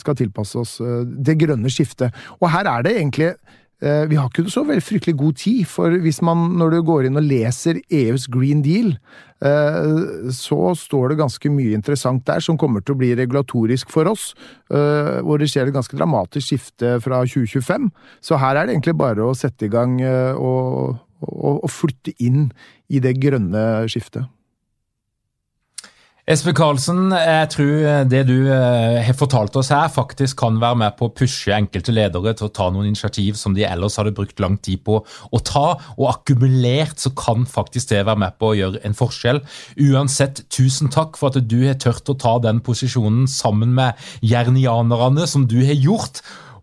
skal 0.00 0.18
tilpasse 0.18 0.58
oss 0.60 0.74
det 1.06 1.38
grønne 1.40 1.70
skiftet. 1.72 2.16
Og 2.42 2.50
her 2.52 2.68
er 2.68 2.84
det 2.84 2.96
egentlig 2.98 3.30
Eh, 3.30 3.49
vi 3.80 4.16
har 4.18 4.28
ikke 4.28 4.44
så 4.52 4.62
veldig 4.68 4.84
fryktelig 4.84 5.16
god 5.16 5.36
tid, 5.40 5.60
for 5.68 5.94
hvis 6.04 6.20
man, 6.26 6.50
når 6.60 6.74
du 6.74 6.78
går 6.84 7.06
inn 7.08 7.16
og 7.16 7.24
leser 7.24 7.80
EUs 7.88 8.26
Green 8.32 8.60
Deal, 8.64 8.90
eh, 9.40 10.30
så 10.36 10.74
står 10.76 11.12
det 11.12 11.20
ganske 11.22 11.52
mye 11.52 11.76
interessant 11.78 12.26
der 12.28 12.44
som 12.44 12.58
kommer 12.60 12.84
til 12.84 12.96
å 12.96 13.00
bli 13.00 13.14
regulatorisk 13.16 13.92
for 13.92 14.10
oss, 14.10 14.34
eh, 14.68 15.20
hvor 15.24 15.40
det 15.40 15.48
skjer 15.52 15.70
et 15.70 15.76
ganske 15.76 15.96
dramatisk 15.96 16.52
skifte 16.52 16.98
fra 17.04 17.22
2025. 17.24 17.88
Så 18.20 18.40
her 18.42 18.56
er 18.56 18.68
det 18.68 18.76
egentlig 18.76 18.98
bare 19.00 19.24
å 19.24 19.36
sette 19.38 19.68
i 19.68 19.72
gang 19.72 19.96
og, 20.36 21.00
og, 21.24 21.64
og 21.64 21.72
flytte 21.72 22.12
inn 22.20 22.50
i 22.92 23.00
det 23.00 23.16
grønne 23.22 23.88
skiftet. 23.88 24.28
Espen 26.28 26.52
Karlsen, 26.54 27.14
jeg 27.16 27.46
tror 27.54 28.04
det 28.10 28.20
du 28.28 28.34
eh, 28.52 28.98
har 29.06 29.16
fortalt 29.16 29.54
oss 29.56 29.70
her, 29.72 29.88
faktisk 29.88 30.42
kan 30.42 30.58
være 30.60 30.76
med 30.82 30.98
på 30.98 31.08
å 31.08 31.12
pushe 31.16 31.54
enkelte 31.56 31.94
ledere 31.96 32.34
til 32.36 32.50
å 32.50 32.52
ta 32.52 32.66
noen 32.70 32.90
initiativ 32.90 33.38
som 33.40 33.56
de 33.56 33.64
ellers 33.64 33.96
hadde 33.98 34.12
brukt 34.14 34.42
lang 34.42 34.58
tid 34.60 34.82
på 34.84 34.98
å 35.00 35.40
ta. 35.40 35.64
Og 35.96 36.10
akkumulert 36.12 37.00
så 37.00 37.14
kan 37.16 37.48
faktisk 37.48 37.94
det 37.94 38.04
være 38.04 38.20
med 38.26 38.36
på 38.36 38.52
å 38.52 38.58
gjøre 38.58 38.84
en 38.86 38.96
forskjell. 38.96 39.40
Uansett, 39.88 40.44
tusen 40.52 40.92
takk 40.92 41.16
for 41.18 41.32
at 41.32 41.48
du 41.48 41.58
har 41.64 41.80
tørt 41.80 42.12
å 42.12 42.18
ta 42.20 42.36
den 42.44 42.60
posisjonen 42.64 43.24
sammen 43.30 43.72
med 43.80 43.96
jernianerne 44.20 45.26
som 45.30 45.48
du 45.48 45.62
har 45.64 45.78
gjort. 45.78 46.20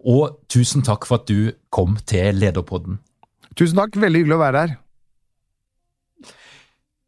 Og 0.07 0.37
tusen 0.53 0.85
takk 0.85 1.09
for 1.09 1.19
at 1.19 1.27
du 1.27 1.51
kom 1.73 1.97
til 2.07 2.37
Lederpodden. 2.37 3.01
Tusen 3.57 3.81
takk, 3.81 3.97
veldig 3.97 4.21
hyggelig 4.21 4.37
å 4.37 4.45
være 4.45 4.67
her. 4.67 4.77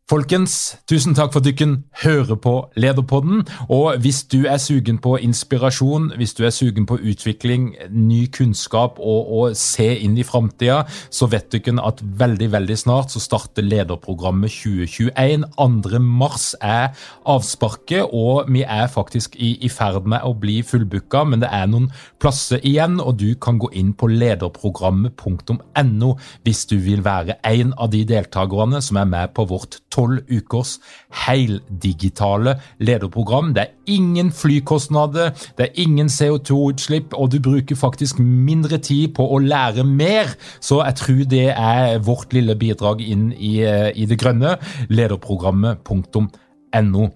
Folkens, 0.10 0.74
tusen 0.89 1.14
takk 1.14 1.36
for 1.36 1.43
at 1.43 1.45
dere 1.45 1.84
hører 2.01 2.38
på 2.41 2.51
Lederpodden. 2.82 3.43
Og 3.70 3.99
hvis 4.01 4.24
du 4.26 4.47
er 4.49 4.57
sugen 4.57 4.97
på 4.97 5.20
inspirasjon, 5.22 6.07
hvis 6.18 6.34
du 6.34 6.47
er 6.47 6.49
sugen 6.49 6.88
på 6.89 6.97
utvikling, 6.97 7.76
ny 7.93 8.24
kunnskap 8.34 8.97
og 8.97 9.30
å 9.30 9.53
se 9.53 9.86
inn 10.01 10.18
i 10.18 10.26
framtida, 10.26 10.88
så 11.14 11.30
vet 11.30 11.53
dere 11.53 11.78
at 11.86 12.01
veldig 12.01 12.49
veldig 12.55 12.78
snart 12.82 13.14
så 13.14 13.22
starter 13.22 13.62
lederprogrammet 13.68 14.49
2021. 14.49 15.45
2. 15.60 16.01
mars 16.01 16.55
er 16.57 16.89
avsparket, 17.30 18.10
og 18.10 18.49
vi 18.49 18.66
er 18.66 18.89
faktisk 18.89 19.38
i, 19.38 19.60
i 19.62 19.70
ferd 19.70 20.10
med 20.10 20.26
å 20.26 20.34
bli 20.34 20.64
fullbooka, 20.66 21.22
men 21.30 21.45
det 21.45 21.53
er 21.53 21.70
noen 21.70 21.86
plasser 22.18 22.57
igjen, 22.66 22.97
og 22.97 23.22
du 23.22 23.38
kan 23.38 23.62
gå 23.62 23.70
inn 23.78 23.93
på 23.93 24.10
lederprogrammet.no 24.10 26.12
hvis 26.49 26.66
du 26.66 26.80
vil 26.82 27.05
være 27.05 27.38
en 27.45 27.78
av 27.78 27.93
de 27.93 28.01
deltakerne 28.10 28.82
som 28.82 28.97
er 28.97 29.14
med 29.14 29.38
på 29.38 29.45
vårt 29.53 29.78
tolv 30.00 30.24
ukers 30.32 30.80
heldigitale 31.28 32.56
lederprogram. 32.80 33.54
Det 33.54 33.62
er 33.62 33.68
ingen 33.91 34.32
flykostnader, 34.32 35.30
det 35.58 35.66
er 35.68 35.72
ingen 35.76 36.08
CO2-utslipp, 36.08 37.14
og 37.14 37.32
du 37.32 37.39
bruker 37.43 37.76
faktisk 37.76 38.20
mindre 38.20 38.78
tid 38.78 39.08
på 39.18 39.28
å 39.28 39.39
lære 39.43 39.84
mer. 39.84 40.26
Så 40.62 40.84
jeg 40.86 40.95
tror 40.95 41.24
det 41.30 41.50
er 41.52 42.00
vårt 42.06 42.34
lille 42.34 42.56
bidrag 42.56 43.02
inn 43.02 43.34
i, 43.34 43.62
eh, 43.64 43.91
i 43.95 44.06
det 44.06 44.20
grønne. 44.20 44.58
Lederprogrammet.no. 44.89 47.10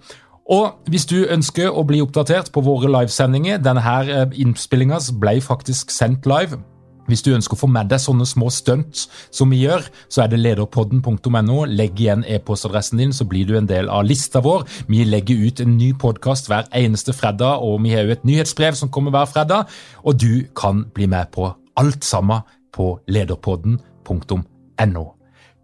Og 0.51 0.89
hvis 0.91 1.05
du 1.07 1.23
ønsker 1.31 1.71
å 1.71 1.85
bli 1.87 2.01
oppdatert 2.03 2.51
på 2.51 2.59
våre 2.65 2.89
livesendinger 2.91 3.61
Denne 3.63 3.79
eh, 3.79 4.27
innspillinga 4.43 4.99
ble 5.15 5.39
faktisk 5.41 5.91
sendt 5.91 6.27
live 6.27 6.59
hvis 7.07 7.23
du 7.25 7.33
ønsker 7.35 7.57
å 7.57 7.61
få 7.63 7.69
med 7.71 7.89
deg 7.91 8.01
sånne 8.01 8.27
små 8.27 8.49
stunt 8.53 9.05
som 9.33 9.51
vi 9.51 9.63
gjør, 9.63 9.85
så 10.07 10.23
er 10.23 10.31
det 10.31 10.41
lederpodden.no. 10.41 11.57
Legg 11.69 11.99
igjen 11.99 12.25
e-postadressen 12.27 13.01
din, 13.01 13.13
så 13.15 13.27
blir 13.29 13.47
du 13.49 13.57
en 13.59 13.69
del 13.69 13.89
av 13.91 14.05
lista 14.07 14.43
vår. 14.43 14.65
Vi 14.87 15.03
legger 15.07 15.47
ut 15.47 15.63
en 15.63 15.75
ny 15.77 15.93
podkast 15.99 16.47
hver 16.51 16.69
eneste 16.75 17.15
fredag, 17.15 17.63
og 17.63 17.81
vi 17.83 17.95
har 17.95 18.07
jo 18.07 18.15
et 18.15 18.27
nyhetsbrev 18.27 18.77
som 18.79 18.91
kommer 18.93 19.15
hver 19.15 19.29
fredag. 19.31 19.71
Og 20.03 20.19
du 20.19 20.45
kan 20.55 20.85
bli 20.95 21.09
med 21.11 21.31
på 21.35 21.49
alt 21.79 22.03
sammen 22.07 22.45
på 22.73 22.95
lederpodden.no. 23.07 25.05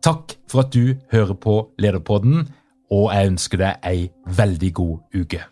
Takk 0.02 0.36
for 0.48 0.64
at 0.64 0.74
du 0.74 0.96
hører 1.12 1.36
på 1.36 1.56
Lederpodden, 1.80 2.48
og 2.92 3.10
jeg 3.14 3.34
ønsker 3.34 3.64
deg 3.66 3.84
ei 3.86 4.10
veldig 4.26 4.74
god 4.74 4.98
uke. 5.20 5.44